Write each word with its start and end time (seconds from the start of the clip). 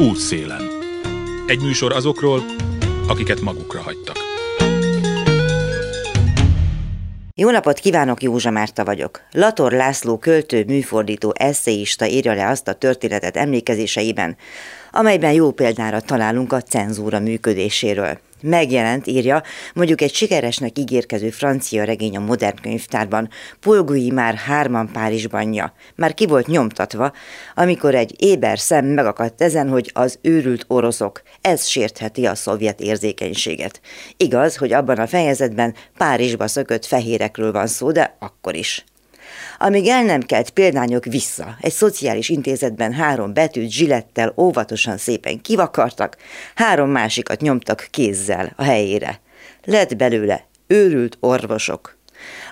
Útszélen. 0.00 0.62
Egy 1.46 1.60
műsor 1.60 1.92
azokról, 1.92 2.42
akiket 3.08 3.40
magukra 3.40 3.80
hagytak. 3.80 4.16
Jó 7.34 7.50
napot 7.50 7.78
kívánok, 7.78 8.22
Józsa 8.22 8.50
Márta 8.50 8.84
vagyok. 8.84 9.20
Lator 9.32 9.72
László 9.72 10.18
költő, 10.18 10.64
műfordító, 10.66 11.32
eszéista 11.38 12.06
írja 12.06 12.34
le 12.34 12.48
azt 12.48 12.68
a 12.68 12.72
történetet 12.72 13.36
emlékezéseiben, 13.36 14.36
amelyben 14.92 15.32
jó 15.32 15.50
példára 15.50 16.00
találunk 16.00 16.52
a 16.52 16.62
cenzúra 16.62 17.20
működéséről. 17.20 18.18
Megjelent, 18.42 19.06
írja, 19.06 19.42
mondjuk 19.74 20.00
egy 20.00 20.14
sikeresnek 20.14 20.78
ígérkező 20.78 21.30
francia 21.30 21.84
regény 21.84 22.16
a 22.16 22.20
modern 22.20 22.60
könyvtárban, 22.62 23.28
Polgui 23.60 24.10
már 24.10 24.34
hárman 24.34 24.90
Párizsbanja. 24.92 25.72
Már 25.94 26.14
ki 26.14 26.26
volt 26.26 26.46
nyomtatva, 26.46 27.12
amikor 27.54 27.94
egy 27.94 28.14
éber 28.18 28.58
szem 28.58 28.86
megakadt 28.86 29.42
ezen, 29.42 29.68
hogy 29.68 29.90
az 29.94 30.18
őrült 30.22 30.64
oroszok. 30.68 31.22
Ez 31.40 31.66
sértheti 31.66 32.26
a 32.26 32.34
szovjet 32.34 32.80
érzékenységet. 32.80 33.80
Igaz, 34.16 34.56
hogy 34.56 34.72
abban 34.72 34.98
a 34.98 35.06
fejezetben 35.06 35.74
Párizsba 35.96 36.46
szökött 36.46 36.86
fehérekről 36.86 37.52
van 37.52 37.66
szó, 37.66 37.92
de 37.92 38.16
akkor 38.18 38.54
is. 38.54 38.84
Amíg 39.58 39.88
el 39.88 40.02
nem 40.02 40.20
kelt 40.20 40.50
példányok 40.50 41.04
vissza, 41.04 41.56
egy 41.60 41.72
szociális 41.72 42.28
intézetben 42.28 42.92
három 42.92 43.32
betűt 43.32 43.70
zsilettel 43.70 44.32
óvatosan 44.36 44.96
szépen 44.96 45.40
kivakartak, 45.40 46.16
három 46.54 46.90
másikat 46.90 47.40
nyomtak 47.40 47.88
kézzel 47.90 48.52
a 48.56 48.62
helyére. 48.62 49.20
Lett 49.64 49.96
belőle 49.96 50.44
őrült 50.66 51.16
orvosok. 51.20 51.96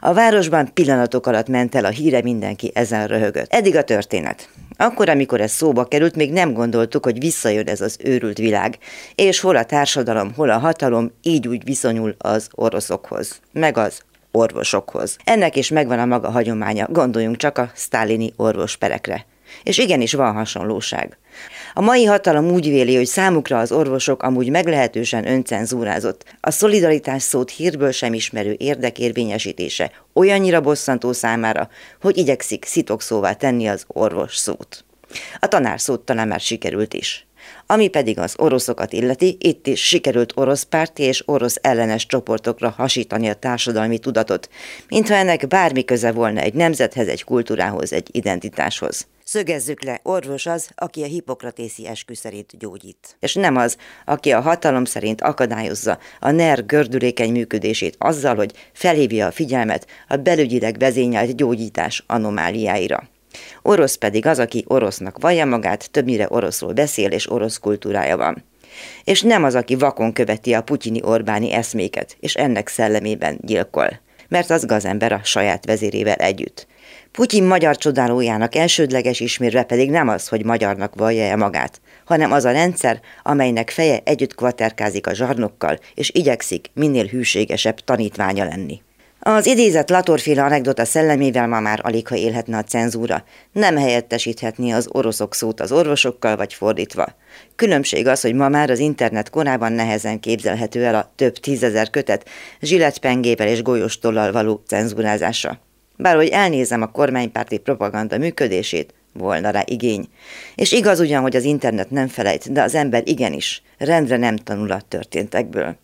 A 0.00 0.12
városban 0.12 0.72
pillanatok 0.74 1.26
alatt 1.26 1.48
ment 1.48 1.74
el 1.74 1.84
a 1.84 1.88
híre, 1.88 2.22
mindenki 2.22 2.70
ezen 2.74 3.06
röhögött. 3.06 3.52
Eddig 3.52 3.76
a 3.76 3.84
történet. 3.84 4.48
Akkor, 4.76 5.08
amikor 5.08 5.40
ez 5.40 5.52
szóba 5.52 5.84
került, 5.84 6.16
még 6.16 6.32
nem 6.32 6.52
gondoltuk, 6.52 7.04
hogy 7.04 7.18
visszajön 7.18 7.66
ez 7.66 7.80
az 7.80 7.96
őrült 8.04 8.38
világ, 8.38 8.78
és 9.14 9.40
hol 9.40 9.56
a 9.56 9.64
társadalom, 9.64 10.32
hol 10.34 10.50
a 10.50 10.58
hatalom 10.58 11.12
így 11.22 11.48
úgy 11.48 11.64
viszonyul 11.64 12.14
az 12.18 12.48
oroszokhoz, 12.54 13.40
meg 13.52 13.76
az 13.76 14.02
orvosokhoz. 14.34 15.16
Ennek 15.24 15.56
is 15.56 15.68
megvan 15.68 15.98
a 15.98 16.04
maga 16.04 16.30
hagyománya, 16.30 16.88
gondoljunk 16.90 17.36
csak 17.36 17.58
a 17.58 17.70
sztálini 17.74 18.32
orvosperekre. 18.36 19.26
És 19.62 19.78
igenis 19.78 20.12
van 20.12 20.34
hasonlóság. 20.34 21.18
A 21.74 21.80
mai 21.80 22.04
hatalom 22.04 22.50
úgy 22.50 22.68
véli, 22.68 22.96
hogy 22.96 23.06
számukra 23.06 23.58
az 23.58 23.72
orvosok 23.72 24.22
amúgy 24.22 24.50
meglehetősen 24.50 25.26
öncenzúrázott. 25.28 26.24
A 26.40 26.50
szolidaritás 26.50 27.22
szót 27.22 27.50
hírből 27.50 27.90
sem 27.90 28.14
ismerő 28.14 28.56
érdekérvényesítése 28.58 29.90
olyannyira 30.12 30.60
bosszantó 30.60 31.12
számára, 31.12 31.68
hogy 32.00 32.16
igyekszik 32.16 32.64
szitokszóvá 32.64 33.32
tenni 33.32 33.66
az 33.66 33.84
orvos 33.86 34.36
szót. 34.36 34.84
A 35.40 35.46
tanár 35.46 35.80
szót 35.80 36.00
talán 36.00 36.28
már 36.28 36.40
sikerült 36.40 36.94
is. 36.94 37.26
Ami 37.66 37.88
pedig 37.88 38.18
az 38.18 38.34
oroszokat 38.36 38.92
illeti, 38.92 39.36
itt 39.40 39.66
is 39.66 39.86
sikerült 39.86 40.32
orosz 40.36 40.62
párti 40.62 41.02
és 41.02 41.22
orosz 41.26 41.58
ellenes 41.60 42.06
csoportokra 42.06 42.70
hasítani 42.70 43.28
a 43.28 43.34
társadalmi 43.34 43.98
tudatot, 43.98 44.48
mintha 44.88 45.14
ennek 45.14 45.46
bármi 45.48 45.84
köze 45.84 46.12
volna 46.12 46.40
egy 46.40 46.54
nemzethez, 46.54 47.08
egy 47.08 47.24
kultúrához, 47.24 47.92
egy 47.92 48.08
identitáshoz. 48.12 49.06
Szögezzük 49.24 49.82
le, 49.82 50.00
orvos 50.02 50.46
az, 50.46 50.68
aki 50.74 51.02
a 51.02 51.06
hipokratészi 51.06 51.86
eskü 51.86 52.14
szerint 52.14 52.58
gyógyít. 52.58 53.16
És 53.20 53.34
nem 53.34 53.56
az, 53.56 53.76
aki 54.04 54.30
a 54.30 54.40
hatalom 54.40 54.84
szerint 54.84 55.20
akadályozza 55.20 55.98
a 56.20 56.30
NER 56.30 56.66
gördülékeny 56.66 57.32
működését 57.32 57.96
azzal, 57.98 58.34
hogy 58.34 58.52
felhívja 58.72 59.26
a 59.26 59.32
figyelmet 59.32 59.86
a 60.08 60.16
belügyileg 60.16 60.78
vezényelt 60.78 61.36
gyógyítás 61.36 62.04
anomáliáira. 62.06 63.08
Orosz 63.62 63.94
pedig 63.94 64.26
az, 64.26 64.38
aki 64.38 64.64
orosznak 64.66 65.18
vallja 65.18 65.44
magát, 65.44 65.90
többnyire 65.90 66.26
oroszról 66.28 66.72
beszél 66.72 67.10
és 67.10 67.30
orosz 67.30 67.58
kultúrája 67.58 68.16
van. 68.16 68.44
És 69.04 69.22
nem 69.22 69.44
az, 69.44 69.54
aki 69.54 69.74
vakon 69.74 70.12
követi 70.12 70.52
a 70.54 70.62
putyini 70.62 71.00
Orbáni 71.02 71.52
eszméket, 71.52 72.16
és 72.20 72.34
ennek 72.34 72.68
szellemében 72.68 73.38
gyilkol. 73.42 74.00
Mert 74.28 74.50
az 74.50 74.66
gazember 74.66 75.12
a 75.12 75.20
saját 75.24 75.64
vezérével 75.64 76.14
együtt. 76.14 76.66
Putyin 77.12 77.44
magyar 77.44 77.76
csodálójának 77.76 78.54
elsődleges 78.54 79.20
ismérve 79.20 79.62
pedig 79.62 79.90
nem 79.90 80.08
az, 80.08 80.28
hogy 80.28 80.44
magyarnak 80.44 80.94
vallja-e 80.94 81.36
magát, 81.36 81.80
hanem 82.04 82.32
az 82.32 82.44
a 82.44 82.50
rendszer, 82.50 83.00
amelynek 83.22 83.70
feje 83.70 84.00
együtt 84.04 84.34
kvaterkázik 84.34 85.06
a 85.06 85.14
zsarnokkal, 85.14 85.78
és 85.94 86.10
igyekszik 86.14 86.70
minél 86.74 87.04
hűségesebb 87.04 87.78
tanítványa 87.78 88.44
lenni. 88.44 88.82
Az 89.26 89.46
idézett 89.46 89.90
Latorféle 89.90 90.44
anekdota 90.44 90.84
szellemével 90.84 91.48
ma 91.48 91.60
már 91.60 91.80
alig 91.82 92.08
ha 92.08 92.16
élhetne 92.16 92.56
a 92.56 92.62
cenzúra. 92.62 93.24
Nem 93.52 93.76
helyettesíthetné 93.76 94.70
az 94.70 94.88
oroszok 94.92 95.34
szót 95.34 95.60
az 95.60 95.72
orvosokkal, 95.72 96.36
vagy 96.36 96.54
fordítva. 96.54 97.06
Különbség 97.56 98.06
az, 98.06 98.20
hogy 98.20 98.34
ma 98.34 98.48
már 98.48 98.70
az 98.70 98.78
internet 98.78 99.30
korában 99.30 99.72
nehezen 99.72 100.20
képzelhető 100.20 100.84
el 100.84 100.94
a 100.94 101.12
több 101.16 101.36
tízezer 101.36 101.90
kötet 101.90 102.28
zsilletpengével 102.60 103.48
és 103.48 103.62
golyóstollal 103.62 104.32
való 104.32 104.62
cenzúrázása. 104.66 105.60
Bár 105.96 106.16
hogy 106.16 106.28
elnézem 106.28 106.82
a 106.82 106.90
kormánypárti 106.90 107.58
propaganda 107.58 108.18
működését, 108.18 108.94
volna 109.12 109.50
rá 109.50 109.62
igény. 109.64 110.08
És 110.54 110.72
igaz 110.72 111.00
ugyan, 111.00 111.22
hogy 111.22 111.36
az 111.36 111.44
internet 111.44 111.90
nem 111.90 112.08
felejt, 112.08 112.52
de 112.52 112.62
az 112.62 112.74
ember 112.74 113.02
igenis, 113.04 113.62
rendre 113.78 114.16
nem 114.16 114.36
tanul 114.36 114.70
a 114.70 114.80
történtekből. 114.88 115.76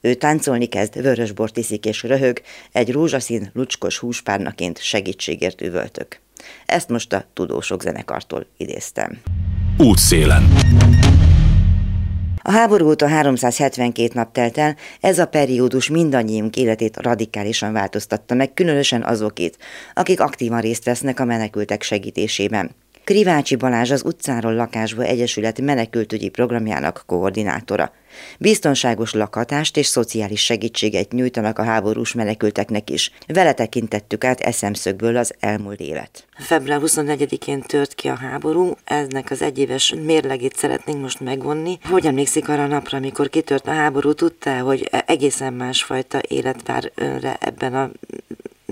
Ő 0.00 0.14
táncolni 0.14 0.66
kezd, 0.66 1.02
vörösbort 1.02 1.56
iszik 1.56 1.84
és 1.84 2.02
röhög, 2.02 2.40
egy 2.72 2.92
rózsaszín, 2.92 3.50
lucskos 3.54 3.98
húspárnaként 3.98 4.82
segítségért 4.82 5.60
üvöltök. 5.60 6.20
Ezt 6.66 6.88
most 6.88 7.12
a 7.12 7.24
Tudósok 7.34 7.82
zenekartól 7.82 8.46
idéztem. 8.56 9.20
Útszélen. 9.78 10.48
A 12.42 12.50
háború 12.50 12.88
óta 12.88 13.08
372 13.08 14.10
nap 14.14 14.32
telt 14.32 14.58
el, 14.58 14.76
ez 15.00 15.18
a 15.18 15.26
periódus 15.26 15.88
mindannyiunk 15.88 16.56
életét 16.56 16.96
radikálisan 16.96 17.72
változtatta 17.72 18.34
meg, 18.34 18.54
különösen 18.54 19.02
azokét, 19.02 19.58
akik 19.94 20.20
aktívan 20.20 20.60
részt 20.60 20.84
vesznek 20.84 21.20
a 21.20 21.24
menekültek 21.24 21.82
segítésében. 21.82 22.70
Krivácsi 23.08 23.56
Balázs 23.56 23.90
az 23.90 24.04
utcáról 24.04 24.54
lakásba 24.54 25.02
Egyesület 25.02 25.60
menekültügyi 25.60 26.28
programjának 26.28 27.02
koordinátora. 27.06 27.92
Biztonságos 28.38 29.12
lakhatást 29.12 29.76
és 29.76 29.86
szociális 29.86 30.44
segítséget 30.44 31.12
nyújtanak 31.12 31.58
a 31.58 31.62
háborús 31.62 32.12
menekülteknek 32.12 32.90
is. 32.90 33.12
Vele 33.26 33.52
tekintettük 33.52 34.24
át 34.24 34.40
eszemszögből 34.40 35.16
az 35.16 35.34
elmúlt 35.40 35.80
évet. 35.80 36.26
Február 36.38 36.80
24-én 36.82 37.60
tört 37.60 37.94
ki 37.94 38.08
a 38.08 38.14
háború, 38.14 38.76
ennek 38.84 39.30
az 39.30 39.42
egyéves 39.42 39.94
mérlegét 40.04 40.56
szeretnénk 40.56 41.00
most 41.00 41.20
megvonni. 41.20 41.78
Hogy 41.82 42.06
emlékszik 42.06 42.48
arra 42.48 42.62
a 42.62 42.66
napra, 42.66 42.98
amikor 42.98 43.28
kitört 43.28 43.66
a 43.66 43.72
háború, 43.72 44.12
tudta, 44.12 44.58
hogy 44.58 44.90
egészen 45.06 45.52
másfajta 45.52 46.18
élet 46.28 46.66
vár 46.66 46.92
önre 46.94 47.36
ebben 47.40 47.74
a 47.74 47.90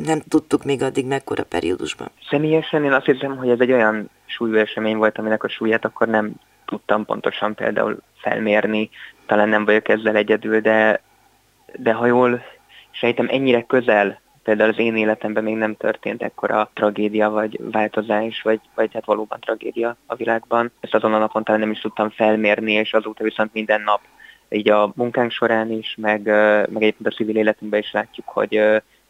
nem 0.05 0.21
tudtuk 0.29 0.65
még 0.65 0.83
addig 0.83 1.07
mekkora 1.07 1.45
periódusban. 1.45 2.09
Személyesen 2.31 2.85
én 2.85 2.93
azt 2.93 3.05
hiszem, 3.05 3.37
hogy 3.37 3.49
ez 3.49 3.61
egy 3.61 3.73
olyan 3.73 4.11
súlyú 4.25 4.55
esemény 4.55 4.97
volt, 4.97 5.19
aminek 5.19 5.45
a 5.45 5.49
súlyát 5.49 5.85
akkor 5.85 6.09
nem 6.09 6.33
tudtam 6.65 7.05
pontosan 7.05 7.55
például 7.55 7.99
felmérni, 8.17 8.91
talán 9.27 9.49
nem 9.49 9.65
vagyok 9.65 9.89
ezzel 9.89 10.17
egyedül, 10.17 10.61
de, 10.61 11.01
de 11.77 11.93
ha 11.93 12.07
jól 12.07 12.43
sejtem, 12.91 13.27
ennyire 13.31 13.63
közel 13.63 14.21
például 14.43 14.71
az 14.71 14.79
én 14.79 14.97
életemben 14.97 15.45
még 15.45 15.55
nem 15.57 15.77
történt 15.77 16.23
ekkora 16.23 16.71
tragédia, 16.75 17.31
vagy 17.31 17.61
változás, 17.71 18.43
vagy, 18.43 18.61
vagy 18.75 18.91
hát 18.93 19.05
valóban 19.05 19.41
tragédia 19.41 19.97
a 20.07 20.15
világban. 20.15 20.73
Ezt 20.81 20.95
azon 20.95 21.15
a 21.15 21.19
napon 21.19 21.45
talán 21.45 21.61
nem 21.61 21.71
is 21.71 21.81
tudtam 21.81 22.11
felmérni, 22.11 22.73
és 22.73 22.93
azóta 22.93 23.25
viszont 23.25 23.53
minden 23.53 23.81
nap 23.81 24.01
így 24.49 24.71
a 24.71 24.93
munkánk 24.95 25.31
során 25.31 25.71
is, 25.71 25.95
meg, 26.01 26.23
meg 26.71 26.83
egyébként 26.83 27.07
a 27.07 27.11
civil 27.17 27.37
életünkben 27.37 27.81
is 27.81 27.93
látjuk, 27.93 28.29
hogy 28.29 28.61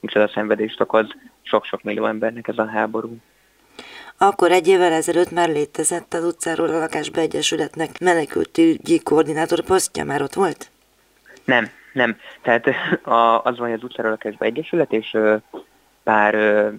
micsoda 0.07 0.29
szenvedést 0.29 0.81
okoz 0.81 1.07
sok-sok 1.43 1.83
millió 1.83 2.07
embernek 2.07 2.49
ez 2.49 2.59
a 2.59 2.67
háború. 2.67 3.17
Akkor 4.19 4.51
egy 4.51 4.69
évvel 4.69 4.93
ezelőtt 4.93 5.31
már 5.31 5.49
létezett 5.49 6.15
az 6.15 6.25
utcáról 6.25 6.69
a 6.69 6.79
lakásba 6.79 7.21
egyesületnek 7.21 8.01
menekültügyi 8.01 9.03
koordinátor 9.03 9.61
posztja, 9.61 10.05
már 10.05 10.23
ott 10.23 10.33
volt? 10.33 10.71
Nem, 11.45 11.69
nem. 11.93 12.17
Tehát 12.43 12.67
a, 13.19 13.43
az 13.43 13.59
van, 13.59 13.69
hogy 13.69 13.77
az 13.77 13.85
utcáról 13.85 14.11
a 14.11 14.15
lakásba 14.15 14.45
egyesület, 14.45 14.93
és 14.93 15.17
pár 16.03 16.35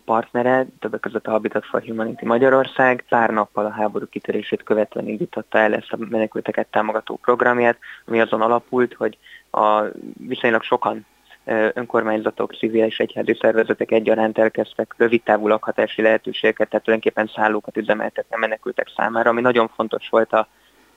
partnere, 0.06 0.66
többek 0.80 1.00
között 1.00 1.28
a 1.28 1.32
Habitat 1.32 1.66
for 1.66 1.84
Humanity 1.84 2.26
Magyarország 2.26 3.06
pár 3.10 3.30
nappal 3.30 3.66
a 3.66 3.72
háború 3.72 4.06
kitörését 4.10 4.64
követően 4.64 5.08
indította 5.08 5.58
el 5.58 5.74
ezt 5.74 5.92
a 5.92 5.98
menekülteket 6.10 6.68
támogató 6.68 7.16
programját, 7.16 7.78
ami 8.06 8.22
azon 8.22 8.42
alapult, 8.42 8.94
hogy 8.94 9.18
a 9.52 9.82
viszonylag 10.28 10.64
sokan 10.64 11.06
önkormányzatok, 11.74 12.54
civil 12.54 12.84
és 12.84 12.98
egyházi 12.98 13.38
szervezetek 13.42 13.92
egyaránt 13.92 14.38
elkezdtek 14.38 14.94
rövidtávú 14.98 15.48
lakhatási 15.48 16.02
lehetőségeket, 16.02 16.70
tehát 16.70 16.86
tulajdonképpen 16.86 17.32
szállókat 17.36 17.78
üzemeltetni 17.78 18.36
a 18.36 18.40
menekültek 18.40 18.92
számára, 18.96 19.30
ami 19.30 19.42
nagyon 19.42 19.68
fontos 19.68 20.10
volt 20.10 20.34
a 20.34 20.48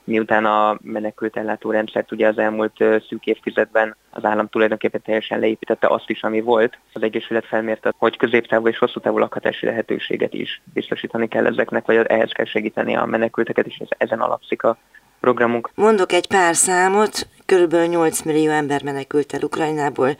miután 0.03 0.45
a 0.45 0.77
menekült 0.81 1.37
ellátórendszert 1.37 2.11
ugye 2.11 2.27
az 2.27 2.37
elmúlt 2.37 2.77
szűk 3.07 3.25
évtizedben 3.25 3.95
az 4.09 4.25
állam 4.25 4.47
tulajdonképpen 4.47 5.01
teljesen 5.01 5.39
leépítette 5.39 5.87
azt 5.87 6.09
is, 6.09 6.23
ami 6.23 6.41
volt. 6.41 6.77
Az 6.93 7.03
Egyesület 7.03 7.45
felmérte, 7.45 7.93
hogy 7.97 8.17
középtávú 8.17 8.67
és 8.67 8.77
hosszú 8.77 8.99
távú 8.99 9.17
lakhatási 9.17 9.65
lehetőséget 9.65 10.33
is 10.33 10.61
biztosítani 10.73 11.27
kell 11.27 11.45
ezeknek, 11.45 11.85
vagy 11.85 11.95
ehhez 11.95 12.31
kell 12.31 12.45
segíteni 12.45 12.95
a 12.95 13.05
menekülteket, 13.05 13.65
és 13.65 13.81
ezen 13.97 14.21
alapszik 14.21 14.63
a 14.63 14.77
programunk. 15.21 15.69
Mondok 15.75 16.11
egy 16.11 16.27
pár 16.27 16.55
számot, 16.55 17.27
körülbelül 17.45 17.87
8 17.87 18.21
millió 18.21 18.51
ember 18.51 18.83
menekült 18.83 19.33
el 19.33 19.41
Ukrajnából, 19.41 20.17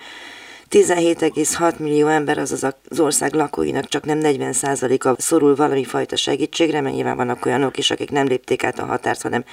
17,6 0.71 1.79
millió 1.79 2.07
ember, 2.07 2.37
azaz 2.37 2.63
az 2.89 2.99
ország 2.99 3.33
lakóinak 3.33 3.85
csak 3.85 4.05
nem 4.05 4.19
40%-a 4.21 5.21
szorul 5.21 5.55
valami 5.55 5.83
fajta 5.83 6.15
segítségre, 6.15 6.81
mert 6.81 6.95
nyilván 6.95 7.15
vannak 7.15 7.45
olyanok 7.45 7.77
is, 7.77 7.91
akik 7.91 8.11
nem 8.11 8.25
lépték 8.25 8.63
át 8.63 8.79
a 8.79 8.85
határt, 8.85 9.21
hanem 9.21 9.43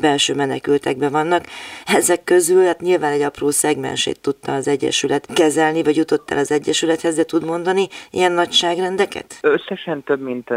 belső 0.00 0.34
menekültekben 0.34 1.10
vannak. 1.10 1.44
Ezek 1.86 2.24
közül 2.24 2.64
hát 2.64 2.80
nyilván 2.80 3.12
egy 3.12 3.22
apró 3.22 3.50
szegmensét 3.50 4.20
tudta 4.20 4.54
az 4.54 4.68
Egyesület 4.68 5.26
kezelni, 5.34 5.82
vagy 5.82 5.96
jutott 5.96 6.30
el 6.30 6.38
az 6.38 6.50
Egyesülethez, 6.50 7.14
de 7.14 7.24
tud 7.24 7.44
mondani 7.44 7.88
ilyen 8.10 8.32
nagyságrendeket? 8.32 9.38
Összesen 9.40 10.02
több 10.02 10.20
mint 10.20 10.48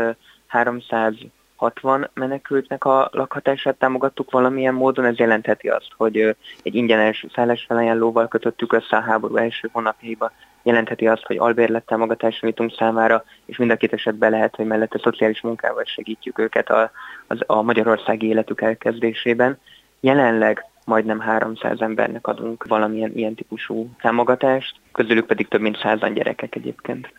300 0.47 1.13
60 1.59 2.09
menekültnek 2.13 2.85
a 2.85 3.09
lakhatását 3.11 3.77
támogattuk 3.77 4.31
valamilyen 4.31 4.73
módon, 4.73 5.05
ez 5.05 5.17
jelentheti 5.17 5.67
azt, 5.67 5.91
hogy 5.97 6.35
egy 6.63 6.75
ingyenes 6.75 7.25
szállásfelajánlóval 7.33 8.27
kötöttük 8.27 8.73
össze 8.73 8.97
a 8.97 9.01
háború 9.01 9.35
első 9.35 9.69
hónapjaiba, 9.71 10.31
jelentheti 10.63 11.07
azt, 11.07 11.25
hogy 11.25 11.37
albérlet 11.37 11.85
támogatást 11.85 12.41
nyújtunk 12.41 12.73
számára, 12.73 13.23
és 13.45 13.57
mind 13.57 13.71
a 13.71 13.75
két 13.75 13.93
esetben 13.93 14.31
lehet, 14.31 14.55
hogy 14.55 14.65
mellette 14.65 14.99
szociális 15.03 15.41
munkával 15.41 15.83
segítjük 15.83 16.39
őket 16.39 16.69
a, 16.69 16.91
a, 17.27 17.35
a 17.45 17.61
magyarországi 17.61 18.27
életük 18.27 18.61
elkezdésében. 18.61 19.57
Jelenleg 19.99 20.65
majdnem 20.85 21.19
300 21.19 21.81
embernek 21.81 22.27
adunk 22.27 22.65
valamilyen 22.67 23.11
ilyen 23.15 23.35
típusú 23.35 23.89
támogatást, 24.01 24.75
közülük 24.91 25.25
pedig 25.25 25.47
több 25.47 25.61
mint 25.61 25.77
százan 25.77 26.13
gyerekek 26.13 26.55
egyébként 26.55 27.13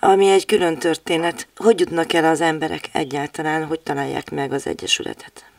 ami 0.00 0.30
egy 0.30 0.46
külön 0.46 0.78
történet. 0.78 1.48
Hogy 1.56 1.80
jutnak 1.80 2.12
el 2.12 2.24
az 2.24 2.40
emberek 2.40 2.88
egyáltalán, 2.92 3.64
hogy 3.64 3.80
találják 3.80 4.30
meg 4.30 4.52
az 4.52 4.66
Egyesületet? 4.66 5.50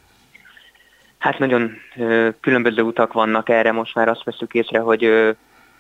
Hát 1.18 1.40
nagyon 1.40 1.72
ö, 1.96 2.30
különböző 2.42 2.82
utak 2.82 3.14
vannak 3.14 3.50
erre, 3.50 3.72
most 3.72 3.96
már 3.96 4.08
azt 4.08 4.24
veszük 4.24 4.54
észre, 4.54 4.80
hogy 4.80 5.04
ö, 5.04 5.32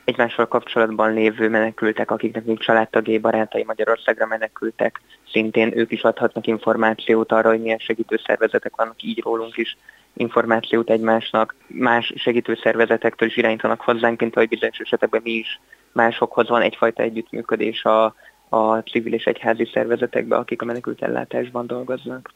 egymással 0.03 0.47
kapcsolatban 0.47 1.13
lévő 1.13 1.49
menekültek, 1.49 2.11
akiknek 2.11 2.45
még 2.45 2.59
családtagjai, 2.59 3.17
barátai 3.17 3.63
Magyarországra 3.63 4.25
menekültek, 4.25 5.01
szintén 5.31 5.77
ők 5.77 5.91
is 5.91 6.01
adhatnak 6.01 6.47
információt 6.47 7.31
arra, 7.31 7.49
hogy 7.49 7.61
milyen 7.61 7.77
segítőszervezetek 7.77 8.75
vannak, 8.75 9.03
így 9.03 9.21
rólunk 9.21 9.57
is 9.57 9.77
információt 10.13 10.89
egymásnak. 10.89 11.55
Más 11.67 12.13
segítőszervezetektől 12.15 13.27
is 13.27 13.37
irányítanak 13.37 13.81
hozzánk, 13.81 14.19
mint 14.19 14.35
ahogy 14.35 14.49
bizonyos 14.49 14.77
esetekben 14.77 15.21
mi 15.23 15.31
is 15.31 15.59
másokhoz 15.91 16.49
van 16.49 16.61
egyfajta 16.61 17.03
együttműködés 17.03 17.83
a, 17.83 18.15
a 18.49 18.77
civil 18.77 19.13
és 19.13 19.23
egyházi 19.23 19.69
szervezetekbe, 19.73 20.35
akik 20.35 20.61
a 20.61 20.65
menekült 20.65 21.01
ellátásban 21.01 21.67
dolgoznak. 21.67 22.33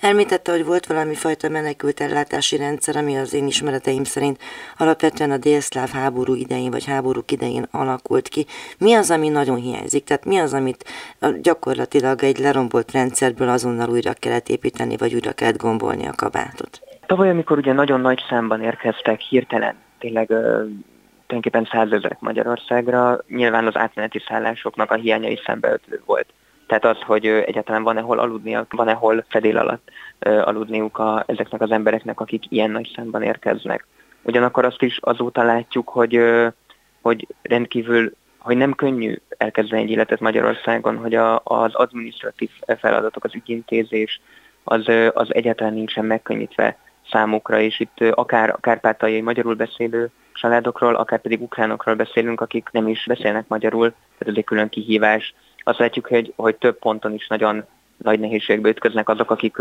Elmítette, 0.00 0.52
hogy 0.52 0.64
volt 0.64 0.86
valami 0.86 1.14
fajta 1.14 1.48
menekült 1.48 2.00
ellátási 2.00 2.56
rendszer, 2.56 2.96
ami 2.96 3.16
az 3.16 3.34
én 3.34 3.46
ismereteim 3.46 4.04
szerint 4.04 4.38
alapvetően 4.76 5.30
a 5.30 5.36
délszláv 5.38 5.90
háború 5.90 6.34
idején 6.34 6.70
vagy 6.70 6.86
háborúk 6.86 7.30
idején 7.30 7.66
alakult 7.70 8.28
ki. 8.28 8.46
Mi 8.78 8.94
az, 8.94 9.10
ami 9.10 9.28
nagyon 9.28 9.56
hiányzik? 9.56 10.04
Tehát 10.04 10.24
mi 10.24 10.38
az, 10.38 10.54
amit 10.54 10.84
gyakorlatilag 11.42 12.22
egy 12.22 12.38
lerombolt 12.38 12.92
rendszerből 12.92 13.48
azonnal 13.48 13.90
újra 13.90 14.12
kellett 14.12 14.48
építeni, 14.48 14.96
vagy 14.96 15.14
újra 15.14 15.32
kellett 15.32 15.56
gombolni 15.56 16.06
a 16.06 16.12
kabátot? 16.16 16.80
Tavaly, 17.06 17.30
amikor 17.30 17.58
ugye 17.58 17.72
nagyon 17.72 18.00
nagy 18.00 18.20
számban 18.28 18.62
érkeztek 18.62 19.20
hirtelen, 19.20 19.74
tényleg 19.98 20.32
tulajdonképpen 21.28 21.78
százezrek 21.78 22.20
Magyarországra, 22.20 23.18
nyilván 23.28 23.66
az 23.66 23.76
átmeneti 23.76 24.22
szállásoknak 24.28 24.90
a 24.90 24.94
hiánya 24.94 25.28
is 25.28 25.40
szembeötlő 25.44 26.02
volt. 26.04 26.26
Tehát 26.66 26.84
az, 26.84 27.02
hogy 27.02 27.26
egyáltalán 27.26 27.82
van-e 27.82 28.00
hol 28.00 28.18
aludnia, 28.18 28.66
van-e 28.70 28.92
hol 28.92 29.24
fedél 29.28 29.58
alatt 29.58 29.90
aludniuk 30.18 30.98
a, 30.98 31.24
ezeknek 31.26 31.60
az 31.60 31.70
embereknek, 31.70 32.20
akik 32.20 32.42
ilyen 32.48 32.70
nagy 32.70 32.92
számban 32.94 33.22
érkeznek. 33.22 33.86
Ugyanakkor 34.22 34.64
azt 34.64 34.82
is 34.82 34.98
azóta 35.00 35.42
látjuk, 35.42 35.88
hogy, 35.88 36.20
hogy 37.00 37.26
rendkívül 37.42 38.12
hogy 38.38 38.56
nem 38.56 38.74
könnyű 38.74 39.16
elkezdeni 39.28 39.82
egy 39.82 39.90
életet 39.90 40.20
Magyarországon, 40.20 40.96
hogy 40.96 41.14
a, 41.14 41.40
az 41.44 41.74
administratív 41.74 42.50
feladatok, 42.78 43.24
az 43.24 43.34
ügyintézés, 43.34 44.20
az, 44.64 44.88
az 45.12 45.34
egyáltalán 45.34 45.74
nincsen 45.74 46.04
megkönnyítve 46.04 46.76
számukra, 47.10 47.60
és 47.60 47.80
itt 47.80 48.00
akár 48.00 48.50
a 48.50 48.58
kárpátaljai 48.60 49.20
magyarul 49.20 49.54
beszélő 49.54 50.10
családokról, 50.38 50.94
akár 50.94 51.20
pedig 51.20 51.42
ukránokról 51.42 51.94
beszélünk, 51.94 52.40
akik 52.40 52.68
nem 52.72 52.88
is 52.88 53.04
beszélnek 53.06 53.48
magyarul, 53.48 53.88
tehát 53.88 54.28
ez 54.28 54.34
egy 54.36 54.44
külön 54.44 54.68
kihívás. 54.68 55.34
Azt 55.62 55.78
látjuk, 55.78 56.06
hogy, 56.06 56.32
hogy 56.36 56.56
több 56.56 56.78
ponton 56.78 57.14
is 57.14 57.26
nagyon 57.26 57.64
nagy 57.96 58.20
nehézségbe 58.20 58.68
ütköznek 58.68 59.08
azok, 59.08 59.30
akik 59.30 59.56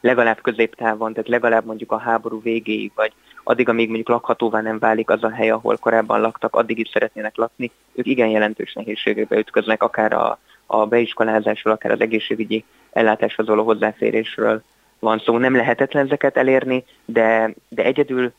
legalább 0.00 0.40
középtávon, 0.40 1.12
tehát 1.12 1.28
legalább 1.28 1.64
mondjuk 1.64 1.92
a 1.92 1.98
háború 1.98 2.42
végéig, 2.42 2.92
vagy 2.94 3.12
addig, 3.44 3.68
amíg 3.68 3.86
mondjuk 3.86 4.08
lakhatóvá 4.08 4.60
nem 4.60 4.78
válik 4.78 5.10
az 5.10 5.24
a 5.24 5.30
hely, 5.30 5.50
ahol 5.50 5.76
korábban 5.76 6.20
laktak, 6.20 6.56
addig 6.56 6.78
is 6.78 6.88
szeretnének 6.92 7.36
lakni, 7.36 7.70
ők 7.94 8.06
igen 8.06 8.28
jelentős 8.28 8.72
nehézségekbe 8.72 9.38
ütköznek, 9.38 9.82
akár 9.82 10.12
a, 10.12 10.38
a 10.66 10.86
beiskolázásról, 10.86 11.74
akár 11.74 11.92
az 11.92 12.00
egészségügyi 12.00 12.64
ellátáshoz 12.92 13.46
való 13.46 13.64
hozzáférésről 13.64 14.62
van 14.98 15.18
szó. 15.18 15.38
Nem 15.38 15.56
lehetetlen 15.56 16.04
ezeket 16.04 16.36
elérni, 16.36 16.84
de, 17.04 17.54
de 17.68 17.84
egyedül 17.84 18.32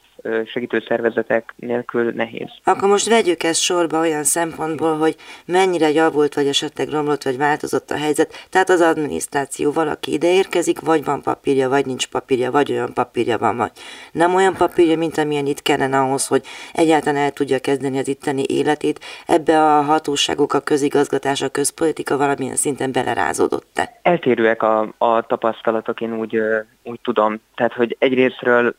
segítő 0.46 0.84
szervezetek 0.88 1.54
nélkül 1.56 2.12
nehéz. 2.12 2.50
Akkor 2.64 2.90
most 2.90 3.10
vegyük 3.10 3.44
ezt 3.44 3.62
sorba 3.62 4.00
olyan 4.00 4.24
szempontból, 4.24 4.98
hogy 4.98 5.16
mennyire 5.46 5.92
javult, 5.92 6.34
vagy 6.34 6.48
esetleg 6.48 6.90
romlott, 6.90 7.24
vagy 7.24 7.38
változott 7.38 7.92
a 7.92 7.98
helyzet. 7.98 8.48
Tehát 8.50 8.70
az 8.70 8.82
adminisztráció 8.82 9.72
valaki 9.72 10.14
ide 10.14 10.34
érkezik, 10.34 10.80
vagy 10.80 11.04
van 11.04 11.22
papírja, 11.22 11.70
vagy 11.70 11.86
nincs 11.86 12.08
papírja, 12.08 12.52
vagy 12.52 12.72
olyan 12.72 12.94
papírja 12.94 13.38
van, 13.38 13.58
vagy 13.58 13.72
nem 14.12 14.36
olyan 14.36 14.54
papírja, 14.54 14.98
mint 14.98 15.18
amilyen 15.18 15.46
itt 15.46 15.62
kellene 15.62 16.00
ahhoz, 16.00 16.28
hogy 16.28 16.46
egyáltalán 16.74 17.22
el 17.24 17.32
tudja 17.32 17.60
kezdeni 17.60 17.98
az 17.98 18.08
itteni 18.08 18.44
életét. 18.48 19.00
Ebbe 19.28 19.64
a 19.64 19.82
hatóságok, 19.82 20.54
a 20.54 20.60
közigazgatás, 20.60 21.42
a 21.42 21.50
közpolitika 21.50 22.18
valamilyen 22.18 22.56
szinten 22.56 22.92
belerázódott-e? 22.92 24.00
Eltérőek 24.02 24.64
a, 24.64 24.94
a 24.98 25.22
tapasztalatok, 25.22 26.02
én 26.02 26.18
úgy, 26.18 26.42
úgy 26.84 27.00
tudom. 27.04 27.42
Tehát, 27.56 27.74
hogy 27.74 27.96
egyrésztről 28.00 28.76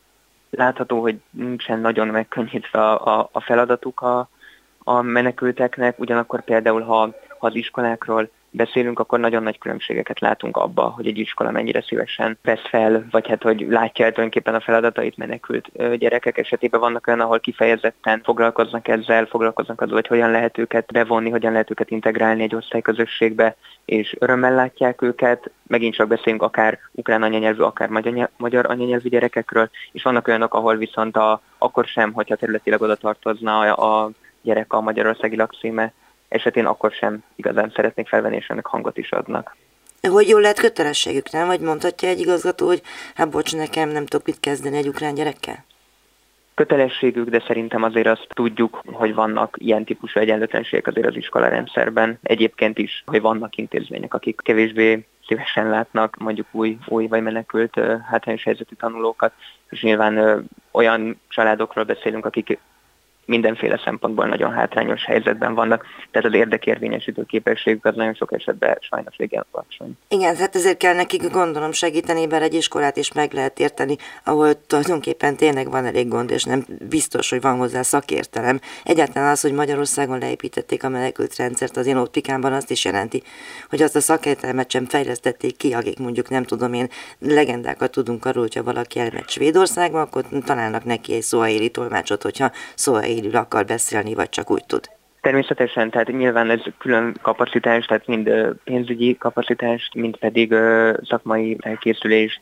látható, 0.51 1.01
hogy 1.01 1.19
nincsen 1.29 1.79
nagyon 1.79 2.07
megkönnyítve 2.07 2.89
a, 2.89 3.19
a, 3.19 3.29
a 3.31 3.41
feladatuk 3.41 4.01
a, 4.01 4.29
a 4.83 5.01
menekülteknek, 5.01 5.99
ugyanakkor 5.99 6.41
például, 6.43 6.81
ha, 6.81 7.13
ha 7.39 7.47
az 7.47 7.55
iskolákról 7.55 8.29
beszélünk, 8.51 8.99
akkor 8.99 9.19
nagyon 9.19 9.43
nagy 9.43 9.57
különbségeket 9.57 10.19
látunk 10.19 10.57
abba, 10.57 10.83
hogy 10.83 11.07
egy 11.07 11.17
iskola 11.17 11.51
mennyire 11.51 11.81
szívesen 11.81 12.37
vesz 12.43 12.67
fel, 12.69 13.07
vagy 13.11 13.27
hát, 13.27 13.43
hogy 13.43 13.65
látja 13.69 14.05
el 14.05 14.11
tulajdonképpen 14.11 14.55
a 14.55 14.61
feladatait 14.61 15.17
menekült 15.17 15.97
gyerekek 15.97 16.37
esetében. 16.37 16.79
Vannak 16.79 17.07
olyan, 17.07 17.19
ahol 17.19 17.39
kifejezetten 17.39 18.21
foglalkoznak 18.23 18.87
ezzel, 18.87 19.25
foglalkoznak 19.25 19.81
azzal, 19.81 19.95
hogy 19.95 20.07
hogyan 20.07 20.31
lehet 20.31 20.57
őket 20.57 20.91
bevonni, 20.91 21.29
hogyan 21.29 21.51
lehet 21.51 21.71
őket 21.71 21.91
integrálni 21.91 22.43
egy 22.43 22.55
osztályközösségbe, 22.55 23.55
és 23.85 24.15
örömmel 24.19 24.53
látják 24.53 25.01
őket. 25.01 25.51
Megint 25.67 25.93
csak 25.93 26.07
beszélünk 26.07 26.41
akár 26.41 26.79
ukrán 26.91 27.23
anyanyelvű, 27.23 27.61
akár 27.61 27.89
magyar 28.37 28.65
anyanyelvű 28.69 29.09
gyerekekről, 29.09 29.69
és 29.91 30.03
vannak 30.03 30.27
olyanok, 30.27 30.53
ahol 30.53 30.75
viszont 30.75 31.17
a, 31.17 31.41
akkor 31.57 31.85
sem, 31.85 32.13
hogyha 32.13 32.35
területileg 32.35 32.81
oda 32.81 32.95
tartozna 32.95 33.59
a, 33.59 34.09
gyerek 34.41 34.73
a 34.73 34.81
magyarországi 34.81 35.35
lakcíme 35.35 35.93
esetén 36.31 36.65
akkor 36.65 36.91
sem 36.91 37.23
igazán 37.35 37.71
szeretnék 37.75 38.07
felvenni, 38.07 38.35
és 38.35 38.47
ennek 38.47 38.65
hangot 38.65 38.97
is 38.97 39.11
adnak. 39.11 39.55
Hogy 40.01 40.27
jól 40.27 40.41
lehet 40.41 40.59
kötelességük, 40.59 41.31
nem? 41.31 41.47
Vagy 41.47 41.59
mondhatja 41.59 42.09
egy 42.09 42.19
igazgató, 42.19 42.65
hogy 42.65 42.81
hát 43.15 43.29
bocs, 43.29 43.55
nekem 43.55 43.89
nem 43.89 44.05
tudok 44.05 44.25
mit 44.25 44.39
kezdeni 44.39 44.77
egy 44.77 44.87
ukrán 44.87 45.13
gyerekkel? 45.13 45.65
kötelességük, 46.55 47.29
de 47.29 47.43
szerintem 47.47 47.83
azért 47.83 48.07
azt 48.07 48.27
tudjuk, 48.29 48.81
hogy 48.85 49.13
vannak 49.13 49.55
ilyen 49.59 49.83
típusú 49.83 50.19
egyenlőtlenségek 50.19 50.87
azért 50.87 51.07
az 51.07 51.15
iskola 51.15 51.47
rendszerben. 51.47 52.19
Egyébként 52.23 52.77
is, 52.77 53.03
hogy 53.05 53.21
vannak 53.21 53.57
intézmények, 53.57 54.13
akik 54.13 54.41
kevésbé 54.43 55.05
szívesen 55.27 55.69
látnak 55.69 56.15
mondjuk 56.17 56.47
új, 56.51 56.77
új 56.87 57.07
vagy 57.07 57.21
menekült 57.21 57.79
hátrányos 58.09 58.43
helyzetű 58.43 58.75
tanulókat, 58.75 59.33
és 59.69 59.81
nyilván 59.81 60.17
ö, 60.17 60.39
olyan 60.71 61.19
családokról 61.27 61.83
beszélünk, 61.83 62.25
akik 62.25 62.59
mindenféle 63.25 63.81
szempontból 63.83 64.25
nagyon 64.25 64.51
hátrányos 64.51 65.05
helyzetben 65.05 65.53
vannak, 65.53 65.85
tehát 66.11 66.27
az 66.27 66.33
érdekérvényesítő 66.33 67.23
képességük 67.23 67.85
az 67.85 67.95
nagyon 67.95 68.13
sok 68.13 68.33
esetben 68.33 68.77
sajnos 68.79 69.15
igen 69.17 69.45
alacsony. 69.51 69.97
Igen, 70.07 70.35
hát 70.35 70.55
ezért 70.55 70.77
kell 70.77 70.95
nekik 70.95 71.31
gondolom 71.31 71.71
segíteni, 71.71 72.25
mert 72.25 72.43
egy 72.43 72.53
iskolát 72.53 72.97
is 72.97 73.13
meg 73.13 73.33
lehet 73.33 73.59
érteni, 73.59 73.95
ahol 74.23 74.65
tulajdonképpen 74.67 75.35
tényleg 75.35 75.69
van 75.69 75.85
elég 75.85 76.07
gond, 76.07 76.31
és 76.31 76.43
nem 76.43 76.65
biztos, 76.89 77.29
hogy 77.29 77.41
van 77.41 77.57
hozzá 77.57 77.81
szakértelem. 77.81 78.59
Egyáltalán 78.83 79.31
az, 79.31 79.41
hogy 79.41 79.53
Magyarországon 79.53 80.17
leépítették 80.17 80.83
a 80.83 80.89
menekült 80.89 81.35
rendszert, 81.35 81.77
az 81.77 81.85
én 81.85 81.97
optikámban 81.97 82.53
azt 82.53 82.71
is 82.71 82.85
jelenti, 82.85 83.23
hogy 83.69 83.81
azt 83.81 83.95
a 83.95 83.99
szakértelmet 84.01 84.71
sem 84.71 84.85
fejlesztették 84.85 85.57
ki, 85.57 85.73
akik 85.73 85.99
mondjuk 85.99 86.29
nem 86.29 86.43
tudom 86.43 86.73
én, 86.73 86.89
legendákat 87.19 87.91
tudunk 87.91 88.25
arról, 88.25 88.43
hogyha 88.43 88.63
valaki 88.63 88.99
elmegy 88.99 89.29
Svédországba, 89.29 90.01
akkor 90.01 90.25
találnak 90.45 90.83
neki 90.83 91.13
egy 91.13 91.21
szóaéli 91.21 91.69
tolmácsot, 91.69 92.21
hogyha 92.21 92.51
szóaéli 92.75 93.10
élül 93.11 93.35
akar 93.35 93.65
beszélni, 93.65 94.13
vagy 94.13 94.29
csak 94.29 94.51
úgy 94.51 94.65
tud? 94.65 94.89
Természetesen, 95.21 95.89
tehát 95.89 96.07
nyilván 96.07 96.49
ez 96.49 96.61
külön 96.77 97.17
kapacitás, 97.21 97.85
tehát 97.85 98.07
mind 98.07 98.29
pénzügyi 98.63 99.17
kapacitást, 99.17 99.93
mind 99.93 100.17
pedig 100.17 100.55
szakmai 101.03 101.57
elkészülést, 101.59 102.39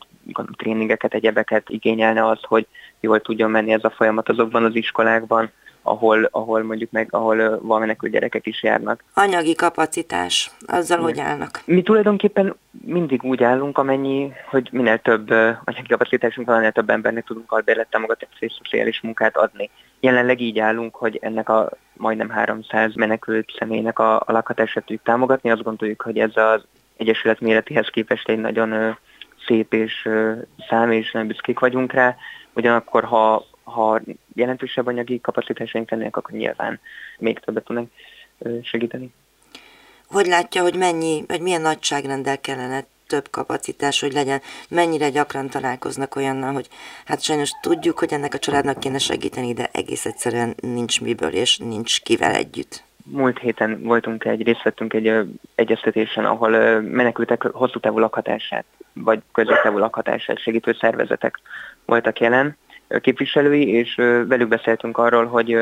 tréningeket, 0.56 1.14
egyebeket 1.14 1.68
igényelne 1.68 2.26
az, 2.26 2.38
hogy 2.42 2.66
jól 3.00 3.20
tudjon 3.20 3.50
menni 3.50 3.72
ez 3.72 3.84
a 3.84 3.90
folyamat 3.90 4.28
azokban 4.28 4.64
az 4.64 4.74
iskolákban, 4.74 5.50
ahol, 5.82 6.28
ahol 6.32 6.62
mondjuk 6.62 6.90
meg, 6.90 7.08
ahol 7.10 7.60
van 7.62 7.80
menekült 7.80 8.12
gyerekek 8.12 8.46
is 8.46 8.62
járnak. 8.62 9.04
Anyagi 9.14 9.54
kapacitás, 9.54 10.50
azzal 10.66 10.98
Igen. 10.98 11.10
hogy 11.10 11.20
állnak? 11.20 11.62
Mi 11.64 11.82
tulajdonképpen 11.82 12.56
mindig 12.70 13.24
úgy 13.24 13.42
állunk, 13.42 13.78
amennyi, 13.78 14.32
hogy 14.50 14.68
minél 14.72 14.98
több 14.98 15.30
anyagi 15.64 15.88
kapacitásunk 15.88 16.46
van, 16.46 16.56
minél 16.56 16.72
több 16.72 16.90
embernek 16.90 17.24
tudunk 17.24 17.52
albérlettámogatást 17.52 18.42
és 18.42 18.52
szociális 18.52 19.00
munkát 19.00 19.36
adni. 19.36 19.70
Jelenleg 20.00 20.40
így 20.40 20.58
állunk, 20.58 20.94
hogy 20.94 21.18
ennek 21.22 21.48
a 21.48 21.70
majdnem 21.92 22.28
300 22.28 22.94
menekült 22.94 23.52
személynek 23.58 23.98
a, 23.98 24.16
a 24.16 24.32
lakhatását 24.32 24.84
tudjuk 24.84 25.04
támogatni. 25.04 25.50
Azt 25.50 25.62
gondoljuk, 25.62 26.02
hogy 26.02 26.18
ez 26.18 26.36
az 26.36 26.64
Egyesület 26.96 27.40
méretéhez 27.40 27.88
képest 27.88 28.28
egy 28.28 28.38
nagyon 28.38 28.96
szép 29.46 29.72
és 29.72 30.08
szám, 30.68 30.90
és 30.90 31.12
nem 31.12 31.26
büszkék 31.26 31.58
vagyunk 31.58 31.92
rá. 31.92 32.16
Ugyanakkor, 32.52 33.04
ha 33.04 33.48
ha 33.70 34.00
jelentősebb 34.34 34.86
anyagi 34.86 35.20
kapacitásaink 35.20 35.90
lennének, 35.90 36.16
akkor 36.16 36.34
nyilván 36.34 36.80
még 37.18 37.38
többet 37.38 37.64
tudnánk 37.64 37.90
segíteni. 38.62 39.12
Hogy 40.06 40.26
látja, 40.26 40.62
hogy 40.62 40.76
mennyi, 40.76 41.24
vagy 41.26 41.40
milyen 41.40 41.60
nagyságrendel 41.60 42.40
kellene 42.40 42.84
több 43.10 43.30
kapacitás, 43.30 44.00
hogy 44.00 44.12
legyen, 44.12 44.40
mennyire 44.68 45.10
gyakran 45.10 45.48
találkoznak 45.48 46.16
olyannal, 46.16 46.52
hogy 46.52 46.68
hát 47.04 47.22
sajnos 47.22 47.50
tudjuk, 47.60 47.98
hogy 47.98 48.12
ennek 48.12 48.34
a 48.34 48.38
családnak 48.38 48.80
kéne 48.80 48.98
segíteni, 48.98 49.52
de 49.52 49.68
egész 49.72 50.06
egyszerűen 50.06 50.54
nincs 50.60 51.00
miből, 51.00 51.32
és 51.32 51.58
nincs 51.58 52.00
kivel 52.02 52.34
együtt. 52.34 52.82
Múlt 53.04 53.38
héten 53.38 53.82
voltunk 53.82 54.24
egy, 54.24 54.42
részt 54.42 54.62
vettünk 54.62 54.92
egy 54.92 55.12
egyeztetésen, 55.54 56.24
ahol 56.24 56.80
menekültek 56.80 57.42
hosszú 57.42 57.78
távú 57.80 57.98
lakhatását, 57.98 58.64
vagy 58.92 59.20
középtávú 59.32 59.78
lakhatását 59.78 60.38
segítő 60.38 60.76
szervezetek 60.80 61.40
voltak 61.84 62.20
jelen, 62.20 62.56
képviselői, 63.00 63.68
és 63.68 63.94
velük 64.26 64.48
beszéltünk 64.48 64.98
arról, 64.98 65.26
hogy 65.26 65.58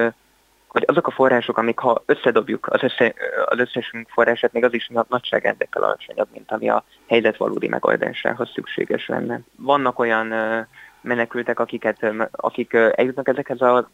hogy 0.68 0.84
azok 0.86 1.06
a 1.06 1.10
források, 1.10 1.58
amik 1.58 1.78
ha 1.78 2.02
összedobjuk 2.06 2.66
az, 2.66 2.82
össze, 2.82 3.14
az 3.46 3.58
összesünk 3.58 4.08
forrását, 4.08 4.52
még 4.52 4.64
az 4.64 4.74
is 4.74 4.90
nagyságrendekkel 5.08 5.82
alacsonyabb, 5.82 6.28
mint 6.32 6.52
ami 6.52 6.68
a 6.68 6.84
helyzet 7.08 7.36
valódi 7.36 7.68
megoldásához 7.68 8.50
szükséges 8.54 9.06
lenne. 9.06 9.40
Vannak 9.56 9.98
olyan 9.98 10.34
menekültek, 11.00 11.60
akiket, 11.60 12.12
akik 12.30 12.72
eljutnak 12.72 13.28
ezekhez 13.28 13.60
az 13.60 13.84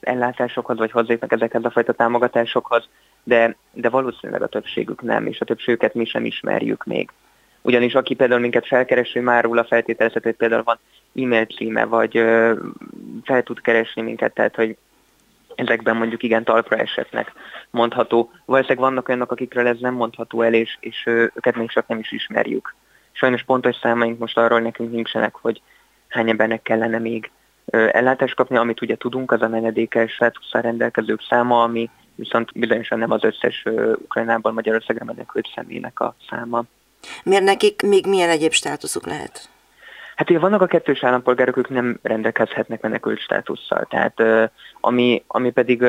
ellátásokhoz, 0.00 0.78
vagy 0.78 0.90
hozzájutnak 0.90 1.32
ezekhez 1.32 1.64
a 1.64 1.70
fajta 1.70 1.92
támogatásokhoz, 1.92 2.88
de, 3.22 3.56
de 3.72 3.88
valószínűleg 3.88 4.42
a 4.42 4.46
többségük 4.46 5.02
nem, 5.02 5.26
és 5.26 5.40
a 5.40 5.44
többségüket 5.44 5.94
mi 5.94 6.04
sem 6.04 6.24
ismerjük 6.24 6.84
még. 6.84 7.10
Ugyanis 7.62 7.94
aki 7.94 8.14
például 8.14 8.40
minket 8.40 8.66
felkereső, 8.66 9.20
már 9.20 9.44
róla 9.44 9.64
feltételezhető, 9.64 10.28
hogy 10.28 10.38
például 10.38 10.62
van 10.62 10.78
e-mail 11.14 11.44
címe, 11.44 11.84
vagy 11.84 12.12
fel 13.24 13.42
tud 13.42 13.60
keresni 13.60 14.02
minket, 14.02 14.34
tehát 14.34 14.54
hogy 14.54 14.76
ezekben 15.54 15.96
mondjuk 15.96 16.22
igen 16.22 16.44
talpra 16.44 16.76
esetnek 16.76 17.32
mondható. 17.70 18.30
Valószínűleg 18.44 18.84
vannak 18.84 19.08
olyanok, 19.08 19.32
akikről 19.32 19.66
ez 19.66 19.78
nem 19.80 19.94
mondható 19.94 20.42
el, 20.42 20.54
és, 20.54 20.76
és 20.80 21.02
őket 21.06 21.56
még 21.56 21.70
csak 21.70 21.86
nem 21.86 21.98
is 21.98 22.12
ismerjük. 22.12 22.74
Sajnos 23.12 23.42
pontos 23.42 23.76
számaink 23.76 24.18
most 24.18 24.38
arról 24.38 24.60
nekünk 24.60 24.92
nincsenek, 24.92 25.34
hogy 25.34 25.62
hány 26.08 26.28
embernek 26.28 26.62
kellene 26.62 26.98
még 26.98 27.30
ellátást 27.70 28.34
kapni, 28.34 28.56
amit 28.56 28.82
ugye 28.82 28.96
tudunk, 28.96 29.32
az 29.32 29.42
a 29.42 29.48
menedékes 29.48 30.12
státusszal 30.12 30.60
rendelkezők 30.60 31.22
száma, 31.28 31.62
ami 31.62 31.90
viszont 32.14 32.50
bizonyosan 32.54 32.98
nem 32.98 33.10
az 33.10 33.24
összes 33.24 33.64
Ukrajnában, 33.94 34.54
Magyarországra 34.54 35.04
menekült 35.04 35.48
személynek 35.54 36.00
a 36.00 36.14
száma. 36.30 36.64
Miért 37.24 37.44
nekik 37.44 37.82
még 37.82 38.06
milyen 38.06 38.28
egyéb 38.28 38.52
státuszuk 38.52 39.06
lehet? 39.06 39.48
Hát 40.22 40.30
ugye 40.30 40.40
vannak 40.40 40.62
a 40.62 40.66
kettős 40.66 41.04
állampolgárok, 41.04 41.56
ők 41.56 41.68
nem 41.68 41.98
rendelkezhetnek 42.02 42.80
menekült 42.80 43.18
státusszal, 43.18 43.86
tehát 43.90 44.22
ami, 44.80 45.24
ami 45.26 45.50
pedig 45.50 45.84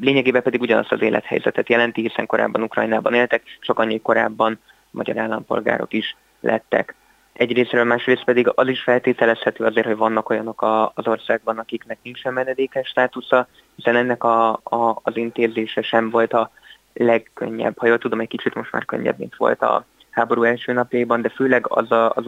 lényegében 0.00 0.42
pedig 0.42 0.60
ugyanazt 0.60 0.92
az 0.92 1.00
élethelyzetet 1.00 1.68
jelenti, 1.68 2.00
hiszen 2.00 2.26
korábban 2.26 2.62
Ukrajnában 2.62 3.14
éltek, 3.14 3.42
csak 3.60 3.78
annyi 3.78 4.00
korábban 4.00 4.58
magyar 4.90 5.18
állampolgárok 5.18 5.92
is 5.92 6.16
lettek. 6.40 6.94
Egyrésztről, 7.32 7.84
másrészt 7.84 8.24
pedig 8.24 8.52
az 8.54 8.68
is 8.68 8.80
feltételezhető 8.80 9.64
azért, 9.64 9.86
hogy 9.86 9.96
vannak 9.96 10.30
olyanok 10.30 10.62
a, 10.62 10.92
az 10.94 11.06
országban, 11.06 11.58
akiknek 11.58 11.98
nincsen 12.02 12.32
menedékes 12.32 12.88
státusza, 12.88 13.48
hiszen 13.74 13.96
ennek 13.96 14.24
a, 14.24 14.50
a, 14.52 15.00
az 15.02 15.16
intézése 15.16 15.82
sem 15.82 16.10
volt 16.10 16.32
a 16.32 16.50
legkönnyebb. 16.94 17.78
Ha 17.78 17.86
jól 17.86 17.98
tudom, 17.98 18.20
egy 18.20 18.28
kicsit 18.28 18.54
most 18.54 18.72
már 18.72 18.84
könnyebb, 18.84 19.18
mint 19.18 19.36
volt 19.36 19.62
a 19.62 19.84
háború 20.10 20.42
első 20.42 20.72
napjaiban, 20.72 21.22
de 21.22 21.28
főleg 21.28 21.66
az, 21.68 21.92
a, 21.92 22.12
az 22.14 22.24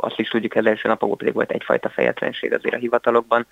azt 0.00 0.18
is 0.18 0.28
tudjuk, 0.28 0.54
az 0.54 0.66
első 0.66 0.88
napokban 0.88 1.18
pedig 1.18 1.34
volt 1.34 1.50
egyfajta 1.50 1.88
fejetlenség 1.88 2.52
azért 2.52 2.74
a 2.74 2.78
hivatalokban, 2.78 3.46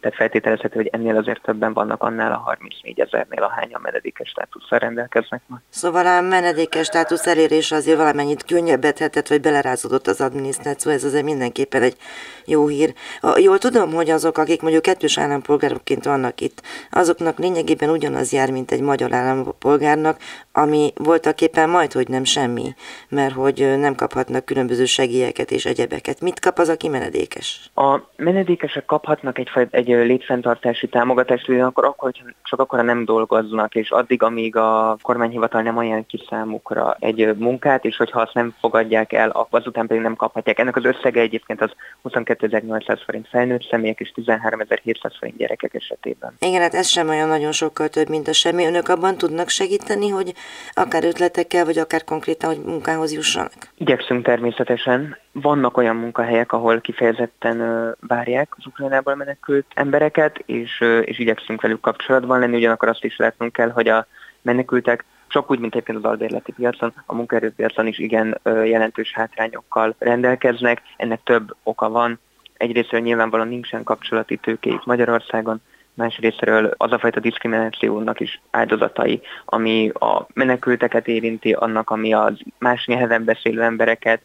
tehát 0.00 0.16
feltételezhető, 0.16 0.74
hogy 0.74 0.88
ennél 0.92 1.16
azért 1.16 1.42
többen 1.42 1.72
vannak 1.72 2.02
annál 2.02 2.32
a 2.32 2.36
34 2.36 3.00
ezernél, 3.00 3.42
a 3.42 3.78
menedékes 3.82 4.28
státusszal 4.28 4.78
rendelkeznek 4.78 5.42
ma. 5.46 5.60
Szóval 5.68 6.06
a 6.06 6.20
menedékes 6.20 6.86
státusz 6.86 7.26
elérése 7.26 7.76
azért 7.76 7.96
valamennyit 7.96 8.44
könnyebbedhetett, 8.44 9.28
vagy 9.28 9.40
belerázódott 9.40 10.06
az 10.06 10.20
adminisztráció, 10.20 10.92
ez 10.92 11.04
azért 11.04 11.24
mindenképpen 11.24 11.82
egy 11.82 11.96
jó 12.44 12.66
hír. 12.66 12.94
Jól 13.36 13.58
tudom, 13.58 13.92
hogy 13.92 14.10
azok, 14.10 14.38
akik 14.38 14.62
mondjuk 14.62 14.82
kettős 14.82 15.18
állampolgárokként 15.18 16.04
vannak 16.04 16.40
itt, 16.40 16.62
azoknak 16.90 17.38
lényegében 17.38 17.90
ugyanaz 17.90 18.32
jár, 18.32 18.50
mint 18.50 18.70
egy 18.70 18.82
magyar 18.82 19.12
állampolgárnak, 19.12 20.18
ami 20.52 20.92
voltak 20.96 21.40
éppen 21.40 21.70
majd, 21.70 21.92
hogy 21.92 22.08
nem 22.08 22.24
semmi, 22.24 22.74
mert 23.08 23.34
hogy 23.34 23.78
nem 23.78 23.94
kaphatnak 23.94 24.44
különböző 24.44 24.84
segélyeket 24.84 25.50
és 25.50 25.66
egyebeket. 25.66 26.20
Mit 26.20 26.40
kap 26.40 26.58
az, 26.58 26.68
aki 26.68 26.88
menedékes? 26.88 27.70
A 27.74 28.00
menedékesek 28.16 28.84
kaphatnak 28.84 29.38
egy, 29.38 29.50
egy 29.70 29.87
egy 29.92 30.06
létfenntartási 30.06 30.88
támogatást, 30.88 31.48
akkor, 31.48 31.84
akkor 31.84 32.12
csak 32.42 32.60
akkor 32.60 32.84
nem 32.84 33.04
dolgoznak, 33.04 33.74
és 33.74 33.90
addig, 33.90 34.22
amíg 34.22 34.56
a 34.56 34.96
kormányhivatal 35.02 35.62
nem 35.62 35.78
ajánl 35.78 36.06
ki 36.06 36.24
számukra 36.28 36.96
egy 36.98 37.36
munkát, 37.36 37.84
és 37.84 37.96
hogyha 37.96 38.20
azt 38.20 38.34
nem 38.34 38.54
fogadják 38.60 39.12
el, 39.12 39.46
azután 39.50 39.86
pedig 39.86 40.02
nem 40.02 40.16
kaphatják. 40.16 40.58
Ennek 40.58 40.76
az 40.76 40.84
összege 40.84 41.20
egyébként 41.20 41.60
az 41.60 41.70
22.800 42.04 43.00
forint 43.04 43.28
felnőtt 43.28 43.68
személyek 43.70 44.00
és 44.00 44.12
13.700 44.14 45.12
forint 45.18 45.36
gyerekek 45.36 45.74
esetében. 45.74 46.32
Igen, 46.38 46.60
hát 46.60 46.74
ez 46.74 46.86
sem 46.86 47.08
olyan 47.08 47.28
nagyon 47.28 47.52
sokkal 47.52 47.88
több, 47.88 48.08
mint 48.08 48.28
a 48.28 48.32
semmi. 48.32 48.66
Önök 48.66 48.88
abban 48.88 49.16
tudnak 49.16 49.48
segíteni, 49.48 50.08
hogy 50.08 50.32
akár 50.72 51.04
ötletekkel, 51.04 51.64
vagy 51.64 51.78
akár 51.78 52.04
konkrétan, 52.04 52.54
hogy 52.54 52.64
munkához 52.64 53.12
jussanak? 53.12 53.52
Igyekszünk 53.76 54.24
természetesen. 54.24 55.16
Vannak 55.40 55.76
olyan 55.76 55.96
munkahelyek, 55.96 56.52
ahol 56.52 56.80
kifejezetten 56.80 57.58
várják 58.00 58.54
az 58.56 58.66
Ukrajnából 58.66 59.14
menekült 59.14 59.66
embereket, 59.74 60.38
és, 60.46 60.80
és 61.04 61.18
igyekszünk 61.18 61.60
velük 61.60 61.80
kapcsolatban 61.80 62.38
lenni, 62.38 62.56
ugyanakkor 62.56 62.88
azt 62.88 63.04
is 63.04 63.16
látnunk 63.16 63.52
kell, 63.52 63.70
hogy 63.70 63.88
a 63.88 64.06
menekültek 64.42 65.04
csak 65.28 65.50
úgy, 65.50 65.58
mint 65.58 65.74
egyébként 65.74 65.98
az 65.98 66.04
albérleti 66.04 66.52
piacon, 66.52 66.92
a 67.06 67.14
munkaerőpiacon 67.14 67.86
is 67.86 67.98
igen 67.98 68.40
jelentős 68.44 69.12
hátrányokkal 69.12 69.94
rendelkeznek. 69.98 70.82
Ennek 70.96 71.20
több 71.22 71.56
oka 71.62 71.88
van. 71.88 72.18
Egyrésztről 72.56 73.00
nyilvánvalóan 73.00 73.48
nincsen 73.48 73.84
kapcsolati 73.84 74.36
tőkéjük 74.36 74.86
Magyarországon, 74.86 75.60
másrésztről 75.94 76.74
az 76.76 76.92
a 76.92 76.98
fajta 76.98 77.20
diszkriminációnak 77.20 78.20
is 78.20 78.40
áldozatai, 78.50 79.20
ami 79.44 79.88
a 79.88 80.26
menekülteket 80.32 81.08
érinti, 81.08 81.52
annak, 81.52 81.90
ami 81.90 82.12
az 82.12 82.38
más 82.58 82.86
nyelven 82.86 83.24
beszélő 83.24 83.62
embereket, 83.62 84.20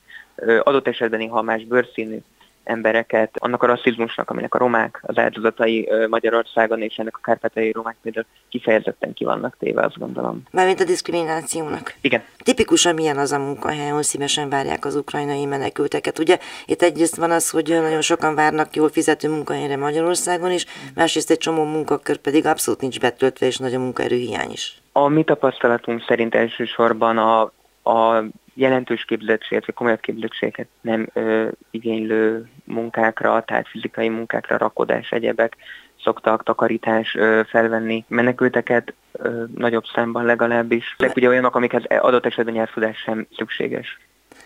adott 0.64 0.88
esetben 0.88 1.30
ha 1.30 1.42
más 1.42 1.64
bőrszínű 1.64 2.18
embereket, 2.64 3.32
annak 3.40 3.64
a 3.64 3.66
rasszizmusnak, 3.66 4.30
aminek 4.30 4.54
a 4.54 4.58
romák 4.58 5.00
az 5.02 5.18
áldozatai 5.18 5.90
Magyarországon, 6.10 6.82
és 6.82 6.98
ennek 6.98 7.18
a 7.18 7.22
kárpátai 7.24 7.72
romák 7.72 7.96
például 8.02 8.26
kifejezetten 8.50 9.14
ki 9.14 9.24
vannak 9.24 9.56
téve, 9.60 9.82
azt 9.82 9.98
gondolom. 9.98 10.44
Mármint 10.52 10.80
a 10.80 10.84
diszkriminációnak. 10.84 11.94
Igen. 12.02 12.24
Tipikusan 12.38 12.94
milyen 12.94 13.18
az 13.18 13.32
a 13.32 13.40
munkahely, 13.40 13.90
ahol 13.90 14.02
szívesen 14.02 14.50
várják 14.50 14.86
az 14.86 14.96
ukrajnai 14.96 15.46
menekülteket. 15.46 16.20
Ugye 16.20 16.38
itt 16.66 16.82
egyrészt 16.82 17.16
van 17.16 17.32
az, 17.32 17.50
hogy 17.50 17.68
nagyon 17.68 18.02
sokan 18.02 18.36
várnak 18.36 18.76
jól 18.76 18.90
fizető 18.90 19.30
munkahelyre 19.30 19.78
Magyarországon 19.78 20.52
is, 20.52 20.66
másrészt 20.96 21.32
egy 21.32 21.38
csomó 21.38 21.64
munkakör 21.64 22.18
pedig 22.18 22.46
abszolút 22.46 22.82
nincs 22.82 23.00
betöltve, 23.00 23.46
és 23.46 23.58
nagy 23.58 23.74
a 23.74 23.80
munkaerőhiány 23.80 24.52
is. 24.52 24.82
A 24.92 25.08
mi 25.08 25.24
tapasztalatunk 25.24 26.04
szerint 26.08 26.36
elsősorban 26.36 27.18
a, 27.18 27.52
a 27.84 28.24
jelentős 28.54 29.06
képzettséget, 29.06 29.66
vagy 29.66 29.76
komolyabb 29.76 30.00
képzettséget 30.00 30.68
nem 30.82 31.08
ö, 31.14 31.48
igénylő 31.72 32.50
munkákra, 32.64 33.44
tehát 33.46 33.68
fizikai 33.68 34.10
munkákra, 34.10 34.58
rakodás, 34.58 35.12
egyebek 35.12 35.56
szoktak 36.04 36.44
takarítás 36.44 37.16
ö, 37.16 37.42
felvenni 37.48 38.06
menekülteket, 38.08 38.94
ö, 39.12 39.44
nagyobb 39.56 39.86
számban 39.94 40.26
legalábbis. 40.26 40.96
De 40.98 41.12
ugye 41.16 41.28
olyanok, 41.28 41.56
amikhez 41.56 41.84
adott 41.86 42.26
esetben 42.26 42.54
nyelvtudás 42.54 42.98
sem 42.98 43.28
szükséges. 43.36 44.00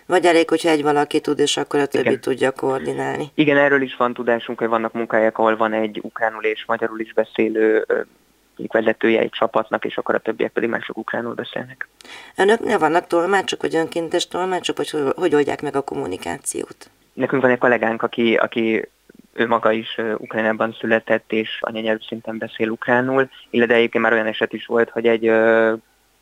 Vagy 0.05 0.25
elég, 0.25 0.49
hogyha 0.49 0.69
egy 0.69 0.81
valaki 0.81 1.21
tud, 1.21 1.39
és 1.39 1.57
akkor 1.57 1.79
a 1.79 1.85
többi 1.85 2.07
Igen. 2.07 2.21
tudja 2.21 2.51
koordinálni. 2.51 3.25
Igen, 3.33 3.57
erről 3.57 3.81
is 3.81 3.95
van 3.95 4.13
tudásunk, 4.13 4.59
hogy 4.59 4.67
vannak 4.67 4.93
munkahelyek, 4.93 5.37
ahol 5.37 5.57
van 5.57 5.73
egy 5.73 5.99
ukránul 6.03 6.43
és 6.43 6.65
magyarul 6.65 6.99
is 6.99 7.13
beszélő 7.13 7.85
vezetője 8.71 9.19
egy 9.19 9.29
csapatnak, 9.29 9.85
és 9.85 9.97
akkor 9.97 10.15
a 10.15 10.19
többiek 10.19 10.51
pedig 10.51 10.69
mások 10.69 10.97
ukránul 10.97 11.33
beszélnek. 11.33 11.87
Önök 12.35 12.59
ne 12.59 12.77
vannak 12.77 13.07
tolmácsok, 13.07 13.61
vagy 13.61 13.75
önkéntes 13.75 14.27
tolmácsok, 14.27 14.77
vagy 14.77 14.89
hogy 15.15 15.35
oldják 15.35 15.61
meg 15.61 15.75
a 15.75 15.81
kommunikációt? 15.81 16.89
Nekünk 17.13 17.41
van 17.41 17.51
egy 17.51 17.57
kollégánk, 17.57 18.03
aki, 18.03 18.35
aki 18.35 18.87
ő 19.33 19.47
maga 19.47 19.71
is 19.71 19.97
Ukrajnában 20.17 20.75
született, 20.79 21.31
és 21.31 21.57
anyanyelv 21.61 21.99
szinten 22.01 22.37
beszél 22.37 22.69
ukránul, 22.69 23.29
illetve 23.49 23.75
egyébként 23.75 24.03
már 24.03 24.13
olyan 24.13 24.25
eset 24.25 24.53
is 24.53 24.65
volt, 24.65 24.89
hogy 24.89 25.07
egy 25.07 25.31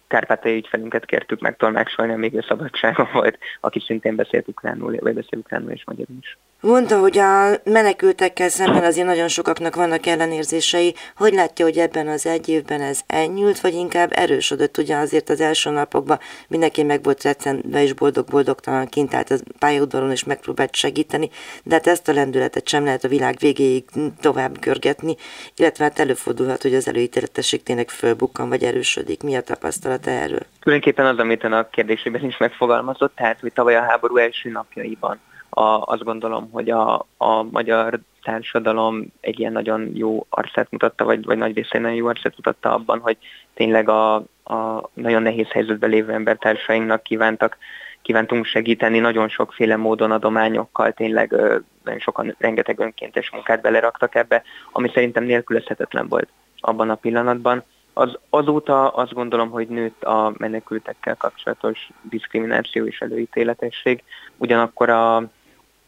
kárpátai 0.08 0.56
ügyfelünket 0.56 1.06
kértük 1.06 1.39
meg 1.39 1.58
tolmácsolni, 1.58 2.13
amíg 2.13 2.34
ő 2.34 2.44
szabadságon 2.48 3.08
volt, 3.13 3.38
aki 3.62 3.80
szintén 3.80 4.15
beszélt 4.15 4.48
ukránul, 4.48 4.98
vagy 5.00 5.13
beszél 5.13 5.39
ukránul 5.39 5.72
és 5.72 5.84
magyarul 5.86 6.18
is. 6.22 6.38
Mondta, 6.62 7.00
hogy 7.00 7.18
a 7.18 7.50
menekültekkel 7.64 8.50
szemben 8.50 8.84
azért 8.84 9.08
nagyon 9.08 9.28
sokaknak 9.28 9.76
vannak 9.76 10.06
ellenérzései. 10.06 10.96
Hogy 11.16 11.34
látja, 11.34 11.66
hogy 11.66 11.78
ebben 11.78 12.08
az 12.08 12.26
egy 12.26 12.50
évben 12.50 12.82
ez 12.82 13.02
enyhült, 13.08 13.60
vagy 13.60 13.74
inkább 13.74 14.12
erősödött? 14.14 14.78
Ugye 14.78 14.96
azért 14.96 15.30
az 15.30 15.42
első 15.42 15.70
napokban 15.70 16.20
mindenki 16.48 16.84
meg 16.84 17.04
volt 17.04 17.24
recenve 17.24 17.84
és 17.84 17.94
boldog-boldogtalan 17.94 18.88
kint 18.88 19.14
állt 19.14 19.30
a 19.30 19.36
pályaudvaron 19.60 20.12
és 20.12 20.24
megpróbált 20.24 20.76
segíteni, 20.76 21.30
de 21.64 21.76
hát 21.76 21.88
ezt 21.88 22.08
a 22.08 22.14
lendületet 22.14 22.68
sem 22.68 22.84
lehet 22.84 23.04
a 23.04 23.08
világ 23.08 23.36
végéig 23.40 23.84
tovább 24.22 24.60
görgetni, 24.60 25.16
illetve 25.56 25.84
hát 25.84 26.00
előfordulhat, 26.00 26.62
hogy 26.62 26.76
az 26.76 26.88
előítéletesség 26.88 27.64
tényleg 27.64 27.90
fölbukkan 27.90 28.50
vagy 28.50 28.64
erősödik. 28.64 29.24
Mi 29.24 29.36
a 29.36 29.42
tapasztalata 29.42 30.10
erről? 30.10 30.46
Tulajdonképpen 30.60 31.06
az, 31.06 31.18
amit 31.18 31.44
a 31.44 31.68
kérdésében 31.72 32.26
is 32.26 32.38
megfogalmazott, 32.38 33.16
tehát, 33.16 33.40
hogy 33.40 33.54
tavaly 33.54 33.76
a 33.76 33.82
háború 33.82 34.18
első 34.18 34.50
napjaiban 34.50 35.20
a, 35.56 35.82
azt 35.86 36.04
gondolom, 36.04 36.50
hogy 36.52 36.70
a, 36.70 37.06
a 37.18 37.44
magyar 37.52 38.00
társadalom 38.24 39.06
egy 39.20 39.40
ilyen 39.40 39.52
nagyon 39.52 39.92
jó 39.94 40.26
arcát 40.30 40.72
mutatta, 40.72 41.06
vagy, 41.06 41.26
vagy 41.26 41.38
nagy 41.38 41.56
része 41.56 41.80
nagyon 41.80 41.98
jó 41.98 42.08
arcát 42.08 42.34
mutatta 42.36 42.74
abban, 42.74 43.00
hogy 43.00 43.18
tényleg 43.54 43.90
a, 43.90 44.16
a 44.44 44.90
nagyon 44.94 45.22
nehéz 45.22 45.48
helyzetben 45.48 45.90
lévő 45.90 46.14
embertársainknak 46.14 47.04
kívántak, 47.04 47.58
kívántunk 48.02 48.46
segíteni 48.46 49.00
nagyon 49.00 49.30
sokféle 49.30 49.76
módon 49.76 50.12
adományokkal, 50.12 50.92
tényleg 50.92 51.32
nagyon 51.84 52.00
sokan 52.00 52.36
rengeteg 52.38 52.80
önkéntes 52.80 53.32
munkát 53.32 53.62
beleraktak 53.62 54.16
ebbe, 54.16 54.44
ami 54.72 54.90
szerintem 54.94 55.24
nélkülözhetetlen 55.24 56.08
volt 56.08 56.30
abban 56.60 56.90
a 56.90 56.96
pillanatban. 56.96 57.64
Az, 57.94 58.18
azóta 58.30 58.90
azt 58.90 59.14
gondolom, 59.14 59.50
hogy 59.50 59.68
nőtt 59.68 60.04
a 60.04 60.34
menekültekkel 60.38 61.16
kapcsolatos 61.16 61.90
diszkrimináció 62.02 62.86
és 62.86 63.00
előítéletesség, 63.00 64.04
ugyanakkor 64.38 64.90
a, 64.90 65.24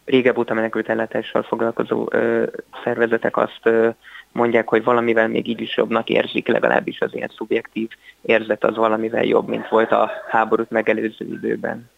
régebb 0.07 0.37
óta 0.37 0.53
menekült 0.53 0.89
ellátással 0.89 1.43
foglalkozó 1.43 2.07
ö, 2.11 2.43
szervezetek 2.83 3.37
azt 3.37 3.59
ö, 3.63 3.89
mondják, 4.31 4.67
hogy 4.67 4.83
valamivel 4.83 5.27
még 5.27 5.47
így 5.47 5.61
is 5.61 5.77
jobbnak 5.77 6.09
érzik, 6.09 6.47
legalábbis 6.47 7.01
az 7.01 7.13
ilyen 7.13 7.31
szubjektív 7.35 7.89
érzet 8.21 8.63
az 8.63 8.75
valamivel 8.75 9.23
jobb, 9.23 9.47
mint 9.47 9.67
volt 9.67 9.91
a 9.91 10.11
háborút 10.29 10.71
megelőző 10.71 11.25
időben. 11.25 11.89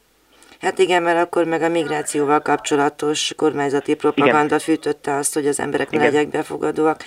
Hát 0.61 0.79
igen, 0.79 1.03
mert 1.03 1.19
akkor 1.19 1.45
meg 1.45 1.61
a 1.61 1.69
migrációval 1.69 2.41
kapcsolatos 2.41 3.33
kormányzati 3.35 3.95
propaganda 3.95 4.45
igen. 4.45 4.59
fűtötte 4.59 5.15
azt, 5.15 5.33
hogy 5.33 5.47
az 5.47 5.59
emberek 5.59 5.89
ne 5.89 5.97
legyek 5.97 6.29
befogadóak. 6.29 7.03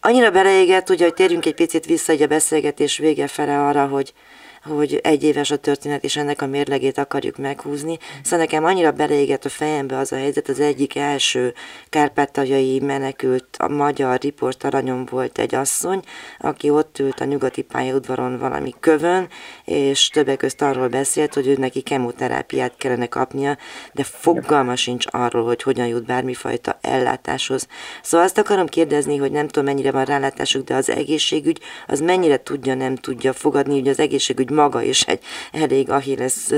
Annyira 0.00 0.30
beleégett, 0.30 0.90
ugye, 0.90 1.04
hogy 1.04 1.14
térjünk 1.14 1.46
egy 1.46 1.54
picit 1.54 1.86
vissza 1.86 2.12
egy 2.12 2.22
a 2.22 2.26
beszélgetés 2.26 2.98
vége 2.98 3.26
fele 3.26 3.60
arra, 3.60 3.86
hogy 3.86 4.12
hogy 4.68 5.00
egy 5.02 5.24
éves 5.24 5.50
a 5.50 5.56
történet, 5.56 6.04
és 6.04 6.16
ennek 6.16 6.42
a 6.42 6.46
mérlegét 6.46 6.98
akarjuk 6.98 7.36
meghúzni. 7.36 7.98
Szóval 8.22 8.38
nekem 8.38 8.64
annyira 8.64 8.92
beleégett 8.92 9.44
a 9.44 9.48
fejembe 9.48 9.98
az 9.98 10.12
a 10.12 10.16
helyzet, 10.16 10.48
az 10.48 10.60
egyik 10.60 10.96
első 10.96 11.54
kárpátaljai 11.88 12.80
menekült, 12.80 13.46
a 13.58 13.68
magyar 13.68 14.20
riport 14.20 14.64
aranyom 14.64 15.04
volt 15.04 15.38
egy 15.38 15.54
asszony, 15.54 16.02
aki 16.38 16.70
ott 16.70 16.98
ült 16.98 17.20
a 17.20 17.24
nyugati 17.24 17.62
pályaudvaron 17.62 18.38
valami 18.38 18.74
kövön, 18.80 19.28
és 19.64 20.08
többek 20.08 20.36
között 20.36 20.62
arról 20.62 20.88
beszélt, 20.88 21.34
hogy 21.34 21.46
ő 21.46 21.54
neki 21.58 21.80
kemoterápiát 21.80 22.76
kellene 22.76 23.06
kapnia, 23.06 23.56
de 23.92 24.02
fogalma 24.04 24.76
sincs 24.76 25.04
arról, 25.10 25.44
hogy 25.44 25.62
hogyan 25.62 25.86
jut 25.86 26.06
bármifajta 26.06 26.78
ellátáshoz. 26.80 27.66
Szóval 28.02 28.26
azt 28.26 28.38
akarom 28.38 28.66
kérdezni, 28.66 29.16
hogy 29.16 29.30
nem 29.30 29.48
tudom 29.48 29.64
mennyire 29.64 29.90
van 29.90 30.04
rálátásuk, 30.04 30.64
de 30.64 30.74
az 30.74 30.90
egészségügy 30.90 31.60
az 31.86 32.00
mennyire 32.00 32.42
tudja, 32.42 32.74
nem 32.74 32.96
tudja 32.96 33.32
fogadni, 33.32 33.78
hogy 33.78 33.88
az 33.88 33.98
egészségügy 33.98 34.50
maga 34.58 34.82
is 34.82 35.02
egy 35.02 35.20
elég 35.52 35.90
ahilles 35.90 36.50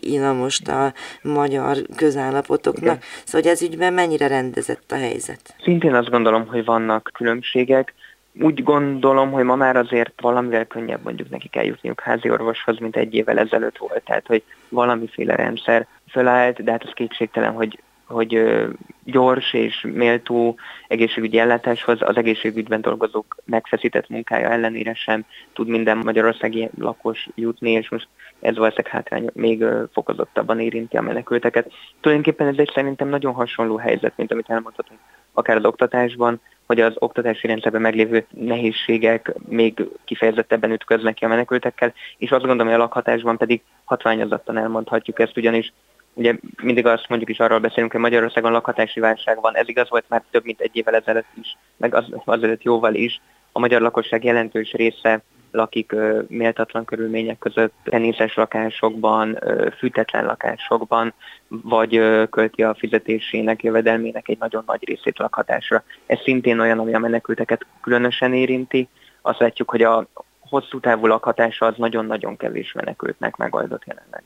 ina 0.00 0.32
most 0.32 0.68
a 0.68 0.92
magyar 1.22 1.76
közállapotoknak. 1.96 2.82
Igen. 2.82 2.98
Szóval 3.24 3.40
hogy 3.40 3.50
ez 3.50 3.62
ügyben 3.62 3.92
mennyire 3.92 4.26
rendezett 4.26 4.92
a 4.92 4.94
helyzet? 4.94 5.54
Szintén 5.62 5.94
azt 5.94 6.10
gondolom, 6.10 6.46
hogy 6.46 6.64
vannak 6.64 7.10
különbségek. 7.14 7.94
Úgy 8.40 8.62
gondolom, 8.62 9.30
hogy 9.30 9.44
ma 9.44 9.56
már 9.56 9.76
azért 9.76 10.20
valamivel 10.20 10.64
könnyebb 10.64 11.00
mondjuk 11.02 11.30
nekik 11.30 11.56
eljutniuk 11.56 12.00
házi 12.00 12.30
orvoshoz, 12.30 12.78
mint 12.78 12.96
egy 12.96 13.14
évvel 13.14 13.38
ezelőtt 13.38 13.78
volt. 13.78 14.04
Tehát, 14.04 14.26
hogy 14.26 14.42
valamiféle 14.68 15.34
rendszer 15.34 15.86
fölállt, 16.10 16.64
de 16.64 16.70
hát 16.70 16.84
az 16.84 16.92
kétségtelen, 16.94 17.52
hogy 17.52 17.78
hogy 18.12 18.42
gyors 19.04 19.52
és 19.52 19.86
méltó 19.92 20.56
egészségügyi 20.88 21.38
ellátáshoz 21.38 21.98
az 22.00 22.16
egészségügyben 22.16 22.80
dolgozók 22.80 23.36
megfeszített 23.44 24.08
munkája 24.08 24.50
ellenére 24.50 24.94
sem 24.94 25.24
tud 25.52 25.68
minden 25.68 25.98
magyarországi 25.98 26.70
lakos 26.78 27.28
jutni, 27.34 27.70
és 27.70 27.88
most 27.88 28.08
ez 28.40 28.56
valószínűleg 28.56 28.92
hátrány 28.92 29.30
még 29.32 29.64
fokozottabban 29.92 30.60
érinti 30.60 30.96
a 30.96 31.02
menekülteket. 31.02 31.72
Tulajdonképpen 32.00 32.46
ez 32.46 32.58
egy 32.58 32.70
szerintem 32.74 33.08
nagyon 33.08 33.32
hasonló 33.32 33.76
helyzet, 33.76 34.12
mint 34.16 34.32
amit 34.32 34.50
elmondhatunk 34.50 35.00
akár 35.32 35.56
az 35.56 35.64
oktatásban, 35.64 36.40
hogy 36.66 36.80
az 36.80 36.94
oktatási 36.98 37.46
rendszerben 37.46 37.80
meglévő 37.80 38.26
nehézségek 38.30 39.34
még 39.48 39.88
kifejezettebben 40.04 40.70
ütköznek 40.70 41.14
ki 41.14 41.24
a 41.24 41.28
menekültekkel, 41.28 41.92
és 42.16 42.30
azt 42.30 42.44
gondolom, 42.44 42.66
hogy 42.66 42.80
a 42.80 42.82
lakhatásban 42.82 43.36
pedig 43.36 43.62
hatványozottan 43.84 44.58
elmondhatjuk 44.58 45.18
ezt, 45.18 45.36
ugyanis 45.36 45.72
Ugye 46.14 46.34
mindig 46.62 46.86
azt 46.86 47.08
mondjuk 47.08 47.30
is 47.30 47.40
arról 47.40 47.58
beszélünk, 47.58 47.92
hogy 47.92 48.00
Magyarországon 48.00 48.52
lakhatási 48.52 49.00
válság 49.00 49.40
van. 49.40 49.56
Ez 49.56 49.68
igaz 49.68 49.88
volt 49.88 50.08
már 50.08 50.22
több 50.30 50.44
mint 50.44 50.60
egy 50.60 50.76
évvel 50.76 50.94
ezelőtt 50.94 51.32
is, 51.40 51.56
meg 51.76 51.94
az, 51.94 52.04
azelőtt 52.24 52.62
jóval 52.62 52.94
is. 52.94 53.20
A 53.52 53.58
magyar 53.58 53.80
lakosság 53.80 54.24
jelentős 54.24 54.72
része 54.72 55.22
lakik 55.50 55.92
ö, 55.92 56.20
méltatlan 56.28 56.84
körülmények 56.84 57.38
között, 57.38 57.72
tenészes 57.84 58.34
lakásokban, 58.34 59.36
ö, 59.40 59.68
fűtetlen 59.78 60.24
lakásokban, 60.24 61.12
vagy 61.48 61.96
ö, 61.96 62.24
költi 62.30 62.62
a 62.62 62.74
fizetésének, 62.74 63.62
jövedelmének 63.62 64.28
egy 64.28 64.38
nagyon 64.38 64.62
nagy 64.66 64.84
részét 64.84 65.18
lakhatásra. 65.18 65.82
Ez 66.06 66.20
szintén 66.20 66.60
olyan, 66.60 66.78
ami 66.78 66.94
a 66.94 66.98
menekülteket 66.98 67.66
különösen 67.80 68.34
érinti. 68.34 68.88
Azt 69.22 69.38
látjuk, 69.38 69.70
hogy 69.70 69.82
a 69.82 70.06
hosszú 70.40 70.80
távú 70.80 71.06
lakhatása 71.06 71.66
az 71.66 71.74
nagyon-nagyon 71.76 72.36
kevés 72.36 72.72
menekültnek 72.72 73.36
megoldott 73.36 73.84
jelenleg 73.86 74.22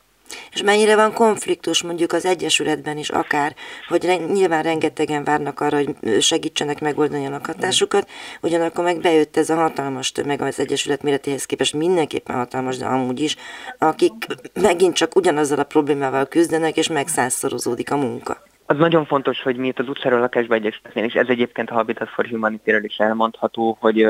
és 0.53 0.63
mennyire 0.63 0.97
van 0.97 1.13
konfliktus 1.13 1.83
mondjuk 1.83 2.13
az 2.13 2.25
Egyesületben 2.25 2.99
is 2.99 3.09
akár, 3.09 3.55
hogy 3.89 4.21
nyilván 4.33 4.63
rengetegen 4.63 5.25
várnak 5.25 5.61
arra, 5.61 5.77
hogy 5.77 6.21
segítsenek 6.21 6.81
megoldani 6.81 7.27
a 7.27 7.31
lakhatásukat, 7.31 8.09
ugyanakkor 8.41 8.85
meg 8.85 9.01
bejött 9.01 9.37
ez 9.37 9.51
a 9.51 9.55
hatalmas 9.55 10.13
tömeg 10.13 10.41
az 10.41 10.61
Egyesület 10.61 11.03
méretéhez 11.03 11.45
képest 11.45 11.75
mindenképpen 11.75 12.37
hatalmas, 12.37 12.77
de 12.77 12.87
amúgy 12.87 13.21
is, 13.21 13.37
akik 13.79 14.13
megint 14.61 14.95
csak 14.95 15.17
ugyanazzal 15.17 15.59
a 15.59 15.65
problémával 15.65 16.27
küzdenek, 16.27 16.77
és 16.77 16.89
megszázszorozódik 16.89 17.91
a 17.91 17.97
munka. 17.97 18.43
Az 18.67 18.77
nagyon 18.77 19.07
fontos, 19.07 19.43
hogy 19.43 19.57
mi 19.57 19.67
itt 19.67 19.79
az 19.79 19.89
utcáról 19.89 20.21
lakásba 20.21 20.55
egyesületnél, 20.55 21.05
és 21.05 21.15
ez 21.15 21.29
egyébként 21.29 21.71
a 21.71 21.75
Habitat 21.75 22.09
for 22.09 22.27
humanity 22.27 22.71
is 22.83 22.97
elmondható, 22.97 23.77
hogy 23.81 24.07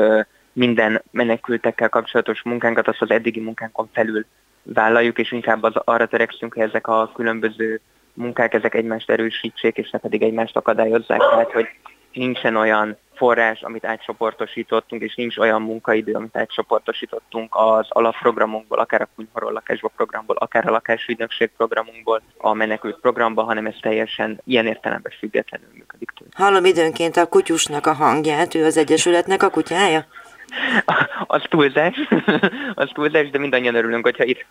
minden 0.53 1.01
menekültekkel 1.11 1.89
kapcsolatos 1.89 2.41
munkánkat 2.43 2.87
azt 2.87 3.01
az 3.01 3.11
eddigi 3.11 3.39
munkánkon 3.39 3.89
felül 3.93 4.25
vállaljuk, 4.63 5.17
és 5.17 5.31
inkább 5.31 5.63
az, 5.63 5.73
arra 5.75 6.07
törekszünk, 6.07 6.53
hogy 6.53 6.63
ezek 6.63 6.87
a 6.87 7.11
különböző 7.15 7.81
munkák, 8.13 8.53
ezek 8.53 8.75
egymást 8.75 9.09
erősítsék, 9.09 9.77
és 9.77 9.89
ne 9.89 9.99
pedig 9.99 10.21
egymást 10.21 10.55
akadályozzák. 10.55 11.19
Tehát, 11.19 11.51
hogy 11.51 11.67
nincsen 12.13 12.55
olyan 12.55 12.97
forrás, 13.13 13.61
amit 13.61 13.85
átcsoportosítottunk, 13.85 15.01
és 15.01 15.15
nincs 15.15 15.37
olyan 15.37 15.61
munkaidő, 15.61 16.13
amit 16.13 16.37
átcsoportosítottunk 16.37 17.55
az 17.55 17.85
alapprogramunkból, 17.89 18.79
akár 18.79 19.01
a 19.01 19.09
kunyhorról 19.15 19.51
lakásba 19.51 19.91
programból, 19.95 20.35
akár 20.35 20.67
a 20.67 20.71
lakásügynökség 20.71 21.51
programunkból, 21.57 22.21
a 22.37 22.53
menekült 22.53 22.99
programba, 22.99 23.43
hanem 23.43 23.65
ez 23.65 23.75
teljesen 23.81 24.41
ilyen 24.43 24.67
értelemben 24.67 25.11
függetlenül 25.19 25.67
működik 25.73 26.11
tőle. 26.17 26.31
Hallom 26.35 26.65
időnként 26.65 27.17
a 27.17 27.25
kutyusnak 27.25 27.85
a 27.85 27.93
hangját, 27.93 28.55
ő 28.55 28.65
az 28.65 28.77
Egyesületnek 28.77 29.43
a 29.43 29.49
kutyája? 29.49 30.05
az 31.35 31.41
túlzás, 31.49 31.95
az 32.73 32.89
túlzás, 32.93 33.29
de 33.29 33.37
mindannyian 33.37 33.75
örülünk, 33.75 34.03
hogyha 34.03 34.23
itt, 34.23 34.45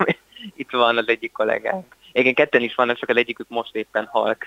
itt 0.57 0.71
van 0.71 0.97
az 0.97 1.09
egyik 1.09 1.33
kollégánk. 1.33 1.97
Igen, 2.17 2.35
ketten 2.35 2.63
is 2.63 2.75
vannak, 2.75 2.97
csak 2.97 3.09
az 3.09 3.17
egyikük 3.17 3.49
most 3.49 3.75
éppen 3.75 4.09
halk. 4.13 4.47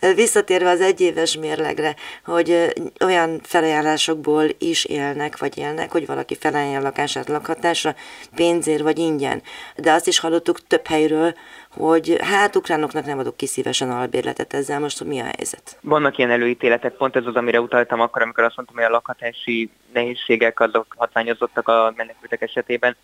Visszatérve 0.14 0.70
az 0.70 0.80
egyéves 0.80 1.36
mérlegre, 1.36 1.94
hogy 2.24 2.72
olyan 3.04 3.40
felajánlásokból 3.42 4.44
is 4.58 4.84
élnek, 4.84 5.38
vagy 5.38 5.58
élnek, 5.58 5.90
hogy 5.90 6.06
valaki 6.06 6.36
felajánlja 6.36 6.78
a 6.78 6.82
lakását 6.82 7.28
lakhatásra, 7.28 7.94
pénzért 8.34 8.82
vagy 8.82 8.98
ingyen. 8.98 9.42
De 9.76 9.92
azt 9.92 10.06
is 10.06 10.18
hallottuk 10.18 10.66
több 10.66 10.86
helyről, 10.86 11.34
hogy 11.70 12.16
hát 12.20 12.56
ukránoknak 12.56 13.04
nem 13.04 13.18
adok 13.18 13.36
ki 13.36 13.46
szívesen 13.46 13.90
albérletet 13.90 14.54
ezzel, 14.54 14.80
most 14.80 15.04
mi 15.04 15.20
a 15.20 15.24
helyzet? 15.36 15.78
Vannak 15.80 16.18
ilyen 16.18 16.30
előítéletek, 16.30 16.92
pont 16.92 17.16
ez 17.16 17.26
az, 17.26 17.34
amire 17.34 17.60
utaltam 17.60 18.00
akkor, 18.00 18.22
amikor 18.22 18.44
azt 18.44 18.56
mondtam, 18.56 18.76
hogy 18.76 18.86
a 18.86 18.90
lakhatási 18.90 19.70
nehézségek 19.92 20.60
azok 20.60 20.94
hatványozottak 20.96 21.68
a 21.68 21.92
menekültek 21.96 22.40
esetében 22.42 22.96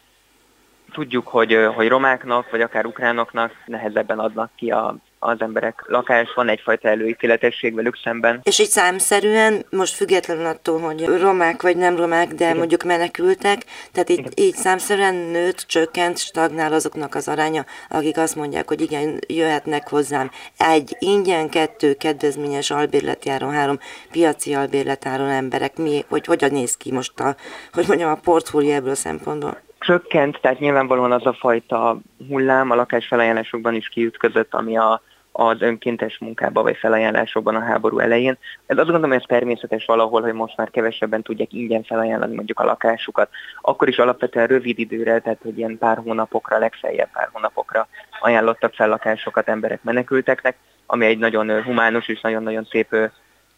tudjuk, 0.92 1.28
hogy, 1.28 1.56
hogy 1.74 1.88
romáknak, 1.88 2.50
vagy 2.50 2.60
akár 2.60 2.86
ukránoknak 2.86 3.52
nehezebben 3.66 4.18
adnak 4.18 4.50
ki 4.56 4.70
a, 4.70 4.96
az 5.18 5.40
emberek 5.40 5.84
lakás, 5.86 6.32
van 6.34 6.48
egyfajta 6.48 6.88
előítéletesség 6.88 7.74
velük 7.74 7.98
szemben. 8.02 8.40
És 8.42 8.58
így 8.58 8.68
számszerűen, 8.68 9.66
most 9.70 9.94
függetlenül 9.94 10.46
attól, 10.46 10.80
hogy 10.80 11.04
romák 11.04 11.62
vagy 11.62 11.76
nem 11.76 11.96
romák, 11.96 12.28
de 12.28 12.44
Igen. 12.44 12.56
mondjuk 12.56 12.82
menekültek, 12.82 13.64
tehát 13.92 14.10
így, 14.10 14.28
így 14.34 14.54
számszerűen 14.54 15.14
nőtt, 15.14 15.64
csökkent, 15.66 16.18
stagnál 16.18 16.72
azoknak 16.72 17.14
az 17.14 17.28
aránya, 17.28 17.64
akik 17.88 18.18
azt 18.18 18.36
mondják, 18.36 18.68
hogy 18.68 18.80
igen, 18.80 19.18
jöhetnek 19.26 19.88
hozzám 19.88 20.30
egy 20.56 20.96
ingyen, 20.98 21.48
kettő 21.48 21.94
kedvezményes 21.94 22.70
albérletjáron, 22.70 23.52
három 23.52 23.78
piaci 24.10 24.54
albérletáron 24.54 25.28
emberek. 25.28 25.76
Mi, 25.76 26.04
hogy 26.08 26.26
hogyan 26.26 26.50
néz 26.50 26.76
ki 26.76 26.92
most 26.92 27.20
a, 27.20 27.36
hogy 27.72 27.84
mondjam, 27.88 28.10
a 28.10 28.20
portfólió 28.22 28.72
ebből 28.72 28.90
a 28.90 28.94
szempontból? 28.94 29.68
Csökkent, 29.80 30.40
tehát 30.40 30.58
nyilvánvalóan 30.58 31.12
az 31.12 31.26
a 31.26 31.32
fajta 31.32 31.98
hullám 32.28 32.70
a 32.70 32.74
lakásfelajánlásokban 32.74 33.74
is 33.74 33.88
kiütközött, 33.88 34.54
ami 34.54 34.76
a, 34.76 35.02
az 35.32 35.60
önkéntes 35.60 36.18
munkában 36.18 36.62
vagy 36.62 36.76
felajánlásokban 36.76 37.54
a 37.54 37.64
háború 37.64 37.98
elején. 37.98 38.38
Ez 38.66 38.76
azt 38.76 38.88
gondolom, 38.88 39.10
hogy 39.10 39.18
ez 39.18 39.26
természetes 39.26 39.84
valahol, 39.84 40.20
hogy 40.20 40.32
most 40.32 40.56
már 40.56 40.70
kevesebben 40.70 41.22
tudják 41.22 41.52
ingyen 41.52 41.82
felajánlani 41.82 42.34
mondjuk 42.34 42.60
a 42.60 42.64
lakásukat. 42.64 43.28
Akkor 43.60 43.88
is 43.88 43.98
alapvetően 43.98 44.46
rövid 44.46 44.78
időre, 44.78 45.18
tehát 45.18 45.42
hogy 45.42 45.58
ilyen 45.58 45.78
pár 45.78 45.98
hónapokra, 45.98 46.58
legfeljebb 46.58 47.10
pár 47.12 47.28
hónapokra 47.32 47.88
ajánlottak 48.20 48.74
fel 48.74 48.88
lakásokat 48.88 49.48
emberek 49.48 49.82
menekülteknek, 49.82 50.56
ami 50.86 51.06
egy 51.06 51.18
nagyon 51.18 51.62
humánus 51.62 52.08
és 52.08 52.20
nagyon-nagyon 52.20 52.64
szép 52.70 52.96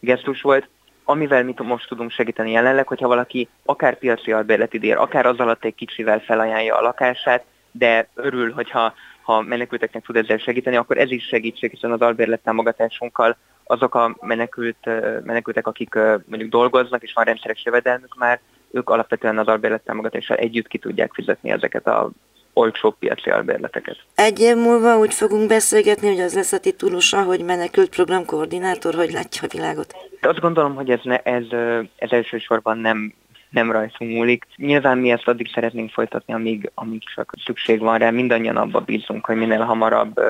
gesztus 0.01 0.43
volt 0.43 0.69
amivel 1.05 1.45
mi 1.45 1.55
most 1.59 1.89
tudunk 1.89 2.11
segíteni 2.11 2.51
jelenleg, 2.51 2.87
hogyha 2.87 3.09
valaki 3.09 3.49
akár 3.65 3.99
piaci 3.99 4.33
albérlet 4.33 4.75
ér, 4.75 4.97
akár 4.97 5.27
az 5.27 5.39
alatt 5.39 5.65
egy 5.65 5.75
kicsivel 5.75 6.21
felajánlja 6.21 6.77
a 6.77 6.83
lakását, 6.83 7.45
de 7.71 8.09
örül, 8.15 8.53
hogyha 8.53 8.95
ha 9.23 9.41
menekülteknek 9.41 10.05
tud 10.05 10.17
ezzel 10.17 10.39
segíteni, 10.39 10.77
akkor 10.77 10.99
ez 10.99 11.11
is 11.11 11.25
segítség, 11.25 11.71
hiszen 11.71 11.93
az 11.93 12.01
albérlet 12.01 12.43
támogatásunkkal 12.43 13.37
azok 13.65 13.95
a 13.95 14.17
menekült, 14.21 14.87
menekültek, 15.25 15.67
akik 15.67 15.95
mondjuk 16.27 16.51
dolgoznak, 16.51 17.03
és 17.03 17.13
van 17.13 17.25
rendszeres 17.25 17.65
jövedelmük 17.65 18.15
már, 18.19 18.41
ők 18.71 18.91
alapvetően 18.91 19.39
az 19.39 19.47
albérlet 19.47 19.85
támogatással 19.85 20.37
együtt 20.37 20.69
ki 20.69 20.79
tudják 20.79 21.13
fizetni 21.13 21.51
ezeket 21.51 21.87
a 21.87 22.11
olcsó 22.53 22.91
piaci 22.91 23.31
albérleteket. 23.31 23.97
Egy 24.15 24.41
év 24.41 24.57
múlva 24.57 24.99
úgy 24.99 25.15
fogunk 25.15 25.49
beszélgetni, 25.49 26.09
hogy 26.09 26.21
az 26.21 26.35
lesz 26.35 26.53
a 26.53 26.59
titulusa, 26.59 27.23
hogy 27.23 27.45
menekült 27.45 27.89
programkoordinátor, 27.89 28.95
hogy 28.95 29.11
látja 29.11 29.43
a 29.43 29.53
világot. 29.53 29.95
Azt 30.21 30.41
gondolom, 30.41 30.75
hogy 30.75 30.91
ez, 30.91 31.01
ne, 31.03 31.19
ez, 31.19 31.45
ez 31.97 32.11
elsősorban 32.11 32.79
nem 32.79 33.15
nem 33.51 33.73
rajtunk 33.73 34.11
múlik. 34.11 34.47
Nyilván 34.57 34.99
mi 34.99 35.11
ezt 35.11 35.29
addig 35.29 35.51
szeretnénk 35.55 35.91
folytatni, 35.91 36.35
amíg, 36.35 36.71
amíg 36.75 37.03
csak 37.15 37.33
szükség 37.45 37.81
van 37.81 37.99
rá. 37.99 38.11
Mindannyian 38.11 38.57
abba 38.57 38.81
bízunk, 38.81 39.25
hogy 39.25 39.37
minél 39.37 39.61
hamarabb 39.61 40.21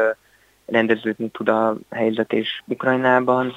rendeződni 0.67 1.29
tud 1.29 1.49
a 1.49 1.77
helyzet 1.91 2.33
és 2.33 2.63
Ukrajnában, 2.67 3.55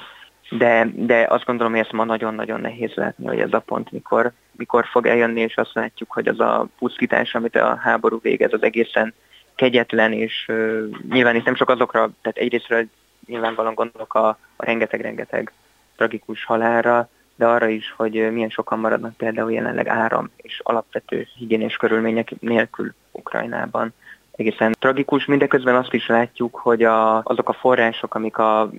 de, 0.50 0.88
de 0.94 1.26
azt 1.28 1.44
gondolom, 1.44 1.72
hogy 1.72 1.80
ezt 1.80 1.92
ma 1.92 2.04
nagyon-nagyon 2.04 2.60
nehéz 2.60 2.94
látni, 2.94 3.26
hogy 3.26 3.40
ez 3.40 3.52
a 3.52 3.58
pont 3.58 3.90
mikor, 3.90 4.32
mikor 4.52 4.86
fog 4.86 5.06
eljönni, 5.06 5.40
és 5.40 5.56
azt 5.56 5.74
látjuk, 5.74 6.12
hogy 6.12 6.28
az 6.28 6.40
a 6.40 6.66
pusztítás, 6.78 7.34
amit 7.34 7.56
a 7.56 7.76
háború 7.76 8.18
végez, 8.22 8.52
az 8.52 8.62
egészen 8.62 9.14
kegyetlen, 9.54 10.12
és 10.12 10.44
uh, 10.48 10.84
nyilván 11.10 11.36
itt 11.36 11.44
nem 11.44 11.54
csak 11.54 11.68
azokra, 11.68 12.10
tehát 12.22 12.38
egyrésztről 12.38 12.84
nyilvánvalóan 13.26 13.74
gondolok 13.74 14.14
a, 14.14 14.38
rengeteg-rengeteg 14.56 15.52
tragikus 15.96 16.44
halálra, 16.44 17.08
de 17.34 17.46
arra 17.46 17.68
is, 17.68 17.94
hogy 17.96 18.32
milyen 18.32 18.48
sokan 18.48 18.78
maradnak 18.78 19.16
például 19.16 19.52
jelenleg 19.52 19.88
áram 19.88 20.30
és 20.36 20.60
alapvető 20.62 21.26
higiénés 21.36 21.76
körülmények 21.76 22.40
nélkül 22.40 22.94
Ukrajnában 23.10 23.92
egészen 24.36 24.76
tragikus. 24.78 25.24
Mindeközben 25.24 25.74
azt 25.74 25.92
is 25.92 26.06
látjuk, 26.06 26.54
hogy 26.54 26.82
a, 26.82 27.22
azok 27.22 27.48
a 27.48 27.52
források, 27.52 28.14
amik 28.14 28.38
a 28.38 28.70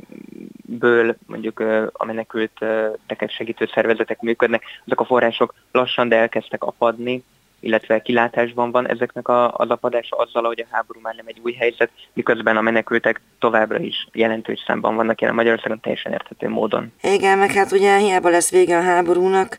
ből 0.66 1.16
mondjuk 1.26 1.60
a 1.92 2.06
menekülteket 2.06 3.32
segítő 3.32 3.70
szervezetek 3.74 4.22
működnek, 4.22 4.64
azok 4.86 5.00
a 5.00 5.06
források 5.06 5.54
lassan, 5.72 6.10
de 6.10 6.16
elkezdtek 6.16 6.64
apadni, 6.64 7.24
illetve 7.60 8.02
kilátásban 8.02 8.72
van 8.72 8.88
ezeknek 8.88 9.28
a, 9.28 9.54
az 9.54 9.70
apadása 9.70 10.16
azzal, 10.16 10.44
hogy 10.44 10.60
a 10.60 10.76
háború 10.76 11.00
már 11.02 11.16
nem 11.16 11.26
egy 11.28 11.40
új 11.44 11.54
helyzet, 11.54 11.92
miközben 12.14 12.58
a 12.58 12.62
menekültek 12.62 13.22
továbbra 13.40 13.80
is 13.80 14.08
jelentős 14.14 14.64
számban 14.68 14.96
vannak 14.96 15.22
jelen 15.22 15.36
Magyarországon 15.36 15.80
teljesen 15.80 16.12
érthető 16.12 16.50
módon. 16.50 16.92
Igen, 17.02 17.38
meg 17.38 17.52
hát 17.52 17.72
ugye 17.72 17.98
hiába 17.98 18.30
lesz 18.30 18.52
vége 18.52 18.78
a 18.78 18.82
háborúnak, 18.82 19.58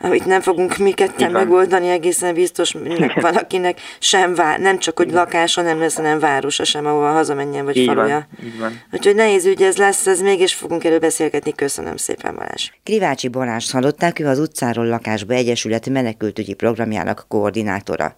amit 0.00 0.26
nem 0.26 0.40
fogunk 0.40 0.76
mi 0.76 0.92
ketten 0.92 1.30
megoldani, 1.30 1.88
egészen 1.88 2.34
biztos 2.34 2.74
valakinek 3.20 3.80
sem 3.98 4.34
vár, 4.34 4.60
nem 4.60 4.78
csak, 4.78 4.96
hogy 4.96 5.12
lakása 5.12 5.62
nem 5.62 5.78
lesz, 5.78 5.94
hanem 5.94 6.18
városa 6.18 6.64
sem, 6.64 6.86
ahova 6.86 7.10
hazamenjen, 7.10 7.64
vagy 7.64 7.76
így 7.76 7.86
faluja. 7.86 8.28
Van, 8.36 8.46
így 8.46 8.58
van. 8.58 8.80
Úgyhogy 8.92 9.14
nehéz 9.14 9.46
ügy 9.46 9.62
ez 9.62 9.76
lesz, 9.76 10.06
ez 10.06 10.20
mégis 10.20 10.54
fogunk 10.54 10.84
erről 10.84 10.98
beszélgetni. 10.98 11.54
Köszönöm 11.54 11.96
szépen, 11.96 12.34
Balázs. 12.34 12.70
Krivácsi 12.82 13.28
Balázs 13.28 13.70
hallották, 13.70 14.18
ő 14.18 14.26
az 14.26 14.38
utcáról 14.38 14.86
lakásba 14.86 15.34
egyesület 15.34 15.88
menekültügyi 15.88 16.54
programjának 16.54 17.24
koordinátora. 17.28 18.16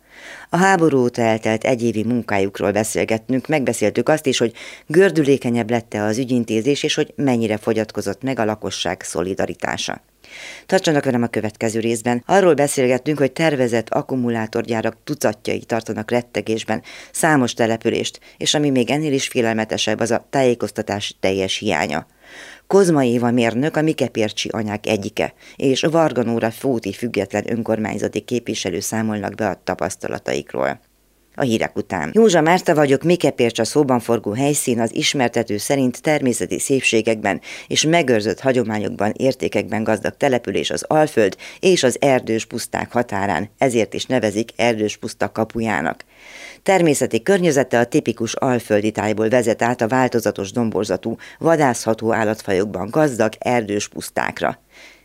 A 0.50 0.56
háború 0.56 0.98
óta 0.98 1.22
eltelt 1.22 1.64
egyévi 1.64 2.04
munkájukról 2.04 2.70
beszélgettünk, 2.70 3.46
megbeszéltük 3.46 4.08
azt 4.08 4.26
is, 4.26 4.38
hogy 4.38 4.52
gördülékenyebb 4.86 5.70
lette 5.70 6.02
az 6.02 6.18
ügyintézés, 6.18 6.82
és 6.82 6.94
hogy 6.94 7.12
mennyire 7.16 7.56
fogyatkozott 7.56 8.22
meg 8.22 8.38
a 8.38 8.44
lakosság 8.44 9.02
szolidaritása. 9.02 10.00
Tartsanak 10.66 11.04
velem 11.04 11.22
a 11.22 11.26
következő 11.26 11.80
részben. 11.80 12.22
Arról 12.26 12.54
beszélgettünk, 12.54 13.18
hogy 13.18 13.32
tervezett 13.32 13.88
akkumulátorgyárak 13.88 14.96
tucatjai 15.04 15.58
tartanak 15.58 16.10
rettegésben 16.10 16.82
számos 17.12 17.54
települést, 17.54 18.20
és 18.36 18.54
ami 18.54 18.70
még 18.70 18.90
ennél 18.90 19.12
is 19.12 19.28
félelmetesebb, 19.28 20.00
az 20.00 20.10
a 20.10 20.26
tájékoztatás 20.30 21.16
teljes 21.20 21.58
hiánya. 21.58 22.06
Kozma 22.66 23.04
Éva 23.04 23.30
mérnök 23.30 23.76
a 23.76 23.82
Mikepércsi 23.82 24.48
anyák 24.48 24.86
egyike, 24.86 25.34
és 25.56 25.80
Varga 25.80 26.22
Nóra 26.22 26.50
Fóti 26.50 26.92
független 26.92 27.50
önkormányzati 27.50 28.20
képviselő 28.20 28.80
számolnak 28.80 29.34
be 29.34 29.48
a 29.48 29.60
tapasztalataikról 29.64 30.80
a 31.38 31.42
hírek 31.42 31.76
után. 31.76 32.10
Józsa 32.12 32.40
Márta 32.40 32.74
vagyok, 32.74 33.02
Mikepércs 33.02 33.58
a 33.58 33.64
szóban 33.64 34.00
forgó 34.00 34.32
helyszín 34.32 34.80
az 34.80 34.94
ismertető 34.94 35.56
szerint 35.56 36.02
természeti 36.02 36.58
szépségekben 36.58 37.40
és 37.66 37.82
megőrzött 37.82 38.40
hagyományokban, 38.40 39.12
értékekben 39.16 39.84
gazdag 39.84 40.16
település 40.16 40.70
az 40.70 40.82
Alföld 40.82 41.36
és 41.60 41.82
az 41.82 41.96
erdős 42.00 42.44
puszták 42.44 42.92
határán, 42.92 43.50
ezért 43.58 43.94
is 43.94 44.04
nevezik 44.04 44.50
erdős 44.56 44.96
puszta 44.96 45.32
kapujának. 45.32 46.04
Természeti 46.62 47.22
környezete 47.22 47.78
a 47.78 47.84
tipikus 47.84 48.34
alföldi 48.34 48.90
tájból 48.90 49.28
vezet 49.28 49.62
át 49.62 49.80
a 49.80 49.88
változatos 49.88 50.52
domborzatú, 50.52 51.16
vadászható 51.38 52.12
állatfajokban 52.12 52.90
gazdag 52.90 53.32
erdős 53.38 53.88
pusztákra. 53.88 54.58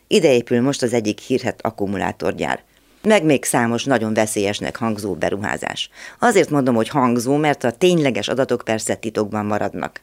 Ide 0.06 0.34
épül 0.34 0.60
most 0.60 0.82
az 0.82 0.92
egyik 0.92 1.18
hírhet 1.18 1.60
akkumulátorgyár 1.62 2.62
meg 3.04 3.24
még 3.24 3.44
számos 3.44 3.84
nagyon 3.84 4.14
veszélyesnek 4.14 4.76
hangzó 4.76 5.14
beruházás. 5.14 5.90
Azért 6.18 6.50
mondom, 6.50 6.74
hogy 6.74 6.88
hangzó, 6.88 7.36
mert 7.36 7.64
a 7.64 7.70
tényleges 7.70 8.28
adatok 8.28 8.62
persze 8.64 8.94
titokban 8.94 9.46
maradnak. 9.46 10.00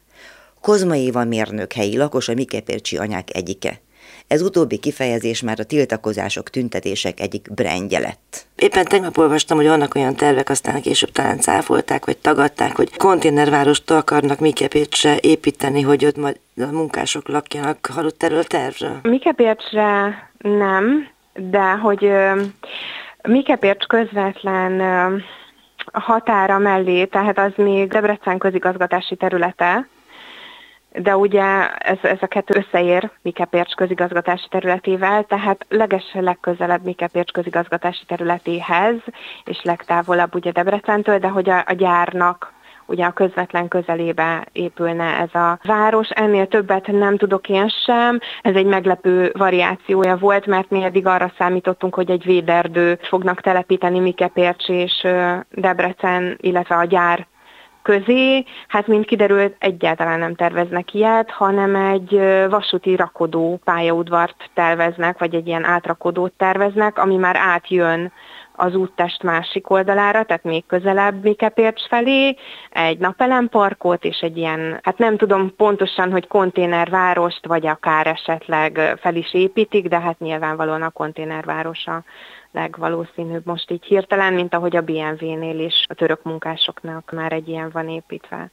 Kozma 0.62 0.96
Éva 0.96 1.24
mérnök 1.24 1.74
helyi 1.74 1.98
lakos 1.98 2.28
a 2.28 2.34
Mikepércsi 2.34 2.98
anyák 2.98 3.36
egyike. 3.36 3.80
Ez 4.28 4.42
utóbbi 4.42 4.78
kifejezés 4.78 5.42
már 5.42 5.60
a 5.60 5.64
tiltakozások, 5.64 6.50
tüntetések 6.50 7.20
egyik 7.20 7.54
brendje 7.54 8.00
lett. 8.00 8.46
Éppen 8.56 8.86
tegnap 8.86 9.18
olvastam, 9.18 9.58
hogy 9.58 9.68
vannak 9.68 9.96
olyan 9.96 10.16
tervek, 10.16 10.50
aztán 10.50 10.82
később 10.82 11.12
talán 11.12 11.40
cáfolták, 11.40 12.06
vagy 12.06 12.18
tagadták, 12.18 12.76
hogy 12.76 12.98
konténervárost 12.98 13.92
akarnak 13.92 14.40
Mikepécsre 14.40 15.18
építeni, 15.22 15.82
hogy 15.82 16.06
ott 16.06 16.18
majd 16.18 16.40
a 16.58 16.72
munkások 16.72 17.28
lakjanak. 17.28 17.90
Hallott 17.94 18.24
erről 18.24 18.40
a 18.40 18.44
tervről? 18.44 19.00
Mikepécsre 19.02 20.16
nem, 20.38 21.08
de 21.34 21.72
hogy 21.72 22.14
Mikepércs 23.22 23.86
közvetlen 23.86 24.82
határa 25.94 26.58
mellé, 26.58 27.06
tehát 27.06 27.38
az 27.38 27.52
még 27.56 27.90
Debrecen 27.90 28.38
közigazgatási 28.38 29.16
területe, 29.16 29.88
de 30.94 31.18
ugye 31.18 31.70
ez, 31.70 31.98
ez 32.02 32.18
a 32.22 32.28
kettő 32.28 32.66
összeér 32.66 33.12
Mikepércs 33.22 33.74
közigazgatási 33.74 34.48
területével, 34.50 35.24
tehát 35.24 35.66
leges 35.70 36.04
legközelebb 36.14 36.84
Mikepércs 36.84 37.32
közigazgatási 37.32 38.06
területéhez, 38.06 38.96
és 39.46 39.62
legtávolabb 39.64 40.36
ugye 40.36 40.52
Debrecentől, 40.52 41.20
de 41.20 41.28
hogy 41.28 41.50
a, 41.50 41.64
a 41.66 41.74
gyárnak 41.74 42.51
ugye 42.92 43.06
a 43.06 43.12
közvetlen 43.12 43.68
közelébe 43.68 44.48
épülne 44.52 45.04
ez 45.04 45.42
a 45.42 45.60
város. 45.64 46.10
Ennél 46.10 46.48
többet 46.48 46.88
nem 46.88 47.18
tudok 47.18 47.50
én 47.50 47.70
sem. 47.86 48.20
Ez 48.42 48.56
egy 48.56 48.66
meglepő 48.66 49.32
variációja 49.38 50.18
volt, 50.18 50.46
mert 50.46 50.70
mi 50.70 50.84
eddig 50.84 51.06
arra 51.06 51.34
számítottunk, 51.38 51.96
hogy 51.96 52.12
egy 52.12 52.24
véderdő 52.24 53.00
fognak 53.02 53.42
telepíteni 53.42 54.00
Mikepércs 54.00 54.70
és 54.70 55.08
Debrecen, 55.50 56.38
illetve 56.42 56.76
a 56.76 56.86
gyár 56.86 57.28
közé, 57.82 58.44
hát 58.68 58.88
mint 58.88 59.06
kiderült, 59.06 59.56
egyáltalán 59.60 60.20
nem 60.20 60.36
terveznek 60.36 60.94
ilyet, 60.94 61.32
hanem 61.32 61.76
egy 61.76 62.22
vasúti 62.50 62.96
rakodó 62.96 63.60
pályaudvart 63.64 64.50
terveznek, 64.54 65.20
vagy 65.20 65.36
egy 65.36 65.48
ilyen 65.48 65.64
átrakodót 65.64 66.34
terveznek, 66.38 66.98
ami 66.98 67.16
már 67.16 67.36
átjön 67.36 68.12
az 68.56 68.76
úttest 68.76 69.24
másik 69.24 69.70
oldalára, 69.70 70.24
tehát 70.24 70.44
még 70.44 70.66
közelebb 70.66 71.24
Mikepércs 71.24 71.88
felé, 71.88 72.36
egy 72.70 72.98
napelemparkot 72.98 74.04
és 74.04 74.20
egy 74.20 74.38
ilyen, 74.38 74.80
hát 74.84 74.98
nem 74.98 75.18
tudom 75.18 75.56
pontosan, 75.56 76.12
hogy 76.12 76.28
konténervárost, 76.28 77.46
vagy 77.46 77.68
akár 77.68 78.08
esetleg 78.08 78.98
fel 79.02 79.16
is 79.16 79.34
építik, 79.34 79.88
de 79.88 80.00
hát 80.00 80.20
nyilvánvalóan 80.20 80.82
a 80.82 80.90
konténervárosa 80.90 82.04
legvalószínűbb 82.52 83.46
most 83.46 83.72
így 83.72 83.86
hirtelen, 83.86 84.34
mint 84.34 84.54
ahogy 84.54 84.76
a 84.76 84.82
BMW-nél 84.82 85.60
is 85.60 85.86
a 85.90 85.94
török 85.94 86.24
munkásoknak 86.24 87.12
már 87.12 87.32
egy 87.32 87.48
ilyen 87.48 87.70
van 87.74 87.90
építve. 87.90 88.52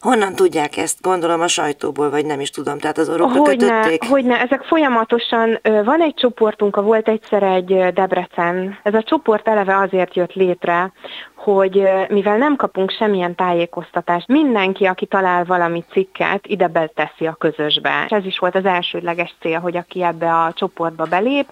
Honnan 0.00 0.34
tudják 0.34 0.76
ezt? 0.76 1.00
Gondolom 1.00 1.40
a 1.40 1.48
sajtóból, 1.48 2.10
vagy 2.10 2.26
nem 2.26 2.40
is 2.40 2.50
tudom, 2.50 2.78
tehát 2.78 2.98
az 2.98 3.08
orrokra 3.08 3.40
hogyne, 3.40 3.66
kötötték? 3.66 4.04
Hogyne, 4.08 4.40
ezek 4.40 4.62
folyamatosan, 4.62 5.60
van 5.62 6.00
egy 6.00 6.14
csoportunk, 6.14 6.76
volt 6.76 7.08
egyszer 7.08 7.42
egy 7.42 7.92
Debrecen, 7.92 8.78
ez 8.82 8.94
a 8.94 9.02
csoport 9.02 9.48
eleve 9.48 9.76
azért 9.76 10.14
jött 10.14 10.32
létre, 10.32 10.92
hogy 11.34 11.88
mivel 12.08 12.36
nem 12.36 12.56
kapunk 12.56 12.90
semmilyen 12.90 13.34
tájékoztatást, 13.34 14.28
mindenki, 14.28 14.84
aki 14.84 15.06
talál 15.06 15.44
valami 15.44 15.84
cikket, 15.90 16.46
ide 16.46 16.66
beteszi 16.66 17.26
a 17.26 17.36
közösbe. 17.38 18.06
Ez 18.08 18.24
is 18.24 18.38
volt 18.38 18.54
az 18.54 18.64
elsődleges 18.64 19.34
cél, 19.40 19.60
hogy 19.60 19.76
aki 19.76 20.02
ebbe 20.02 20.34
a 20.34 20.52
csoportba 20.52 21.04
belép, 21.04 21.46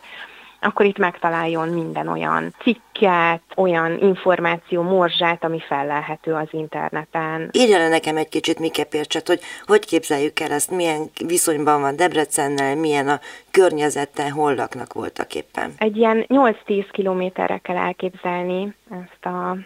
akkor 0.61 0.87
itt 0.87 0.99
megtaláljon 0.99 1.69
minden 1.69 2.09
olyan 2.09 2.55
cikket, 2.63 3.43
olyan 3.57 3.99
információ 3.99 4.83
morzsát, 4.83 5.45
ami 5.45 5.61
fellelhető 5.61 6.33
az 6.33 6.49
interneten. 6.51 7.49
Írja 7.53 7.79
le 7.79 7.89
nekem 7.89 8.17
egy 8.17 8.29
kicsit 8.29 8.59
Mike 8.59 8.85
Pércset, 8.85 9.27
hogy 9.27 9.41
hogy 9.67 9.85
képzeljük 9.85 10.41
el 10.41 10.51
ezt, 10.53 10.71
milyen 10.71 11.11
viszonyban 11.27 11.81
van 11.81 11.97
Debrecennel, 11.97 12.77
milyen 12.77 13.09
a 13.09 13.21
környezettel, 13.51 14.31
hol 14.31 14.55
laknak 14.55 14.93
voltak 14.93 15.35
éppen. 15.35 15.73
Egy 15.77 15.97
ilyen 15.97 16.25
8-10 16.29 16.89
kilométerre 16.93 17.59
kell 17.59 17.77
elképzelni 17.77 18.75
ezt 18.91 19.25
a 19.27 19.57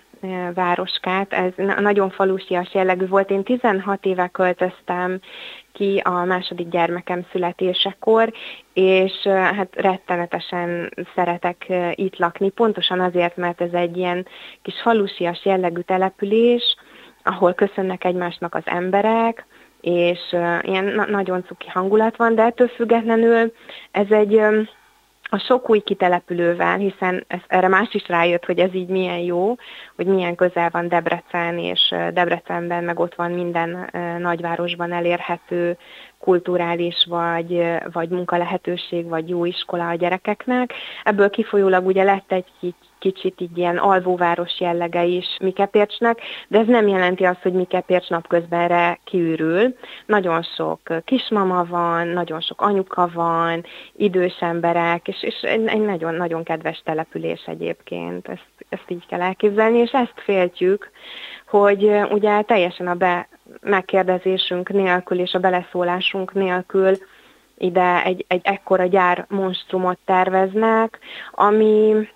városkát. 0.55 1.33
Ez 1.33 1.53
nagyon 1.81 2.11
falusias 2.11 2.75
jellegű 2.75 3.07
volt. 3.07 3.31
Én 3.31 3.43
16 3.43 4.05
éve 4.05 4.29
költöztem 4.29 5.21
ki 5.73 6.01
a 6.05 6.25
második 6.25 6.69
gyermekem 6.69 7.27
születésekor, 7.33 8.33
és 8.73 9.13
hát 9.27 9.69
rettenetesen 9.77 10.93
szeretek 11.15 11.67
itt 11.95 12.17
lakni, 12.19 12.51
pontosan 12.51 13.01
azért, 13.01 13.37
mert 13.37 13.61
ez 13.61 13.73
egy 13.73 13.97
ilyen 13.97 14.27
kis 14.63 14.81
falusias 14.83 15.45
jellegű 15.45 15.81
település, 15.81 16.77
ahol 17.23 17.55
köszönnek 17.55 18.05
egymásnak 18.05 18.55
az 18.55 18.63
emberek, 18.65 19.47
és 19.81 20.19
ilyen 20.63 21.07
nagyon 21.11 21.45
cuki 21.45 21.69
hangulat 21.69 22.17
van, 22.17 22.35
de 22.35 22.43
ettől 22.43 22.69
függetlenül 22.69 23.53
ez 23.91 24.11
egy 24.11 24.41
a 25.35 25.39
sok 25.39 25.71
új 25.71 25.81
kitelepülővel, 25.81 26.77
hiszen 26.77 27.25
ez, 27.27 27.39
erre 27.47 27.69
más 27.69 27.95
is 27.95 28.09
rájött, 28.09 28.45
hogy 28.45 28.59
ez 28.59 28.75
így 28.75 28.89
milyen 28.89 29.19
jó, 29.19 29.55
hogy 29.97 30.07
milyen 30.07 30.35
közel 30.35 30.71
van 30.73 30.89
Debrecen, 30.89 31.59
és 31.59 31.95
Debrecenben 32.13 32.85
meg 32.85 32.99
ott 32.99 33.15
van 33.15 33.31
minden 33.31 33.91
nagyvárosban 34.19 34.93
elérhető 34.93 35.77
kulturális 36.19 37.07
vagy, 37.09 37.65
vagy 37.93 38.09
munkalehetőség, 38.09 39.09
vagy 39.09 39.29
jó 39.29 39.45
iskola 39.45 39.89
a 39.89 39.95
gyerekeknek. 39.95 40.73
Ebből 41.03 41.31
kifolyólag 41.31 41.87
ugye 41.87 42.03
lett 42.03 42.33
egy 42.33 42.75
kicsit 43.05 43.41
így 43.41 43.59
ilyen 43.59 43.77
alvóváros 43.77 44.61
jellege 44.61 45.05
is 45.05 45.27
Mikepércsnek, 45.41 46.21
de 46.49 46.59
ez 46.59 46.67
nem 46.67 46.89
jelenti 46.89 47.25
azt, 47.25 47.43
hogy 47.43 47.53
Mikepércs 47.53 48.09
napközbenre 48.09 48.99
kiürül. 49.05 49.75
Nagyon 50.07 50.43
sok 50.43 50.81
kismama 51.05 51.65
van, 51.65 52.07
nagyon 52.07 52.41
sok 52.41 52.61
anyuka 52.61 53.11
van, 53.15 53.65
idős 53.97 54.37
emberek, 54.41 55.09
és, 55.09 55.23
és 55.23 55.41
egy 55.43 55.81
nagyon-nagyon 55.81 56.43
kedves 56.43 56.83
település 56.85 57.45
egyébként. 57.47 58.29
Ezt, 58.29 58.67
ezt 58.69 58.91
így 58.91 59.07
kell 59.07 59.21
elképzelni, 59.23 59.79
és 59.79 59.91
ezt 59.93 60.15
féltjük, 60.17 60.91
hogy 61.47 61.91
ugye 62.11 62.43
teljesen 62.43 62.87
a 62.87 62.95
be 62.95 63.29
megkérdezésünk 63.61 64.69
nélkül 64.69 65.19
és 65.19 65.33
a 65.33 65.39
beleszólásunk 65.39 66.33
nélkül 66.33 66.97
ide 67.59 68.05
egy, 68.05 68.25
egy 68.29 68.41
ekkora 68.45 68.87
gyár 68.87 69.27
monstrumot 69.29 69.99
terveznek, 70.05 70.99
ami 71.33 72.09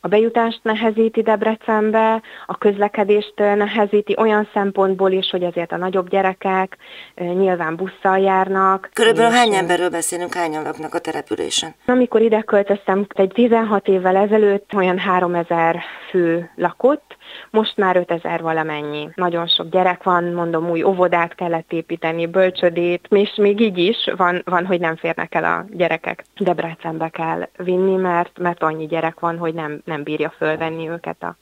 a 0.00 0.08
bejutást 0.08 0.60
nehezíti 0.62 1.22
Debrecenbe, 1.22 2.22
a 2.46 2.58
közlekedést 2.58 3.32
nehezíti 3.36 4.14
olyan 4.18 4.48
szempontból 4.52 5.10
is, 5.10 5.30
hogy 5.30 5.44
azért 5.44 5.72
a 5.72 5.76
nagyobb 5.76 6.08
gyerekek 6.08 6.76
nyilván 7.14 7.76
busszal 7.76 8.18
járnak. 8.18 8.90
Körülbelül 8.92 9.30
hány 9.30 9.54
emberről 9.54 9.90
beszélünk, 9.90 10.34
hányan 10.34 10.62
laknak 10.62 10.94
a 10.94 10.98
településen? 10.98 11.74
Amikor 11.86 12.20
ide 12.20 12.40
költöztem, 12.40 13.06
egy 13.08 13.32
16 13.34 13.88
évvel 13.88 14.16
ezelőtt 14.16 14.74
olyan 14.74 14.98
3000 14.98 15.80
fő 16.10 16.50
lakott, 16.56 17.16
most 17.50 17.76
már 17.76 17.96
5000 17.96 18.42
valamennyi. 18.42 19.08
Nagyon 19.14 19.46
sok 19.46 19.68
gyerek 19.68 20.02
van, 20.02 20.24
mondom, 20.24 20.70
új 20.70 20.82
óvodát 20.82 21.34
kellett 21.34 21.72
építeni, 21.72 22.26
bölcsödét, 22.26 23.06
és 23.10 23.34
még 23.34 23.60
így 23.60 23.78
is 23.78 24.10
van, 24.16 24.42
van 24.44 24.66
hogy 24.66 24.80
nem 24.80 24.96
férnek 24.96 25.34
el 25.34 25.44
a 25.44 25.64
gyerekek. 25.70 26.24
Debrecenbe 26.38 27.08
kell 27.08 27.48
vinni, 27.56 27.96
mert, 27.96 28.38
mert 28.38 28.62
annyi 28.62 28.86
gyerek 28.86 29.20
van, 29.20 29.38
hogy 29.38 29.54
nem, 29.54 29.80
nem 29.84 30.02
bírja 30.02 30.30
fölvenni 30.30 30.88
őket 30.88 31.22
a, 31.22 31.36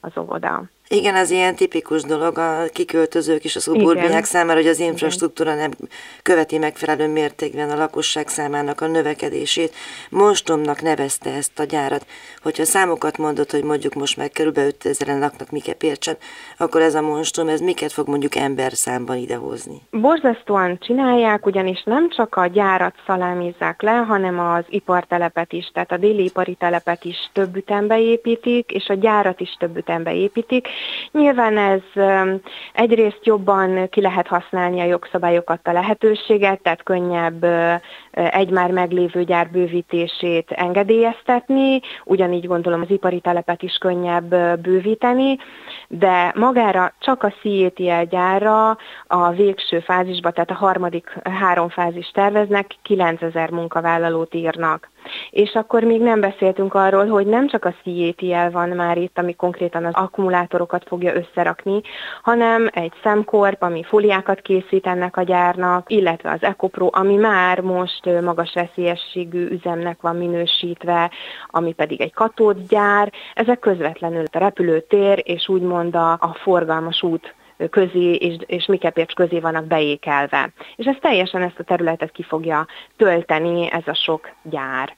az 0.00 0.18
óvoda. 0.18 0.62
Igen, 0.90 1.14
az 1.14 1.30
ilyen 1.30 1.54
tipikus 1.54 2.02
dolog 2.02 2.38
a 2.38 2.62
kiköltözők 2.72 3.44
és 3.44 3.56
a 3.56 3.60
szuburbiák 3.60 4.24
számára, 4.24 4.58
hogy 4.58 4.68
az 4.68 4.80
infrastruktúra 4.80 5.54
nem 5.54 5.70
követi 6.22 6.58
megfelelő 6.58 7.08
mértékben 7.08 7.70
a 7.70 7.76
lakosság 7.76 8.28
számának 8.28 8.80
a 8.80 8.86
növekedését. 8.86 9.74
Mostomnak 10.10 10.82
nevezte 10.82 11.30
ezt 11.30 11.58
a 11.58 11.64
gyárat. 11.64 12.06
Hogyha 12.42 12.64
számokat 12.64 13.18
mondott, 13.18 13.50
hogy 13.50 13.64
mondjuk 13.64 13.94
most 13.94 14.16
meg 14.16 14.30
körülbelül 14.30 14.70
5000-en 14.84 15.18
laknak 15.18 15.50
Mike 15.50 15.72
Pércsen, 15.72 16.16
akkor 16.58 16.80
ez 16.80 16.94
a 16.94 17.02
monstom, 17.02 17.48
ez 17.48 17.60
miket 17.60 17.92
fog 17.92 18.08
mondjuk 18.08 18.36
ember 18.36 18.72
számban 18.72 19.16
idehozni? 19.16 19.82
Borzasztóan 19.90 20.78
csinálják, 20.80 21.46
ugyanis 21.46 21.82
nem 21.84 22.10
csak 22.10 22.36
a 22.36 22.46
gyárat 22.46 22.94
szalámizzák 23.06 23.82
le, 23.82 23.96
hanem 23.96 24.38
az 24.38 24.64
ipartelepet 24.68 25.52
is, 25.52 25.70
tehát 25.72 25.92
a 25.92 25.96
déli 25.96 26.24
ipari 26.24 26.54
telepet 26.54 27.04
is 27.04 27.30
több 27.32 27.56
ütembe 27.56 28.00
építik, 28.00 28.70
és 28.70 28.88
a 28.88 28.94
gyárat 28.94 29.40
is 29.40 29.56
több 29.58 29.76
ütembe 29.76 30.14
építik, 30.14 30.68
Nyilván 31.12 31.58
ez 31.58 31.80
egyrészt 32.72 33.20
jobban 33.22 33.88
ki 33.88 34.00
lehet 34.00 34.26
használni 34.26 34.80
a 34.80 34.84
jogszabályokat, 34.84 35.68
a 35.68 35.72
lehetőséget, 35.72 36.62
tehát 36.62 36.82
könnyebb 36.82 37.46
egy 38.10 38.50
már 38.50 38.70
meglévő 38.70 39.24
gyár 39.24 39.50
bővítését 39.50 40.50
engedélyeztetni, 40.50 41.80
ugyanígy 42.04 42.46
gondolom 42.46 42.80
az 42.80 42.90
ipari 42.90 43.20
telepet 43.20 43.62
is 43.62 43.76
könnyebb 43.76 44.34
bővíteni, 44.60 45.38
de 45.88 46.32
magára 46.34 46.92
csak 46.98 47.22
a 47.22 47.32
CETL 47.42 48.02
gyárra 48.10 48.76
a 49.06 49.30
végső 49.30 49.80
fázisba, 49.80 50.30
tehát 50.30 50.50
a 50.50 50.54
harmadik 50.54 51.18
három 51.22 51.68
fázis 51.68 52.10
terveznek, 52.10 52.74
9000 52.82 53.50
munkavállalót 53.50 54.34
írnak. 54.34 54.90
És 55.30 55.54
akkor 55.54 55.82
még 55.82 56.00
nem 56.00 56.20
beszéltünk 56.20 56.74
arról, 56.74 57.06
hogy 57.06 57.26
nem 57.26 57.48
csak 57.48 57.64
a 57.64 57.74
CATL 57.84 58.50
van 58.50 58.68
már 58.68 58.98
itt, 58.98 59.18
ami 59.18 59.34
konkrétan 59.34 59.84
az 59.84 59.94
akkumulátorokat 59.94 60.84
fogja 60.86 61.14
összerakni, 61.14 61.80
hanem 62.22 62.68
egy 62.72 62.92
szemkorp, 63.02 63.62
ami 63.62 63.82
fóliákat 63.82 64.40
készít 64.40 64.86
ennek 64.86 65.16
a 65.16 65.22
gyárnak, 65.22 65.90
illetve 65.90 66.30
az 66.30 66.42
EcoPro, 66.42 66.88
ami 66.90 67.14
már 67.14 67.60
most 67.60 68.20
magas 68.22 68.52
veszélyességű 68.54 69.46
üzemnek 69.48 70.00
van 70.00 70.16
minősítve, 70.16 71.10
ami 71.46 71.72
pedig 71.72 72.00
egy 72.00 72.12
katódgyár. 72.12 73.12
Ezek 73.34 73.58
közvetlenül 73.58 74.24
a 74.32 74.38
repülőtér 74.38 75.22
és 75.24 75.48
úgymond 75.48 75.94
a, 75.94 76.12
a 76.12 76.36
forgalmas 76.42 77.02
út 77.02 77.36
közé 77.70 78.14
és, 78.14 78.36
és 78.46 78.66
Mikepércs 78.66 79.14
közé 79.14 79.40
vannak 79.40 79.64
beékelve. 79.64 80.52
És 80.76 80.86
ez 80.86 80.96
teljesen 81.00 81.42
ezt 81.42 81.58
a 81.58 81.64
területet 81.64 82.12
ki 82.12 82.22
fogja 82.22 82.66
tölteni 82.96 83.70
ez 83.70 83.86
a 83.86 83.94
sok 83.94 84.30
gyár. 84.42 84.96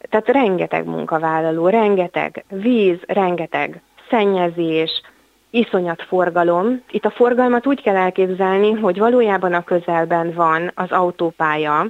Tehát 0.00 0.28
rengeteg 0.28 0.86
munkavállaló, 0.86 1.68
rengeteg 1.68 2.44
víz, 2.48 2.98
rengeteg 3.06 3.82
szennyezés, 4.10 5.02
iszonyat 5.50 6.02
forgalom. 6.02 6.82
Itt 6.90 7.04
a 7.04 7.10
forgalmat 7.10 7.66
úgy 7.66 7.82
kell 7.82 7.96
elképzelni, 7.96 8.72
hogy 8.72 8.98
valójában 8.98 9.54
a 9.54 9.64
közelben 9.64 10.32
van 10.34 10.70
az 10.74 10.90
autópálya, 10.90 11.86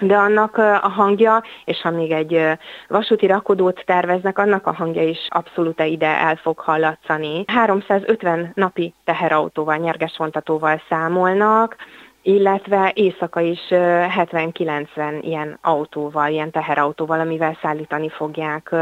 de 0.00 0.16
annak 0.16 0.56
a 0.56 0.88
hangja, 0.88 1.42
és 1.64 1.80
ha 1.80 1.90
még 1.90 2.10
egy 2.10 2.58
vasúti 2.88 3.26
rakodót 3.26 3.82
terveznek, 3.86 4.38
annak 4.38 4.66
a 4.66 4.72
hangja 4.72 5.02
is 5.02 5.26
abszolút 5.28 5.80
ide 5.80 6.06
el 6.06 6.36
fog 6.36 6.58
hallatszani. 6.58 7.44
350 7.46 8.50
napi 8.54 8.94
teherautóval, 9.04 9.76
nyerges 9.76 10.14
vontatóval 10.16 10.82
számolnak, 10.88 11.76
illetve 12.22 12.92
éjszaka 12.94 13.40
is 13.40 13.60
70-90 13.70 15.18
ilyen 15.20 15.58
autóval, 15.62 16.30
ilyen 16.30 16.50
teherautóval, 16.50 17.20
amivel 17.20 17.58
szállítani 17.62 18.08
fogják 18.08 18.72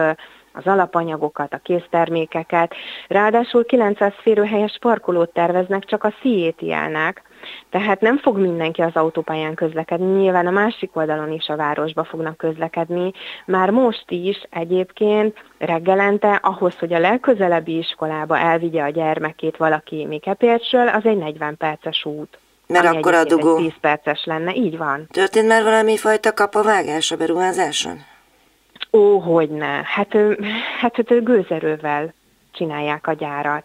az 0.53 0.67
alapanyagokat, 0.67 1.53
a 1.53 1.61
késztermékeket. 1.63 2.75
Ráadásul 3.09 3.65
900 3.65 4.13
férőhelyes 4.23 4.77
parkolót 4.81 5.33
terveznek 5.33 5.85
csak 5.85 6.05
a 6.05 6.15
Sziétiának, 6.21 7.23
tehát 7.71 8.01
nem 8.01 8.19
fog 8.19 8.39
mindenki 8.39 8.83
az 8.83 8.95
autópályán 8.95 9.55
közlekedni, 9.55 10.21
nyilván 10.21 10.47
a 10.47 10.51
másik 10.51 10.97
oldalon 10.97 11.33
is 11.33 11.49
a 11.49 11.57
városba 11.57 12.05
fognak 12.05 12.37
közlekedni. 12.37 13.13
Már 13.47 13.71
most 13.71 14.05
is 14.11 14.43
egyébként 14.51 15.45
reggelente 15.59 16.41
ahhoz, 16.43 16.79
hogy 16.79 16.93
a 16.93 16.99
legközelebbi 16.99 17.79
iskolába 17.79 18.39
elvigye 18.39 18.83
a 18.83 18.89
gyermekét 18.89 19.57
valaki 19.57 20.05
Mikepércsről, 20.05 20.89
az 20.89 21.05
egy 21.05 21.17
40 21.17 21.57
perces 21.57 22.05
út. 22.05 22.39
Mert 22.67 22.87
akkor 22.87 23.15
a 23.15 23.25
dugó. 23.25 23.57
10 23.57 23.73
perces 23.81 24.25
lenne, 24.25 24.55
így 24.55 24.77
van. 24.77 25.07
Történt 25.11 25.49
már 25.49 25.63
valami 25.63 25.97
fajta 25.97 26.33
kapavágás 26.33 27.11
a 27.11 27.17
beruházáson? 27.17 27.99
Ó, 28.93 29.19
hogyne. 29.19 29.83
Hát, 29.85 30.13
hát, 30.81 30.97
hát 30.97 31.25
gőzerővel 31.25 32.15
csinálják 32.53 33.07
a 33.07 33.13
gyárat. 33.13 33.65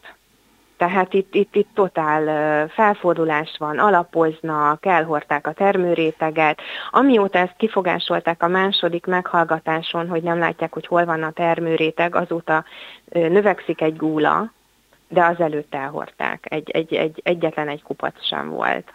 Tehát 0.80 1.14
itt, 1.14 1.36
itt, 1.36 1.56
itt 1.56 1.70
totál 1.74 2.68
felfordulás 2.68 3.56
van, 3.58 3.80
alapoznak, 3.80 4.86
elhordták 4.86 5.48
a 5.48 5.54
termőréteget. 5.54 6.62
Amióta 6.90 7.38
ezt 7.40 7.56
kifogásolták 7.58 8.44
a 8.44 8.48
második 8.48 9.06
meghallgatáson, 9.06 10.08
hogy 10.08 10.24
nem 10.24 10.40
látják, 10.40 10.74
hogy 10.74 10.88
hol 10.88 11.06
van 11.06 11.24
a 11.24 11.32
termőréteg, 11.32 12.16
azóta 12.16 12.64
növekszik 13.12 13.82
egy 13.82 13.96
gúla, 13.96 14.52
de 15.08 15.26
az 15.26 15.40
előtt 15.40 15.76
elhordták. 15.76 16.46
Egy, 16.50 16.70
egy, 16.70 16.94
egy, 16.94 17.22
egyetlen 17.24 17.68
egy 17.68 17.84
kupac 17.84 18.26
sem 18.26 18.50
volt 18.50 18.94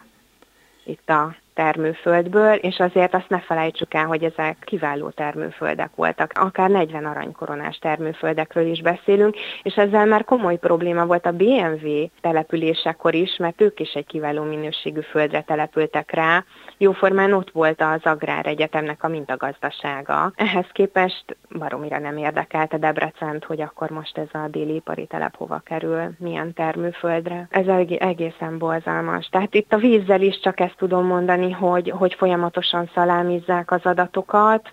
itt 0.85 1.11
a 1.11 1.35
termőföldből, 1.55 2.55
és 2.55 2.79
azért 2.79 3.15
azt 3.15 3.29
ne 3.29 3.39
felejtsük 3.41 3.95
el, 3.95 4.07
hogy 4.07 4.25
ezek 4.25 4.57
kiváló 4.61 5.09
termőföldek 5.09 5.91
voltak. 5.95 6.33
Akár 6.35 6.71
40 6.71 7.05
aranykoronás 7.05 7.79
termőföldekről 7.79 8.67
is 8.67 8.83
beszélünk, 8.83 9.37
és 9.63 9.75
ezzel 9.75 10.07
már 10.07 10.25
komoly 10.25 10.57
probléma 10.57 11.07
volt 11.07 11.27
a 11.27 11.33
BMW 11.33 12.07
településekor 12.21 13.15
is, 13.15 13.37
mert 13.37 13.61
ők 13.61 13.81
is 13.81 13.93
egy 13.93 14.07
kiváló 14.07 14.43
minőségű 14.43 15.01
földre 15.01 15.41
települtek 15.43 16.11
rá. 16.11 16.45
Jóformán 16.79 17.33
ott 17.33 17.51
volt 17.51 17.81
az 17.81 18.01
Agrár 18.03 18.47
Egyetemnek 18.47 19.05
a 19.05 19.09
mintagazdasága. 19.09 20.33
Ehhez 20.35 20.67
képest 20.73 21.37
baromira 21.59 21.99
nem 21.99 22.17
érdekelte 22.17 22.79
Debrecent, 22.79 23.45
hogy 23.45 23.61
akkor 23.61 23.91
most 23.91 24.19
ez 24.19 24.29
a 24.33 24.49
déli 24.49 24.75
ipari 24.75 25.07
telep 25.07 25.37
hova 25.37 25.59
kerül, 25.65 26.11
milyen 26.19 26.53
termőföldre. 26.53 27.47
Ez 27.51 27.67
egészen 27.99 28.59
borzalmas. 28.59 29.29
Tehát 29.29 29.55
itt 29.55 29.73
a 29.73 29.77
vízzel 29.77 30.21
is 30.21 30.41
csak 30.41 30.61
ezt 30.61 30.77
tudom 30.77 31.07
mondani, 31.07 31.44
mondani, 31.45 31.53
hogy, 31.53 31.91
hogy 31.91 32.15
folyamatosan 32.15 32.91
szalámizzák 32.95 33.71
az 33.71 33.81
adatokat, 33.83 34.73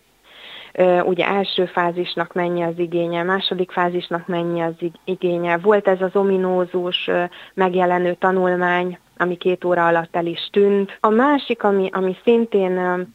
ugye 1.03 1.27
első 1.27 1.65
fázisnak 1.65 2.33
mennyi 2.33 2.61
az 2.63 2.77
igénye, 2.77 3.23
második 3.23 3.71
fázisnak 3.71 4.27
mennyi 4.27 4.61
az 4.61 4.73
igénye. 5.03 5.57
Volt 5.57 5.87
ez 5.87 6.01
az 6.01 6.15
ominózus 6.15 7.09
megjelenő 7.53 8.13
tanulmány, 8.13 8.99
ami 9.17 9.37
két 9.37 9.63
óra 9.63 9.87
alatt 9.87 10.15
el 10.15 10.25
is 10.25 10.49
tűnt. 10.51 10.97
A 10.99 11.09
másik, 11.09 11.63
ami, 11.63 11.89
ami 11.91 12.17
szintén 12.23 13.07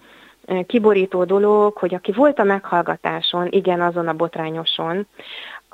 kiborító 0.66 1.24
dolog, 1.24 1.76
hogy 1.76 1.94
aki 1.94 2.12
volt 2.12 2.38
a 2.38 2.44
meghallgatáson, 2.44 3.46
igen, 3.50 3.80
azon 3.80 4.08
a 4.08 4.12
botrányoson, 4.12 5.06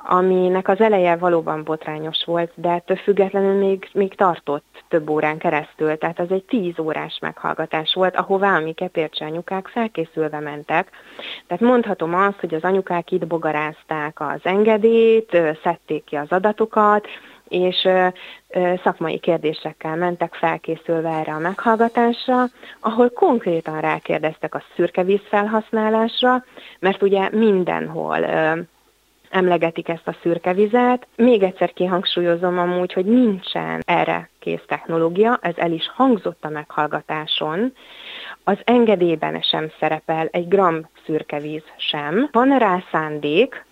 aminek 0.05 0.67
az 0.67 0.79
eleje 0.81 1.15
valóban 1.15 1.63
botrányos 1.63 2.23
volt, 2.25 2.51
de 2.55 2.69
ettől 2.69 2.97
függetlenül 2.97 3.57
még, 3.57 3.89
még 3.93 4.15
tartott 4.15 4.83
több 4.87 5.09
órán 5.09 5.37
keresztül, 5.37 5.97
tehát 5.97 6.19
az 6.19 6.31
egy 6.31 6.43
tíz 6.43 6.79
órás 6.79 7.17
meghallgatás 7.21 7.93
volt, 7.93 8.15
ahová 8.15 8.55
a 8.55 8.59
mi 8.59 8.71
kepércse 8.71 9.25
anyukák 9.25 9.67
felkészülve 9.67 10.39
mentek. 10.39 10.89
Tehát 11.47 11.63
mondhatom 11.63 12.15
azt, 12.15 12.39
hogy 12.39 12.53
az 12.53 12.63
anyukák 12.63 13.11
itt 13.11 13.27
bogarázták 13.27 14.19
az 14.19 14.39
engedélyt, 14.43 15.37
szedték 15.63 16.03
ki 16.03 16.15
az 16.15 16.29
adatokat, 16.29 17.07
és 17.47 17.87
szakmai 18.83 19.19
kérdésekkel 19.19 19.95
mentek 19.95 20.33
felkészülve 20.33 21.09
erre 21.09 21.33
a 21.33 21.39
meghallgatásra, 21.39 22.45
ahol 22.79 23.09
konkrétan 23.09 23.79
rákérdeztek 23.79 24.55
a 24.55 24.63
szürke 24.75 25.03
víz 25.03 25.21
felhasználásra, 25.29 26.43
mert 26.79 27.01
ugye 27.01 27.29
mindenhol 27.31 28.17
emlegetik 29.33 29.89
ezt 29.89 30.07
a 30.07 30.15
szürke 30.21 30.53
vizet. 30.53 31.07
Még 31.15 31.43
egyszer 31.43 31.73
kihangsúlyozom 31.73 32.59
amúgy, 32.59 32.93
hogy 32.93 33.05
nincsen 33.05 33.81
erre 33.85 34.29
kész 34.39 34.63
technológia, 34.67 35.39
ez 35.41 35.53
el 35.57 35.71
is 35.71 35.91
hangzott 35.95 36.45
a 36.45 36.49
meghallgatáson. 36.49 37.73
Az 38.43 38.57
engedélyben 38.63 39.41
sem 39.41 39.71
szerepel 39.79 40.27
egy 40.31 40.47
gram 40.47 40.89
szürke 41.05 41.39
víz 41.39 41.63
sem. 41.77 42.29
Van 42.31 42.57
rá 42.57 42.83
szándék, 42.91 43.65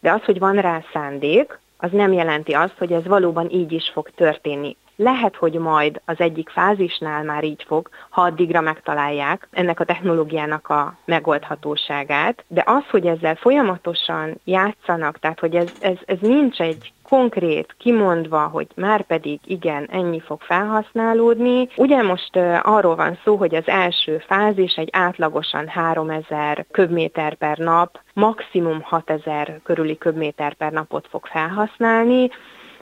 de 0.00 0.12
az, 0.12 0.24
hogy 0.24 0.38
van 0.38 0.56
rá 0.56 0.84
szándék, 0.92 1.58
az 1.76 1.90
nem 1.90 2.12
jelenti 2.12 2.52
azt, 2.52 2.78
hogy 2.78 2.92
ez 2.92 3.06
valóban 3.06 3.50
így 3.50 3.72
is 3.72 3.90
fog 3.92 4.10
történni. 4.10 4.76
Lehet, 5.00 5.36
hogy 5.36 5.52
majd 5.52 6.00
az 6.04 6.14
egyik 6.18 6.48
fázisnál 6.48 7.24
már 7.24 7.44
így 7.44 7.64
fog, 7.66 7.88
ha 8.10 8.22
addigra 8.22 8.60
megtalálják 8.60 9.48
ennek 9.50 9.80
a 9.80 9.84
technológiának 9.84 10.68
a 10.68 10.96
megoldhatóságát, 11.04 12.44
de 12.48 12.62
az, 12.66 12.82
hogy 12.90 13.06
ezzel 13.06 13.34
folyamatosan 13.34 14.40
játszanak, 14.44 15.18
tehát 15.18 15.40
hogy 15.40 15.54
ez, 15.54 15.72
ez, 15.80 15.96
ez 16.06 16.18
nincs 16.20 16.60
egy 16.60 16.92
konkrét, 17.08 17.74
kimondva, 17.78 18.46
hogy 18.46 18.66
már 18.74 19.02
pedig 19.02 19.40
igen, 19.44 19.88
ennyi 19.90 20.20
fog 20.20 20.40
felhasználódni. 20.40 21.68
Ugye 21.76 22.02
most 22.02 22.36
uh, 22.36 22.58
arról 22.62 22.94
van 22.94 23.18
szó, 23.24 23.36
hogy 23.36 23.54
az 23.54 23.66
első 23.68 24.18
fázis 24.26 24.74
egy 24.74 24.88
átlagosan 24.92 25.68
3000 25.68 26.66
köbméter 26.70 27.34
per 27.34 27.58
nap, 27.58 28.00
maximum 28.12 28.80
6000 28.82 29.60
körüli 29.62 29.98
köbméter 29.98 30.54
per 30.54 30.72
napot 30.72 31.06
fog 31.10 31.26
felhasználni, 31.26 32.30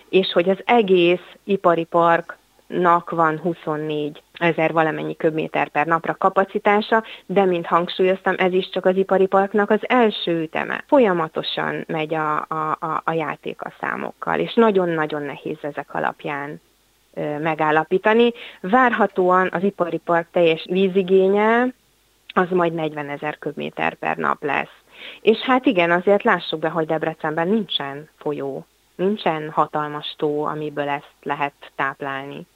és 0.08 0.32
hogy 0.32 0.48
az 0.48 0.58
egész 0.64 1.34
ipari 1.44 1.84
park 1.84 2.36
nak 2.66 3.10
van 3.10 3.38
24 3.38 4.22
ezer 4.38 4.72
valamennyi 4.72 5.16
köbméter 5.16 5.68
per 5.68 5.86
napra 5.86 6.14
kapacitása, 6.14 7.04
de 7.26 7.44
mint 7.44 7.66
hangsúlyoztam, 7.66 8.34
ez 8.38 8.52
is 8.52 8.70
csak 8.70 8.86
az 8.86 8.96
ipari 8.96 9.26
parknak 9.26 9.70
az 9.70 9.80
első 9.88 10.42
üteme. 10.42 10.84
Folyamatosan 10.86 11.84
megy 11.86 12.14
a, 12.14 12.36
a, 12.48 12.76
a, 12.80 13.02
a 13.04 13.12
játék 13.12 13.62
a 13.62 13.72
számokkal, 13.80 14.38
és 14.38 14.54
nagyon-nagyon 14.54 15.22
nehéz 15.22 15.58
ezek 15.60 15.94
alapján 15.94 16.60
ö, 17.14 17.38
megállapítani. 17.38 18.32
Várhatóan 18.60 19.48
az 19.52 19.62
ipari 19.62 19.98
park 19.98 20.28
teljes 20.30 20.66
vízigénye 20.70 21.74
az 22.34 22.48
majd 22.50 22.74
40 22.74 23.08
ezer 23.08 23.38
köbméter 23.38 23.94
per 23.94 24.16
nap 24.16 24.44
lesz. 24.44 24.74
És 25.20 25.38
hát 25.38 25.66
igen, 25.66 25.90
azért 25.90 26.22
lássuk 26.22 26.60
be, 26.60 26.68
hogy 26.68 26.86
Debrecenben 26.86 27.48
nincsen 27.48 28.08
folyó 28.16 28.66
nincsen 28.96 29.50
hatalmas 29.50 30.14
tó, 30.18 30.44
amiből 30.44 30.88
ezt 30.88 31.12
lehet 31.22 31.52
táplálni. 31.76 32.46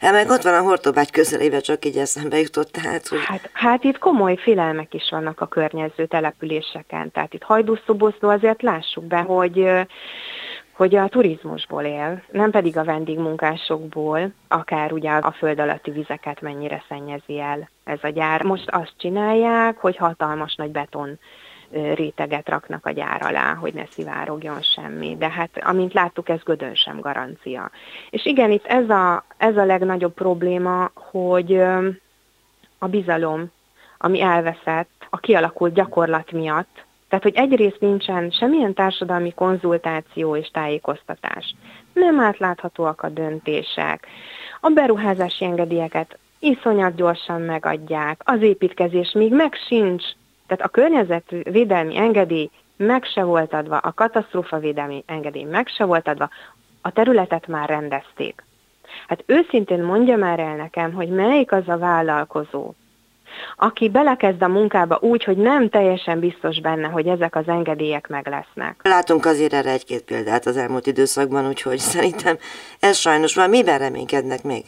Hát 0.00 0.12
meg 0.12 0.30
ott 0.30 0.42
van 0.42 0.54
a 0.54 0.62
Hortobágy 0.62 1.10
közelébe, 1.10 1.60
csak 1.60 1.84
így 1.84 1.96
eszembe 1.96 2.38
jutott, 2.38 2.70
tehát, 2.70 3.08
hogy... 3.08 3.18
Hát, 3.24 3.50
hát 3.52 3.84
itt 3.84 3.98
komoly 3.98 4.36
félelmek 4.36 4.94
is 4.94 5.08
vannak 5.10 5.40
a 5.40 5.46
környező 5.46 6.06
településeken, 6.06 7.10
tehát 7.10 7.34
itt 7.34 7.42
hajdúszoboszló 7.42 8.28
azért 8.28 8.62
lássuk 8.62 9.04
be, 9.04 9.20
hogy 9.20 9.70
hogy 10.72 10.94
a 10.94 11.08
turizmusból 11.08 11.82
él, 11.82 12.22
nem 12.30 12.50
pedig 12.50 12.76
a 12.76 12.84
vendégmunkásokból, 12.84 14.30
akár 14.48 14.92
ugye 14.92 15.10
a 15.10 15.30
föld 15.30 15.60
alatti 15.60 15.90
vizeket 15.90 16.40
mennyire 16.40 16.84
szennyezi 16.88 17.40
el 17.40 17.68
ez 17.84 17.98
a 18.02 18.08
gyár. 18.08 18.42
Most 18.42 18.70
azt 18.70 18.92
csinálják, 18.96 19.78
hogy 19.78 19.96
hatalmas 19.96 20.54
nagy 20.54 20.70
beton 20.70 21.18
réteget 21.72 22.48
raknak 22.48 22.86
a 22.86 22.90
gyár 22.90 23.22
alá, 23.22 23.54
hogy 23.54 23.74
ne 23.74 23.84
szivárogjon 23.90 24.62
semmi. 24.62 25.16
De 25.18 25.28
hát, 25.28 25.50
amint 25.60 25.92
láttuk, 25.92 26.28
ez 26.28 26.42
gödön 26.42 26.74
sem 26.74 27.00
garancia. 27.00 27.70
És 28.10 28.26
igen, 28.26 28.50
itt 28.50 28.66
ez 28.66 28.90
a, 28.90 29.24
ez 29.36 29.56
a 29.56 29.64
legnagyobb 29.64 30.14
probléma, 30.14 30.90
hogy 30.94 31.56
a 32.78 32.86
bizalom, 32.86 33.50
ami 33.98 34.20
elveszett 34.20 35.06
a 35.10 35.18
kialakult 35.18 35.74
gyakorlat 35.74 36.32
miatt, 36.32 36.84
tehát, 37.08 37.26
hogy 37.26 37.36
egyrészt 37.36 37.80
nincsen 37.80 38.30
semmilyen 38.30 38.74
társadalmi 38.74 39.32
konzultáció 39.32 40.36
és 40.36 40.50
tájékoztatás. 40.52 41.54
Nem 41.92 42.20
átláthatóak 42.20 43.02
a 43.02 43.08
döntések. 43.08 44.06
A 44.60 44.68
beruházási 44.68 45.44
engedélyeket 45.44 46.18
iszonyat 46.38 46.94
gyorsan 46.94 47.40
megadják. 47.40 48.20
Az 48.24 48.42
építkezés 48.42 49.12
még 49.12 49.32
meg 49.32 49.54
sincs 49.68 50.04
tehát 50.56 50.66
a 50.66 50.80
környezetvédelmi 50.80 51.96
engedély 51.98 52.50
meg 52.76 53.04
se 53.04 53.22
volt 53.22 53.54
adva, 53.54 53.76
a 53.76 53.92
katasztrófavédelmi 53.92 55.04
engedély 55.06 55.44
meg 55.44 55.68
se 55.68 55.84
volt 55.84 56.08
adva, 56.08 56.28
a 56.80 56.90
területet 56.90 57.46
már 57.46 57.68
rendezték. 57.68 58.44
Hát 59.08 59.22
őszintén 59.26 59.82
mondja 59.82 60.16
már 60.16 60.38
el 60.38 60.56
nekem, 60.56 60.92
hogy 60.92 61.08
melyik 61.08 61.52
az 61.52 61.68
a 61.68 61.78
vállalkozó, 61.78 62.74
aki 63.56 63.88
belekezd 63.88 64.42
a 64.42 64.48
munkába 64.48 64.98
úgy, 65.00 65.24
hogy 65.24 65.36
nem 65.36 65.68
teljesen 65.68 66.20
biztos 66.20 66.60
benne, 66.60 66.88
hogy 66.88 67.06
ezek 67.06 67.36
az 67.36 67.48
engedélyek 67.48 68.08
meg 68.08 68.28
lesznek. 68.28 68.80
Látunk 68.82 69.24
azért 69.24 69.52
erre 69.52 69.70
egy-két 69.70 70.02
példát 70.02 70.46
az 70.46 70.56
elmúlt 70.56 70.86
időszakban, 70.86 71.48
úgyhogy 71.48 71.78
szerintem 71.78 72.36
ez 72.80 72.96
sajnos 72.96 73.34
van. 73.34 73.48
Miben 73.48 73.78
reménykednek 73.78 74.42
még? 74.42 74.64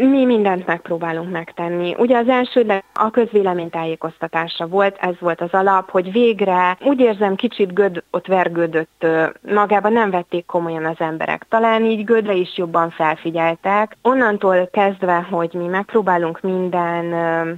Mi 0.00 0.24
mindent 0.24 0.66
megpróbálunk 0.66 1.30
megtenni. 1.30 1.94
Ugye 1.98 2.16
az 2.16 2.28
első 2.28 2.82
a 2.94 3.10
közvélemény 3.10 3.70
tájékoztatása 3.70 4.66
volt, 4.66 4.96
ez 5.00 5.14
volt 5.20 5.40
az 5.40 5.52
alap, 5.52 5.90
hogy 5.90 6.12
végre 6.12 6.76
úgy 6.84 7.00
érzem 7.00 7.34
kicsit 7.34 7.74
göd 7.74 8.02
ott 8.10 8.26
vergődött, 8.26 9.06
magában 9.52 9.92
nem 9.92 10.10
vették 10.10 10.46
komolyan 10.46 10.84
az 10.84 10.96
emberek. 10.98 11.46
Talán 11.48 11.84
így 11.84 12.04
gödre 12.04 12.34
is 12.34 12.56
jobban 12.56 12.90
felfigyeltek. 12.90 13.96
Onnantól 14.02 14.68
kezdve, 14.72 15.26
hogy 15.30 15.50
mi 15.52 15.66
megpróbálunk 15.66 16.40
minden 16.40 17.14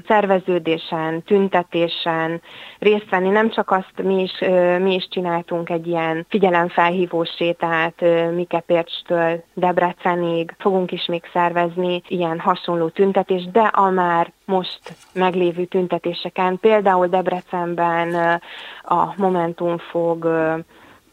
szerveződésen, 0.06 1.22
tüntetésen 1.22 2.40
részt 2.78 3.10
venni, 3.10 3.28
nem 3.28 3.50
csak 3.50 3.70
azt 3.70 4.02
mi 4.02 4.22
is, 4.22 4.38
mi 4.78 4.94
is 4.94 5.08
csináltunk 5.10 5.70
egy 5.70 5.86
ilyen 5.86 6.26
figyelemfelhívó 6.28 7.24
sétát 7.24 8.04
Mikepércstől 8.34 9.44
Debrecenig, 9.54 10.54
fogunk 10.58 10.92
is 10.92 11.06
még 11.06 11.22
szervezni 11.32 12.02
ilyen 12.08 12.29
ilyen 12.30 12.42
hasonló 12.42 12.88
tüntetés, 12.88 13.44
de 13.52 13.60
a 13.60 13.90
már 13.90 14.32
most 14.44 14.80
meglévő 15.12 15.64
tüntetéseken, 15.64 16.58
például 16.58 17.06
Debrecenben 17.06 18.40
a 18.82 19.14
Momentum 19.16 19.78
fog 19.78 20.28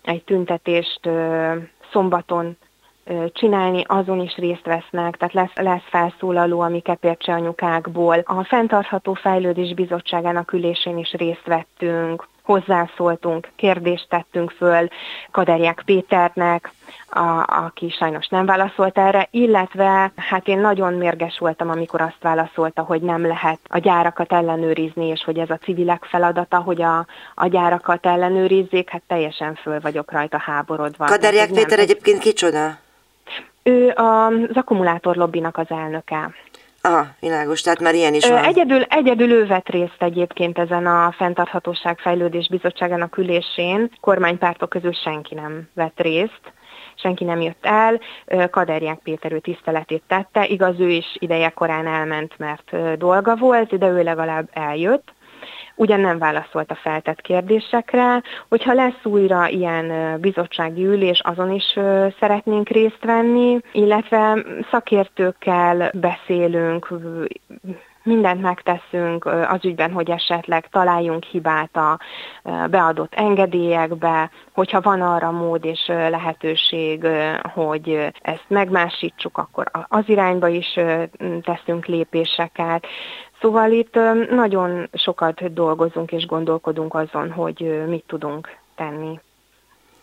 egy 0.04 0.24
tüntetést 0.24 1.10
szombaton 1.92 2.58
csinálni, 3.34 3.84
azon 3.88 4.20
is 4.20 4.36
részt 4.36 4.66
vesznek, 4.66 5.18
tehát 5.18 5.34
lesz, 5.34 5.56
lesz 5.56 5.88
felszólaló 5.90 6.60
a 6.60 6.70
mi 6.70 6.80
kepércse 6.80 7.34
anyukákból. 7.34 8.20
A 8.26 8.44
Fentartható 8.44 9.14
Fejlődés 9.14 9.74
Bizottságának 9.74 10.54
ülésén 10.54 10.98
is 10.98 11.12
részt 11.12 11.46
vettünk, 11.46 12.28
hozzászóltunk, 12.44 13.50
kérdést 13.56 14.10
tettünk 14.10 14.52
föl 14.52 14.88
Kaderják 15.32 15.82
Péternek, 15.86 16.72
a, 17.10 17.44
aki 17.66 17.90
sajnos 17.90 18.28
nem 18.28 18.46
válaszolt 18.46 18.98
erre, 18.98 19.28
illetve 19.32 20.12
hát 20.16 20.48
én 20.48 20.60
nagyon 20.60 20.94
mérges 20.94 21.38
voltam, 21.40 21.70
amikor 21.70 22.02
azt 22.02 22.22
válaszolta, 22.22 22.82
hogy 22.82 23.02
nem 23.02 23.28
lehet 23.28 23.60
a 23.68 23.78
gyárakat 23.78 24.34
ellenőrizni, 24.34 25.06
és 25.06 25.24
hogy 25.24 25.38
ez 25.38 25.50
a 25.50 25.58
civilek 25.58 26.04
feladata, 26.04 26.58
hogy 26.58 26.82
a, 26.82 27.06
a 27.36 27.48
gyárakat 27.48 28.06
ellenőrizzék, 28.06 28.90
hát 28.90 29.02
teljesen 29.08 29.56
föl 29.56 29.80
vagyok 29.80 30.12
rajta 30.12 30.38
háborodva. 30.38 31.06
Kaderják 31.06 31.52
Péter 31.52 31.70
nem, 31.70 31.80
egyébként 31.80 32.20
kicsoda? 32.20 32.78
Ő 33.64 33.90
az 33.90 34.56
akkumulátorlobbinak 34.56 35.58
az 35.58 35.70
elnöke. 35.70 36.30
Aha, 36.82 37.08
világos, 37.20 37.62
tehát 37.62 37.80
már 37.80 37.94
ilyen 37.96 38.14
is 38.14 38.28
van. 38.28 38.44
Egyedül, 38.44 38.82
egyedül 38.82 39.32
ő 39.32 39.46
vett 39.46 39.70
részt 39.70 39.96
egyébként 40.00 40.58
ezen 40.58 40.86
a 40.86 41.12
Fentarthatóság 41.18 42.00
Fejlődés 42.00 42.48
Bizottságának 42.48 43.18
ülésén. 43.18 43.92
Kormánypártok 44.02 44.70
közül 44.70 44.94
senki 44.94 45.36
nem 45.36 45.70
vett 45.74 46.00
részt 46.00 46.42
senki 46.96 47.24
nem 47.24 47.42
jött 47.42 47.66
el, 47.66 48.00
Kaderják 48.50 49.00
Péter 49.00 49.32
ő 49.32 49.40
tiszteletét 49.40 50.04
tette, 50.08 50.46
igaz 50.46 50.80
ő 50.80 50.90
is 50.90 51.16
ideje 51.20 51.50
korán 51.50 51.88
elment, 51.88 52.38
mert 52.38 52.98
dolga 52.98 53.36
volt, 53.36 53.78
de 53.78 53.88
ő 53.88 54.04
legalább 54.04 54.50
eljött. 54.54 55.16
Ugyan 55.76 56.00
nem 56.00 56.18
válaszolt 56.18 56.72
a 56.72 56.76
feltett 56.76 57.22
kérdésekre, 57.22 58.22
hogyha 58.50 58.74
lesz 58.74 59.04
újra 59.04 59.48
ilyen 59.48 60.18
bizottsági 60.22 60.86
ülés, 60.86 61.20
azon 61.24 61.52
is 61.52 61.74
szeretnénk 62.20 62.70
részt 62.70 63.06
venni, 63.06 63.60
illetve 63.72 64.44
szakértőkkel 64.72 65.92
beszélünk, 65.94 66.88
mindent 68.08 68.42
megteszünk 68.42 69.26
az 69.26 69.66
ügyben, 69.66 69.92
hogy 69.92 70.10
esetleg 70.10 70.68
találjunk 70.70 71.24
hibát 71.24 71.76
a 71.78 72.00
beadott 72.70 73.14
engedélyekbe, 73.14 74.30
hogyha 74.54 74.82
van 74.82 75.02
arra 75.02 75.32
mód 75.32 75.66
és 75.66 75.86
lehetőség, 75.88 77.08
hogy 77.54 78.12
ezt 78.22 78.46
megmásítsuk, 78.48 79.38
akkor 79.38 79.72
az 79.88 80.04
irányba 80.06 80.48
is 80.48 80.80
teszünk 81.42 81.86
lépéseket. 81.86 82.88
Szóval 83.42 83.72
itt 83.72 84.00
nagyon 84.30 84.90
sokat 84.94 85.54
dolgozunk 85.54 86.12
és 86.12 86.26
gondolkodunk 86.26 86.94
azon, 86.94 87.32
hogy 87.32 87.84
mit 87.88 88.04
tudunk 88.08 88.58
tenni 88.76 89.20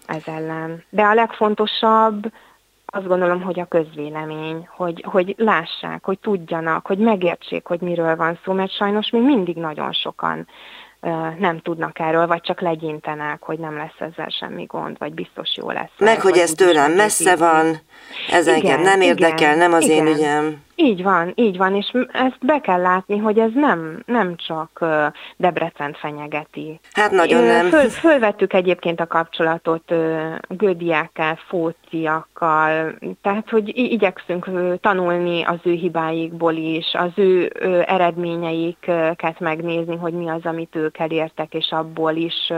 ez 0.06 0.22
ellen. 0.26 0.84
De 0.90 1.02
a 1.02 1.14
legfontosabb 1.14 2.32
azt 2.86 3.06
gondolom, 3.06 3.42
hogy 3.42 3.60
a 3.60 3.64
közvélemény, 3.64 4.68
hogy, 4.70 5.04
hogy 5.06 5.34
lássák, 5.38 6.04
hogy 6.04 6.18
tudjanak, 6.18 6.86
hogy 6.86 6.98
megértsék, 6.98 7.66
hogy 7.66 7.80
miről 7.80 8.16
van 8.16 8.38
szó, 8.44 8.52
mert 8.52 8.76
sajnos 8.76 9.10
még 9.10 9.22
mindig 9.22 9.56
nagyon 9.56 9.92
sokan 9.92 10.46
nem 11.38 11.60
tudnak 11.62 11.98
erről, 11.98 12.26
vagy 12.26 12.40
csak 12.40 12.60
legyintenek, 12.60 13.42
hogy 13.42 13.58
nem 13.58 13.76
lesz 13.76 14.10
ezzel 14.10 14.28
semmi 14.28 14.64
gond, 14.64 14.98
vagy 14.98 15.12
biztos 15.12 15.56
jó 15.56 15.70
lesz. 15.70 15.90
Meg, 15.98 16.20
hogy 16.20 16.38
ez 16.38 16.50
tőlem 16.50 16.92
messze 16.92 17.36
van, 17.36 17.76
ez 18.30 18.46
igen, 18.46 18.54
engem 18.54 18.80
nem 18.80 19.00
érdekel, 19.00 19.36
igen, 19.36 19.58
nem 19.58 19.72
az 19.72 19.84
igen. 19.84 20.06
én 20.06 20.14
ügyem. 20.14 20.62
Így 20.76 21.02
van, 21.02 21.32
így 21.34 21.56
van, 21.56 21.74
és 21.74 21.92
ezt 22.12 22.38
be 22.40 22.60
kell 22.60 22.80
látni, 22.80 23.18
hogy 23.18 23.38
ez 23.38 23.50
nem, 23.54 24.02
nem 24.06 24.36
csak 24.36 24.84
Debrecen 25.36 25.92
fenyegeti. 25.92 26.80
Hát 26.92 27.10
nagyon 27.10 27.42
nem. 27.42 27.68
Föl, 27.68 27.88
fölvettük 27.88 28.52
egyébként 28.52 29.00
a 29.00 29.06
kapcsolatot 29.06 29.94
gödiákkal, 30.48 31.38
fóciakkal, 31.46 32.94
tehát 33.22 33.50
hogy 33.50 33.76
igyekszünk 33.76 34.50
tanulni 34.80 35.42
az 35.42 35.58
ő 35.62 35.72
hibáikból 35.72 36.54
is, 36.54 36.94
az 36.94 37.12
ő 37.14 37.52
eredményeiket 37.86 39.40
megnézni, 39.40 39.96
hogy 39.96 40.12
mi 40.12 40.28
az, 40.28 40.44
amit 40.44 40.76
ők 40.76 40.98
elértek, 40.98 41.54
és 41.54 41.70
abból 41.70 42.14
is 42.14 42.52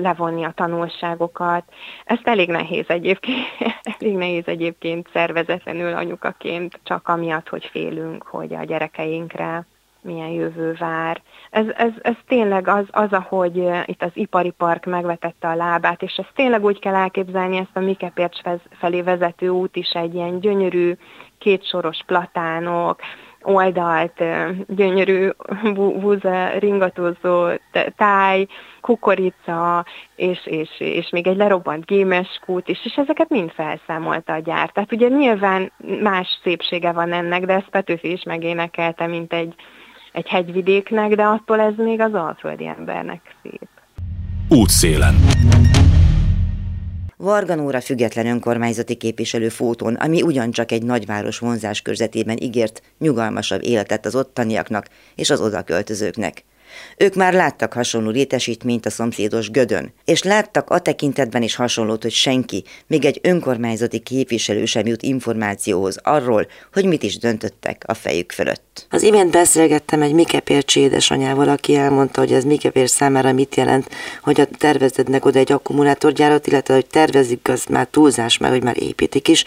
levonni 0.00 0.44
a 0.44 0.52
tanulságokat. 0.54 1.64
Ezt 2.04 2.28
elég 2.28 2.48
nehéz 2.48 2.84
egyébként, 2.88 3.46
elég 3.98 4.16
nehéz 4.16 4.46
egyébként 4.46 5.08
szervezetlenül 5.12 5.94
anyukaként, 5.94 6.80
csak 6.82 7.08
amiatt, 7.08 7.48
hogy 7.48 7.64
félünk, 7.64 8.22
hogy 8.22 8.54
a 8.54 8.64
gyerekeinkre 8.64 9.66
milyen 10.02 10.28
jövő 10.28 10.76
vár. 10.78 11.20
Ez, 11.50 11.66
ez, 11.76 11.90
ez 12.02 12.14
tényleg 12.26 12.68
az, 12.68 12.84
az, 12.90 13.12
ahogy 13.12 13.56
itt 13.84 14.02
az 14.02 14.10
ipari 14.14 14.50
park 14.50 14.84
megvetette 14.84 15.48
a 15.48 15.54
lábát, 15.54 16.02
és 16.02 16.14
ezt 16.16 16.32
tényleg 16.34 16.64
úgy 16.64 16.78
kell 16.78 16.94
elképzelni, 16.94 17.56
ezt 17.56 17.70
a 17.76 17.80
Mikepércs 17.80 18.40
felé 18.70 19.02
vezető 19.02 19.48
út 19.48 19.76
is 19.76 19.90
egy 19.90 20.14
ilyen 20.14 20.40
gyönyörű, 20.40 20.94
kétsoros 21.38 21.98
platánok, 22.06 23.00
oldalt, 23.42 24.22
gyönyörű 24.66 25.28
búza, 25.74 26.58
ringatózó 26.58 27.48
táj, 27.96 28.46
kukorica, 28.80 29.84
és, 30.16 30.46
és, 30.46 30.68
és 30.78 31.10
még 31.10 31.26
egy 31.26 31.36
lerobbant 31.36 31.86
gémeskút 31.86 32.68
is, 32.68 32.84
és 32.84 32.94
ezeket 32.94 33.28
mind 33.28 33.50
felszámolta 33.50 34.32
a 34.32 34.38
gyár. 34.38 34.70
Tehát 34.70 34.92
ugye 34.92 35.08
nyilván 35.08 35.72
más 36.02 36.40
szépsége 36.42 36.92
van 36.92 37.12
ennek, 37.12 37.44
de 37.44 37.54
ezt 37.54 37.68
Petőfi 37.70 38.12
is 38.12 38.22
megénekelte, 38.22 39.06
mint 39.06 39.32
egy, 39.32 39.54
egy 40.12 40.28
hegyvidéknek, 40.28 41.14
de 41.14 41.22
attól 41.22 41.60
ez 41.60 41.74
még 41.76 42.00
az 42.00 42.14
alföldi 42.14 42.66
embernek 42.66 43.20
szép. 43.42 43.68
Útszélen. 44.48 45.14
Varganóra 47.22 47.80
független 47.80 48.26
önkormányzati 48.26 48.94
képviselő 48.94 49.48
fóton, 49.48 49.94
ami 49.94 50.22
ugyancsak 50.22 50.72
egy 50.72 50.82
nagyváros 50.82 51.38
vonzás 51.38 51.82
körzetében 51.82 52.36
ígért 52.40 52.82
nyugalmasabb 52.98 53.64
életet 53.64 54.06
az 54.06 54.14
ottaniaknak 54.14 54.86
és 55.14 55.30
az 55.30 55.40
odaköltözőknek. 55.40 56.44
Ők 56.96 57.14
már 57.14 57.32
láttak 57.32 57.72
hasonló 57.72 58.10
létesítményt 58.10 58.86
a 58.86 58.90
szomszédos 58.90 59.50
Gödön, 59.50 59.92
és 60.04 60.22
láttak 60.22 60.70
a 60.70 60.78
tekintetben 60.78 61.42
is 61.42 61.54
hasonlót, 61.54 62.02
hogy 62.02 62.12
senki, 62.12 62.64
még 62.86 63.04
egy 63.04 63.20
önkormányzati 63.22 63.98
képviselő 63.98 64.64
sem 64.64 64.86
jut 64.86 65.02
információhoz 65.02 65.96
arról, 66.02 66.46
hogy 66.72 66.84
mit 66.84 67.02
is 67.02 67.18
döntöttek 67.18 67.82
a 67.86 67.94
fejük 67.94 68.32
fölött. 68.32 68.86
Az 68.90 69.02
imént 69.02 69.30
beszélgettem 69.30 70.02
egy 70.02 70.12
Mikepércsi 70.12 70.80
édesanyával, 70.80 71.48
aki 71.48 71.74
elmondta, 71.74 72.20
hogy 72.20 72.32
ez 72.32 72.44
Mikepér 72.44 72.88
számára 72.88 73.32
mit 73.32 73.56
jelent, 73.56 73.88
hogy 74.22 74.40
a 74.40 74.46
tervezednek 74.58 75.24
oda 75.24 75.38
egy 75.38 75.52
akkumulátorgyárat, 75.52 76.46
illetve 76.46 76.74
hogy 76.74 76.86
tervezik, 76.86 77.48
az 77.48 77.64
már 77.64 77.86
túlzás, 77.90 78.38
mert 78.38 78.52
hogy 78.52 78.62
már 78.62 78.82
építik 78.82 79.28
is. 79.28 79.44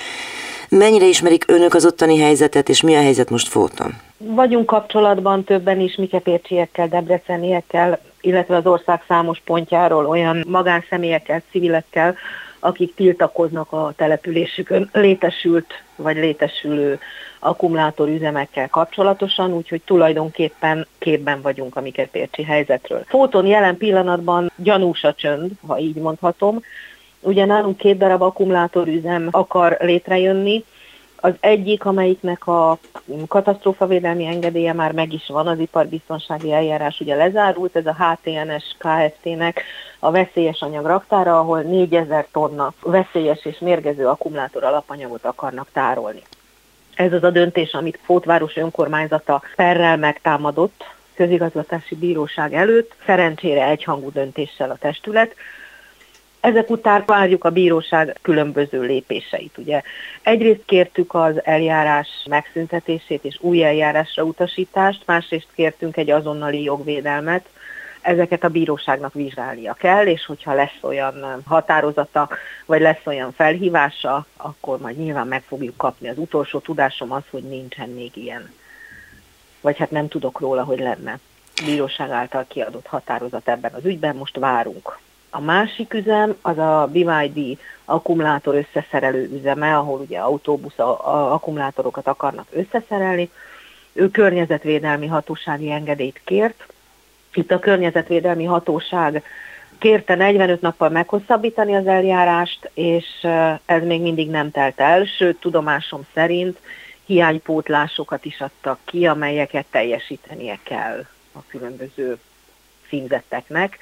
Mennyire 0.69 1.05
ismerik 1.05 1.43
önök 1.47 1.73
az 1.73 1.85
ottani 1.85 2.19
helyzetet, 2.19 2.69
és 2.69 2.81
mi 2.81 2.95
a 2.95 3.01
helyzet 3.01 3.29
most 3.29 3.47
Fóton? 3.47 3.93
Vagyunk 4.17 4.65
kapcsolatban 4.65 5.43
többen 5.43 5.79
is 5.79 5.95
mikepércsiekkel, 5.95 6.87
debreceniekkel, 6.87 7.99
illetve 8.21 8.55
az 8.55 8.65
ország 8.65 9.03
számos 9.07 9.41
pontjáról 9.45 10.05
olyan 10.05 10.43
magánszemélyekkel, 10.47 11.41
civilekkel, 11.51 12.15
akik 12.59 12.95
tiltakoznak 12.95 13.71
a 13.71 13.93
településükön 13.97 14.89
létesült 14.93 15.73
vagy 15.95 16.15
létesülő 16.15 16.99
akkumulátorüzemekkel 17.39 18.69
kapcsolatosan, 18.69 19.53
úgyhogy 19.53 19.81
tulajdonképpen 19.85 20.87
képben 20.97 21.41
vagyunk 21.41 21.75
a 21.75 21.81
mikepércsi 21.81 22.43
helyzetről. 22.43 23.03
Fóton 23.07 23.45
jelen 23.45 23.77
pillanatban 23.77 24.51
gyanús 24.55 25.03
a 25.03 25.13
csönd, 25.13 25.51
ha 25.67 25.77
így 25.77 25.95
mondhatom, 25.95 26.61
Ugye 27.25 27.45
nálunk 27.45 27.77
két 27.77 27.97
darab 27.97 28.21
akkumulátorüzem 28.21 29.27
akar 29.31 29.77
létrejönni, 29.79 30.63
az 31.15 31.33
egyik, 31.39 31.85
amelyiknek 31.85 32.47
a 32.47 32.77
katasztrófavédelmi 33.27 34.25
engedélye 34.25 34.73
már 34.73 34.91
meg 34.91 35.13
is 35.13 35.27
van, 35.27 35.47
az 35.47 35.59
iparbiztonsági 35.59 36.51
eljárás 36.51 36.99
ugye 36.99 37.15
lezárult, 37.15 37.75
ez 37.75 37.85
a 37.85 37.95
HTNS 37.95 38.63
Kft-nek 38.77 39.63
a 39.99 40.11
veszélyes 40.11 40.61
anyag 40.61 40.85
raktára, 40.85 41.39
ahol 41.39 41.61
4000 41.61 42.27
tonna 42.31 42.73
veszélyes 42.81 43.45
és 43.45 43.59
mérgező 43.59 44.07
akkumulátor 44.07 44.63
alapanyagot 44.63 45.25
akarnak 45.25 45.67
tárolni. 45.73 46.21
Ez 46.95 47.13
az 47.13 47.23
a 47.23 47.29
döntés, 47.29 47.73
amit 47.73 47.99
Fótváros 48.03 48.55
önkormányzata 48.55 49.41
perrel 49.55 49.97
megtámadott 49.97 50.83
közigazgatási 51.15 51.95
bíróság 51.95 52.53
előtt, 52.53 52.95
szerencsére 53.05 53.67
egyhangú 53.67 54.11
döntéssel 54.11 54.69
a 54.71 54.77
testület, 54.77 55.35
ezek 56.45 56.69
után 56.69 57.03
várjuk 57.05 57.43
a 57.43 57.49
bíróság 57.49 58.17
különböző 58.21 58.81
lépéseit. 58.81 59.57
Ugye 59.57 59.81
egyrészt 60.21 60.65
kértük 60.65 61.13
az 61.13 61.45
eljárás 61.45 62.07
megszüntetését 62.29 63.23
és 63.23 63.37
új 63.39 63.63
eljárásra 63.63 64.23
utasítást, 64.23 65.03
másrészt 65.05 65.47
kértünk 65.55 65.97
egy 65.97 66.09
azonnali 66.09 66.63
jogvédelmet, 66.63 67.49
ezeket 68.01 68.43
a 68.43 68.49
bíróságnak 68.49 69.13
vizsgálnia 69.13 69.73
kell, 69.73 70.05
és 70.05 70.25
hogyha 70.25 70.53
lesz 70.53 70.79
olyan 70.81 71.41
határozata, 71.45 72.29
vagy 72.65 72.81
lesz 72.81 73.05
olyan 73.05 73.31
felhívása, 73.31 74.25
akkor 74.37 74.79
majd 74.79 74.97
nyilván 74.97 75.27
meg 75.27 75.43
fogjuk 75.47 75.77
kapni. 75.77 76.07
Az 76.07 76.17
utolsó 76.17 76.59
tudásom 76.59 77.11
az, 77.11 77.23
hogy 77.29 77.43
nincsen 77.43 77.89
még 77.89 78.11
ilyen. 78.17 78.53
Vagy 79.61 79.77
hát 79.77 79.91
nem 79.91 80.07
tudok 80.07 80.39
róla, 80.39 80.63
hogy 80.63 80.79
lenne 80.79 81.19
bíróság 81.65 82.09
által 82.09 82.45
kiadott 82.47 82.87
határozat 82.87 83.47
ebben 83.47 83.73
az 83.73 83.85
ügyben, 83.85 84.15
most 84.15 84.37
várunk 84.37 84.97
a 85.35 85.39
másik 85.39 85.93
üzem 85.93 86.35
az 86.41 86.57
a 86.57 86.89
BYD 86.91 87.57
akkumulátor 87.85 88.55
összeszerelő 88.55 89.29
üzeme, 89.33 89.77
ahol 89.77 89.99
ugye 89.99 90.19
autóbusz 90.19 90.79
akkumulátorokat 91.03 92.07
akarnak 92.07 92.47
összeszerelni. 92.51 93.29
Ő 93.93 94.09
környezetvédelmi 94.09 95.07
hatósági 95.07 95.71
engedélyt 95.71 96.21
kért. 96.23 96.67
Itt 97.33 97.51
a 97.51 97.59
környezetvédelmi 97.59 98.43
hatóság 98.43 99.23
kérte 99.77 100.15
45 100.15 100.61
nappal 100.61 100.89
meghosszabbítani 100.89 101.75
az 101.75 101.87
eljárást, 101.87 102.69
és 102.73 103.05
ez 103.65 103.83
még 103.83 104.01
mindig 104.01 104.29
nem 104.29 104.51
telt 104.51 104.79
el, 104.79 105.05
sőt, 105.05 105.39
tudomásom 105.39 106.05
szerint 106.13 106.59
hiánypótlásokat 107.05 108.25
is 108.25 108.41
adtak 108.41 108.79
ki, 108.85 109.07
amelyeket 109.07 109.65
teljesítenie 109.71 110.59
kell 110.63 111.05
a 111.33 111.39
különböző 111.47 112.17
színzetteknek 112.89 113.77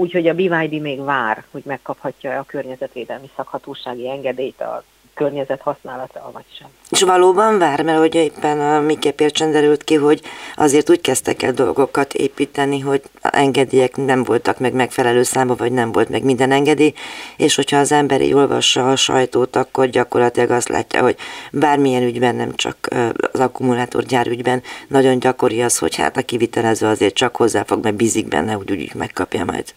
úgyhogy 0.00 0.28
a 0.28 0.34
BYD 0.34 0.80
még 0.80 1.04
vár, 1.04 1.44
hogy 1.50 1.62
megkaphatja 1.64 2.38
a 2.38 2.44
környezetvédelmi 2.46 3.30
szakhatósági 3.36 4.10
engedélyt 4.10 4.60
a 4.60 4.82
környezet 5.14 5.60
használata, 5.60 6.30
vagy 6.32 6.44
sem. 6.58 6.68
És 6.90 7.02
valóban 7.02 7.58
vár, 7.58 7.82
mert 7.82 7.98
hogy 7.98 8.14
éppen 8.14 8.60
a 8.60 8.80
Mikke 8.80 9.10
Pércsen 9.10 9.50
derült 9.50 9.84
ki, 9.84 9.94
hogy 9.94 10.20
azért 10.56 10.90
úgy 10.90 11.00
kezdtek 11.00 11.42
el 11.42 11.52
dolgokat 11.52 12.14
építeni, 12.14 12.80
hogy 12.80 13.02
engedélyek 13.20 13.96
nem 13.96 14.24
voltak 14.24 14.58
meg 14.58 14.72
megfelelő 14.72 15.22
számba, 15.22 15.54
vagy 15.54 15.72
nem 15.72 15.92
volt 15.92 16.08
meg 16.08 16.24
minden 16.24 16.52
engedély, 16.52 16.92
és 17.36 17.54
hogyha 17.54 17.78
az 17.78 17.92
emberi 17.92 18.34
olvassa 18.34 18.90
a 18.90 18.96
sajtót, 18.96 19.56
akkor 19.56 19.88
gyakorlatilag 19.88 20.50
azt 20.50 20.68
látja, 20.68 21.02
hogy 21.02 21.16
bármilyen 21.52 22.02
ügyben, 22.02 22.34
nem 22.34 22.54
csak 22.54 22.88
az 23.32 23.40
akkumulátorgyár 23.40 24.26
ügyben, 24.26 24.62
nagyon 24.88 25.18
gyakori 25.18 25.62
az, 25.62 25.78
hogy 25.78 25.96
hát 25.96 26.16
a 26.16 26.22
kivitelező 26.22 26.86
azért 26.86 27.14
csak 27.14 27.36
hozzáfog, 27.36 27.82
mert 27.82 27.96
bízik 27.96 28.28
benne, 28.28 28.52
hogy 28.52 28.70
úgy 28.70 28.94
megkapja 28.94 29.44
majd. 29.44 29.74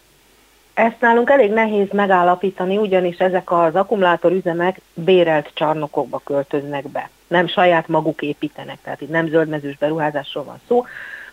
Ezt 0.74 1.00
nálunk 1.00 1.30
elég 1.30 1.52
nehéz 1.52 1.88
megállapítani, 1.92 2.76
ugyanis 2.76 3.18
ezek 3.18 3.52
az 3.52 3.74
akkumulátorüzemek 3.74 4.80
bérelt 4.94 5.50
csarnokokba 5.54 6.20
költöznek 6.24 6.88
be. 6.88 7.10
Nem 7.26 7.46
saját 7.46 7.88
maguk 7.88 8.22
építenek, 8.22 8.78
tehát 8.82 9.00
itt 9.00 9.10
nem 9.10 9.28
zöldmezős 9.28 9.76
beruházásról 9.76 10.44
van 10.44 10.60
szó, 10.68 10.84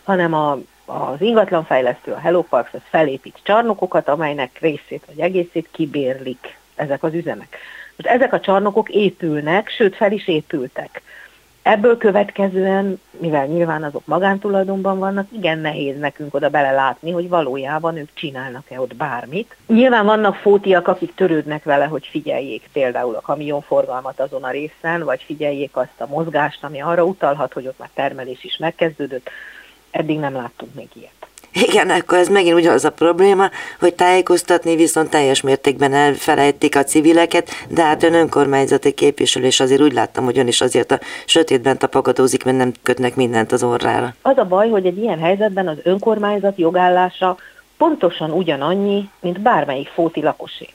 hanem 0.02 0.34
a, 0.34 0.58
az 0.84 1.20
ingatlanfejlesztő, 1.20 2.12
a 2.12 2.18
Hello 2.18 2.42
Parks, 2.42 2.72
az 2.72 2.80
felépít 2.84 3.38
csarnokokat, 3.42 4.08
amelynek 4.08 4.58
részét 4.60 5.02
vagy 5.06 5.20
egészét 5.20 5.68
kibérlik 5.70 6.58
ezek 6.74 7.02
az 7.02 7.14
üzemek. 7.14 7.56
Most 7.96 8.14
ezek 8.14 8.32
a 8.32 8.40
csarnokok 8.40 8.88
épülnek, 8.88 9.68
sőt 9.68 9.96
fel 9.96 10.12
is 10.12 10.28
épültek. 10.28 11.02
Ebből 11.62 11.96
következően, 11.96 13.00
mivel 13.10 13.46
nyilván 13.46 13.82
azok 13.82 14.06
magántulajdonban 14.06 14.98
vannak, 14.98 15.26
igen 15.32 15.58
nehéz 15.58 15.98
nekünk 15.98 16.34
oda 16.34 16.48
belelátni, 16.48 17.10
hogy 17.10 17.28
valójában 17.28 17.96
ők 17.96 18.08
csinálnak-e 18.14 18.80
ott 18.80 18.96
bármit. 18.96 19.56
Nyilván 19.66 20.04
vannak 20.04 20.34
fótiak, 20.34 20.88
akik 20.88 21.14
törődnek 21.14 21.64
vele, 21.64 21.84
hogy 21.84 22.06
figyeljék 22.06 22.68
például 22.72 23.14
a 23.14 23.20
kamionforgalmat 23.20 24.20
azon 24.20 24.44
a 24.44 24.50
részen, 24.50 25.04
vagy 25.04 25.22
figyeljék 25.22 25.76
azt 25.76 26.00
a 26.00 26.06
mozgást, 26.06 26.64
ami 26.64 26.80
arra 26.80 27.04
utalhat, 27.04 27.52
hogy 27.52 27.66
ott 27.66 27.78
már 27.78 27.90
termelés 27.94 28.44
is 28.44 28.56
megkezdődött. 28.56 29.30
Eddig 29.90 30.18
nem 30.18 30.34
láttunk 30.34 30.74
még 30.74 30.88
ilyet. 30.94 31.31
Igen, 31.52 31.90
akkor 31.90 32.18
ez 32.18 32.28
megint 32.28 32.54
ugyanaz 32.54 32.84
a 32.84 32.90
probléma, 32.90 33.50
hogy 33.80 33.94
tájékoztatni 33.94 34.76
viszont 34.76 35.10
teljes 35.10 35.40
mértékben 35.40 35.92
elfelejtik 35.92 36.76
a 36.76 36.84
civileket, 36.84 37.50
de 37.68 37.82
hát 37.82 38.02
ön 38.02 38.14
önkormányzati 38.14 38.92
képviselő, 38.92 39.46
és 39.46 39.60
azért 39.60 39.80
úgy 39.80 39.92
láttam, 39.92 40.24
hogy 40.24 40.38
ön 40.38 40.46
is 40.46 40.60
azért 40.60 40.92
a 40.92 41.00
sötétben 41.24 41.78
tapogatózik, 41.78 42.44
mert 42.44 42.56
nem 42.56 42.72
kötnek 42.82 43.14
mindent 43.16 43.52
az 43.52 43.62
orrára. 43.62 44.14
Az 44.22 44.38
a 44.38 44.44
baj, 44.44 44.68
hogy 44.68 44.86
egy 44.86 44.98
ilyen 44.98 45.18
helyzetben 45.18 45.68
az 45.68 45.76
önkormányzat 45.82 46.58
jogállása 46.58 47.36
pontosan 47.76 48.30
ugyanannyi, 48.30 49.08
mint 49.20 49.40
bármelyik 49.40 49.88
fóti 49.88 50.22
lakosé. 50.22 50.68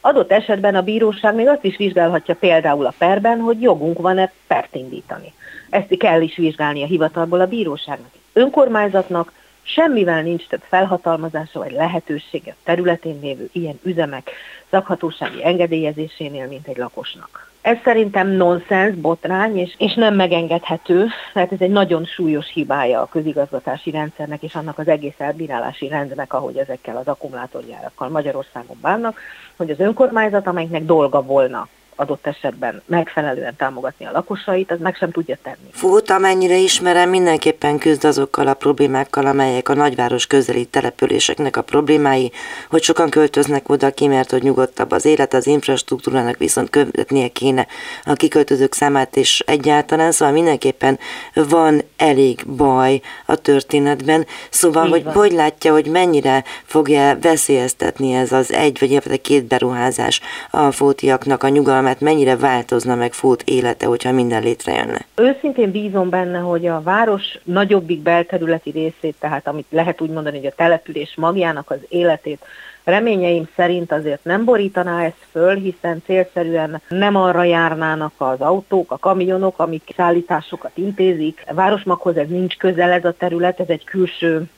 Adott 0.00 0.30
esetben 0.32 0.74
a 0.74 0.82
bíróság 0.82 1.34
még 1.34 1.48
azt 1.48 1.64
is 1.64 1.76
vizsgálhatja 1.76 2.34
például 2.34 2.86
a 2.86 2.94
perben, 2.98 3.38
hogy 3.38 3.62
jogunk 3.62 3.98
van-e 3.98 4.32
pert 4.46 4.74
indítani. 4.74 5.32
Ezt 5.70 5.96
kell 5.98 6.20
is 6.20 6.36
vizsgálni 6.36 6.82
a 6.82 6.86
hivatalból 6.86 7.40
a 7.40 7.46
bíróságnak. 7.46 8.10
Önkormányzatnak 8.32 9.32
semmivel 9.62 10.22
nincs 10.22 10.46
több 10.46 10.62
felhatalmazása 10.68 11.58
vagy 11.58 11.72
lehetősége 11.72 12.50
a 12.50 12.62
területén 12.64 13.18
lévő 13.22 13.48
ilyen 13.52 13.78
üzemek 13.82 14.30
szakhatósági 14.70 15.44
engedélyezésénél, 15.44 16.46
mint 16.46 16.66
egy 16.66 16.76
lakosnak. 16.76 17.48
Ez 17.62 17.76
szerintem 17.84 18.28
nonsens, 18.28 18.94
botrány, 18.94 19.58
és, 19.58 19.74
és 19.78 19.94
nem 19.94 20.14
megengedhető, 20.14 21.06
mert 21.34 21.52
ez 21.52 21.60
egy 21.60 21.70
nagyon 21.70 22.04
súlyos 22.04 22.52
hibája 22.52 23.00
a 23.00 23.08
közigazgatási 23.08 23.90
rendszernek 23.90 24.42
és 24.42 24.54
annak 24.54 24.78
az 24.78 24.88
egész 24.88 25.14
elbírálási 25.18 25.88
rendnek, 25.88 26.32
ahogy 26.32 26.56
ezekkel 26.56 26.96
az 26.96 27.06
akkumulátorgyárakkal 27.06 28.08
Magyarországon 28.08 28.76
bánnak, 28.80 29.20
hogy 29.56 29.70
az 29.70 29.80
önkormányzat, 29.80 30.46
amelyiknek 30.46 30.84
dolga 30.84 31.22
volna 31.22 31.68
adott 31.96 32.26
esetben 32.26 32.82
megfelelően 32.86 33.56
támogatni 33.56 34.06
a 34.06 34.10
lakosait, 34.12 34.70
az 34.70 34.78
meg 34.80 34.94
sem 34.94 35.10
tudja 35.10 35.36
tenni. 35.42 35.70
Fót, 35.72 36.10
amennyire 36.10 36.56
ismerem, 36.56 37.08
mindenképpen 37.10 37.78
küzd 37.78 38.04
azokkal 38.04 38.46
a 38.46 38.54
problémákkal, 38.54 39.26
amelyek 39.26 39.68
a 39.68 39.74
nagyváros 39.74 40.26
közeli 40.26 40.64
településeknek 40.64 41.56
a 41.56 41.62
problémái, 41.62 42.32
hogy 42.68 42.82
sokan 42.82 43.10
költöznek 43.10 43.68
oda 43.68 43.90
ki, 43.90 44.06
mert 44.06 44.30
hogy 44.30 44.42
nyugodtabb 44.42 44.90
az 44.90 45.04
élet, 45.04 45.34
az 45.34 45.46
infrastruktúrának 45.46 46.36
viszont 46.36 46.70
követnie 46.70 47.28
kéne 47.28 47.66
a 48.04 48.12
kiköltözők 48.12 48.74
számát, 48.74 49.16
és 49.16 49.42
egyáltalán, 49.46 50.12
szóval 50.12 50.34
mindenképpen 50.34 50.98
van 51.34 51.82
elég 51.96 52.46
baj 52.46 53.00
a 53.26 53.36
történetben. 53.36 54.26
Szóval, 54.50 54.84
Így 54.84 54.90
hogy 54.90 55.04
van. 55.04 55.14
hogy 55.14 55.32
látja, 55.32 55.72
hogy 55.72 55.86
mennyire 55.86 56.44
fogja 56.64 57.18
veszélyeztetni 57.20 58.12
ez 58.12 58.32
az 58.32 58.52
egy 58.52 58.78
vagy 58.78 59.20
két 59.20 59.44
beruházás 59.44 60.20
a 60.50 60.70
fótiaknak 60.70 61.42
a 61.42 61.48
nyugalmát, 61.48 61.89
mert 61.90 62.02
mennyire 62.02 62.36
változna 62.36 62.94
meg 62.94 63.12
Fót 63.12 63.42
élete, 63.42 63.86
hogyha 63.86 64.12
minden 64.12 64.42
létrejönne? 64.42 65.06
Őszintén 65.14 65.70
bízom 65.70 66.08
benne, 66.10 66.38
hogy 66.38 66.66
a 66.66 66.82
város 66.82 67.38
nagyobbik 67.44 68.00
belterületi 68.00 68.70
részét, 68.70 69.14
tehát 69.18 69.46
amit 69.46 69.66
lehet 69.70 70.00
úgy 70.00 70.10
mondani, 70.10 70.36
hogy 70.36 70.46
a 70.46 70.54
település 70.56 71.14
magjának 71.16 71.70
az 71.70 71.78
életét 71.88 72.44
Reményeim 72.84 73.48
szerint 73.56 73.92
azért 73.92 74.24
nem 74.24 74.44
borítaná 74.44 75.04
ezt 75.04 75.26
föl, 75.30 75.54
hiszen 75.54 76.02
célszerűen 76.04 76.82
nem 76.88 77.16
arra 77.16 77.44
járnának 77.44 78.12
az 78.16 78.40
autók, 78.40 78.90
a 78.90 78.98
kamionok, 78.98 79.58
amik 79.58 79.92
szállításokat 79.96 80.70
intézik. 80.74 81.44
A 81.46 81.54
városmaghoz 81.54 82.16
ez 82.16 82.28
nincs 82.28 82.56
közel 82.56 82.90
ez 82.90 83.04
a 83.04 83.14
terület, 83.18 83.60
ez 83.60 83.68
egy 83.68 83.84
külső 83.84 84.48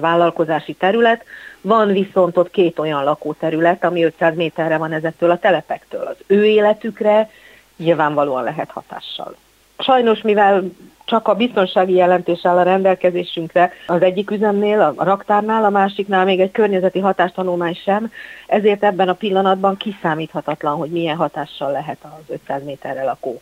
vállalkozási 0.00 0.72
terület. 0.72 1.24
Van 1.60 1.92
viszont 1.92 2.36
ott 2.36 2.50
két 2.50 2.78
olyan 2.78 3.04
lakóterület, 3.04 3.84
ami 3.84 4.04
500 4.04 4.36
méterre 4.36 4.76
van 4.76 4.92
ezektől 4.92 5.30
a 5.30 5.38
telepektől. 5.38 6.06
Az 6.06 6.16
ő 6.26 6.44
életükre 6.44 7.30
nyilvánvalóan 7.76 8.42
lehet 8.42 8.70
hatással. 8.70 9.36
Sajnos, 9.78 10.20
mivel 10.20 10.64
csak 11.04 11.28
a 11.28 11.34
biztonsági 11.34 11.94
jelentés 11.94 12.40
áll 12.42 12.56
a 12.56 12.62
rendelkezésünkre 12.62 13.72
az 13.86 14.02
egyik 14.02 14.30
üzemnél, 14.30 14.94
a 14.96 15.04
raktárnál, 15.04 15.64
a 15.64 15.70
másiknál 15.70 16.24
még 16.24 16.40
egy 16.40 16.50
környezeti 16.50 16.98
hatástanulmány 16.98 17.74
sem, 17.84 18.12
ezért 18.46 18.84
ebben 18.84 19.08
a 19.08 19.12
pillanatban 19.12 19.76
kiszámíthatatlan, 19.76 20.76
hogy 20.76 20.90
milyen 20.90 21.16
hatással 21.16 21.72
lehet 21.72 21.98
az 22.00 22.34
500 22.34 22.64
méterre 22.64 23.04
lakó, 23.04 23.40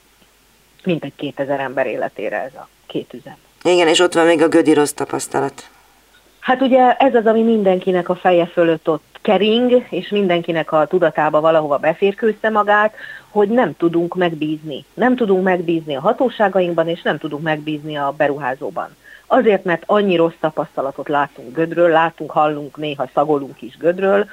mint 0.84 1.04
egy 1.04 1.12
2000 1.16 1.60
ember 1.60 1.86
életére 1.86 2.42
ez 2.42 2.54
a 2.54 2.68
két 2.86 3.14
üzem. 3.14 3.36
Igen, 3.62 3.88
és 3.88 4.00
ott 4.00 4.14
van 4.14 4.26
még 4.26 4.42
a 4.42 4.48
gödi 4.48 4.76
tapasztalat. 4.94 5.70
Hát 6.46 6.60
ugye 6.60 6.92
ez 6.92 7.14
az, 7.14 7.26
ami 7.26 7.42
mindenkinek 7.42 8.08
a 8.08 8.14
feje 8.14 8.46
fölött 8.46 8.88
ott 8.88 9.18
kering, 9.22 9.86
és 9.90 10.08
mindenkinek 10.08 10.72
a 10.72 10.86
tudatába 10.86 11.40
valahova 11.40 11.76
beférkőzte 11.76 12.50
magát, 12.50 12.94
hogy 13.30 13.48
nem 13.48 13.76
tudunk 13.76 14.14
megbízni. 14.14 14.84
Nem 14.94 15.16
tudunk 15.16 15.44
megbízni 15.44 15.96
a 15.96 16.00
hatóságainkban, 16.00 16.88
és 16.88 17.02
nem 17.02 17.18
tudunk 17.18 17.42
megbízni 17.42 17.96
a 17.96 18.14
beruházóban. 18.16 18.96
Azért, 19.26 19.64
mert 19.64 19.82
annyi 19.86 20.16
rossz 20.16 20.38
tapasztalatot 20.40 21.08
látunk 21.08 21.54
Gödről, 21.54 21.88
látunk, 21.88 22.30
hallunk, 22.30 22.76
néha 22.76 23.08
szagolunk 23.14 23.62
is 23.62 23.76
Gödről, 23.76 24.26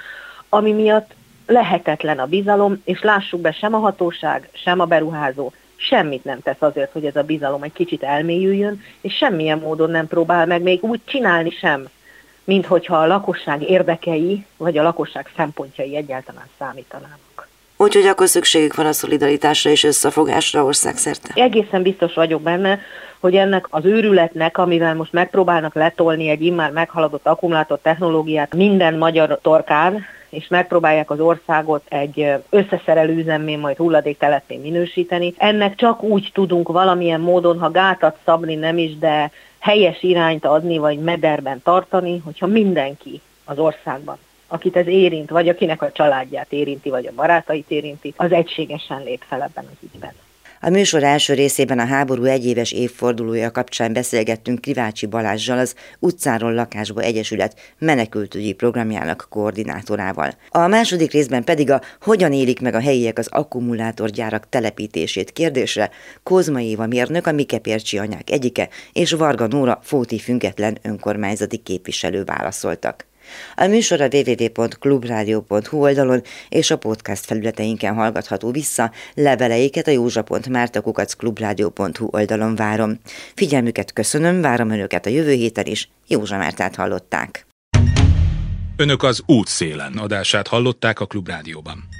ami 0.49 0.71
miatt 0.71 1.13
lehetetlen 1.45 2.19
a 2.19 2.25
bizalom, 2.25 2.81
és 2.83 3.01
lássuk 3.01 3.41
be, 3.41 3.51
sem 3.51 3.73
a 3.73 3.79
hatóság, 3.79 4.49
sem 4.51 4.79
a 4.79 4.85
beruházó 4.85 5.51
semmit 5.75 6.23
nem 6.23 6.39
tesz 6.39 6.61
azért, 6.61 6.91
hogy 6.91 7.05
ez 7.05 7.15
a 7.15 7.23
bizalom 7.23 7.63
egy 7.63 7.73
kicsit 7.73 8.03
elmélyüljön, 8.03 8.81
és 9.01 9.13
semmilyen 9.13 9.59
módon 9.59 9.89
nem 9.89 10.07
próbál 10.07 10.45
meg 10.45 10.61
még 10.61 10.83
úgy 10.83 11.01
csinálni 11.05 11.49
sem, 11.49 11.87
mint 12.43 12.65
hogyha 12.65 12.97
a 12.97 13.07
lakosság 13.07 13.69
érdekei, 13.69 14.45
vagy 14.57 14.77
a 14.77 14.83
lakosság 14.83 15.31
szempontjai 15.35 15.95
egyáltalán 15.95 16.47
számítanának. 16.59 17.47
Úgyhogy 17.77 18.05
akkor 18.05 18.27
szükségük 18.27 18.75
van 18.75 18.85
a 18.85 18.91
szolidaritásra 18.91 19.69
és 19.69 19.83
összefogásra 19.83 20.63
országszerte? 20.63 21.29
Egészen 21.33 21.81
biztos 21.81 22.13
vagyok 22.13 22.41
benne, 22.41 22.79
hogy 23.19 23.35
ennek 23.35 23.67
az 23.69 23.85
őrületnek, 23.85 24.57
amivel 24.57 24.95
most 24.95 25.13
megpróbálnak 25.13 25.73
letolni 25.75 26.29
egy 26.29 26.45
immár 26.45 26.71
meghaladott 26.71 27.27
akkumulátor 27.27 27.79
technológiát 27.81 28.55
minden 28.55 28.97
magyar 28.97 29.39
torkán, 29.41 30.05
és 30.29 30.47
megpróbálják 30.47 31.11
az 31.11 31.19
országot 31.19 31.81
egy 31.89 32.33
összeszerelő 32.49 33.13
üzemmé, 33.13 33.55
majd 33.55 33.77
hulladéktelepé 33.77 34.57
minősíteni. 34.57 35.33
Ennek 35.37 35.75
csak 35.75 36.03
úgy 36.03 36.29
tudunk 36.33 36.67
valamilyen 36.67 37.19
módon, 37.19 37.59
ha 37.59 37.71
gátat 37.71 38.17
szabni 38.25 38.55
nem 38.55 38.77
is, 38.77 38.97
de 38.97 39.31
helyes 39.63 40.03
irányt 40.03 40.45
adni, 40.45 40.77
vagy 40.77 40.99
mederben 40.99 41.61
tartani, 41.61 42.17
hogyha 42.17 42.47
mindenki 42.47 43.21
az 43.45 43.59
országban 43.59 44.17
akit 44.47 44.75
ez 44.75 44.87
érint, 44.87 45.29
vagy 45.29 45.49
akinek 45.49 45.81
a 45.81 45.91
családját 45.91 46.51
érinti, 46.51 46.89
vagy 46.89 47.05
a 47.05 47.11
barátait 47.15 47.71
érinti, 47.71 48.13
az 48.17 48.31
egységesen 48.31 49.03
lép 49.03 49.23
fel 49.27 49.41
ebben 49.41 49.65
az 49.71 49.89
ügyben. 49.93 50.13
A 50.65 50.69
műsor 50.69 51.03
első 51.03 51.33
részében 51.33 51.79
a 51.79 51.85
háború 51.85 52.23
egyéves 52.23 52.71
évfordulója 52.71 53.51
kapcsán 53.51 53.93
beszélgettünk 53.93 54.61
Krivácsi 54.61 55.05
Balázsjal, 55.05 55.57
az 55.57 55.75
Utcáról 55.99 56.53
Lakásba 56.53 57.01
Egyesület 57.01 57.59
menekültügyi 57.77 58.53
programjának 58.53 59.27
koordinátorával. 59.29 60.33
A 60.49 60.67
második 60.67 61.11
részben 61.11 61.43
pedig 61.43 61.71
a 61.71 61.81
hogyan 62.01 62.33
élik 62.33 62.61
meg 62.61 62.75
a 62.75 62.81
helyiek 62.81 63.17
az 63.17 63.27
akkumulátorgyárak 63.31 64.49
telepítését 64.49 65.31
kérdésre 65.31 65.89
Kozma 66.23 66.61
Éva 66.61 66.87
mérnök, 66.87 67.27
a 67.27 67.31
Mikepércsi 67.31 67.97
anyák 67.97 68.29
egyike, 68.29 68.69
és 68.93 69.11
Varga 69.11 69.47
Nóra 69.47 69.79
Fóti 69.83 70.19
Fünketlen 70.19 70.77
önkormányzati 70.81 71.57
képviselő 71.57 72.23
válaszoltak. 72.23 73.05
A 73.55 73.65
műsor 73.65 74.01
a 74.01 74.07
www.clubradio.hu 74.11 75.81
oldalon 75.81 76.21
és 76.49 76.71
a 76.71 76.77
podcast 76.77 77.25
felületeinken 77.25 77.93
hallgatható 77.93 78.51
vissza, 78.51 78.91
leveleiket 79.13 79.87
a 79.87 79.91
józsa.mártakukacklubrádió.hu 79.91 82.07
oldalon 82.11 82.55
várom. 82.55 82.99
Figyelmüket 83.35 83.93
köszönöm, 83.93 84.41
várom 84.41 84.69
önöket 84.69 85.05
a 85.05 85.09
jövő 85.09 85.31
héten 85.31 85.65
is, 85.65 85.89
Józsa 86.07 86.37
Mártát 86.37 86.75
hallották. 86.75 87.45
Önök 88.75 89.03
az 89.03 89.23
útszélen 89.25 89.97
adását 89.97 90.47
hallották 90.47 90.99
a 90.99 91.05
Klubrádióban. 91.05 91.92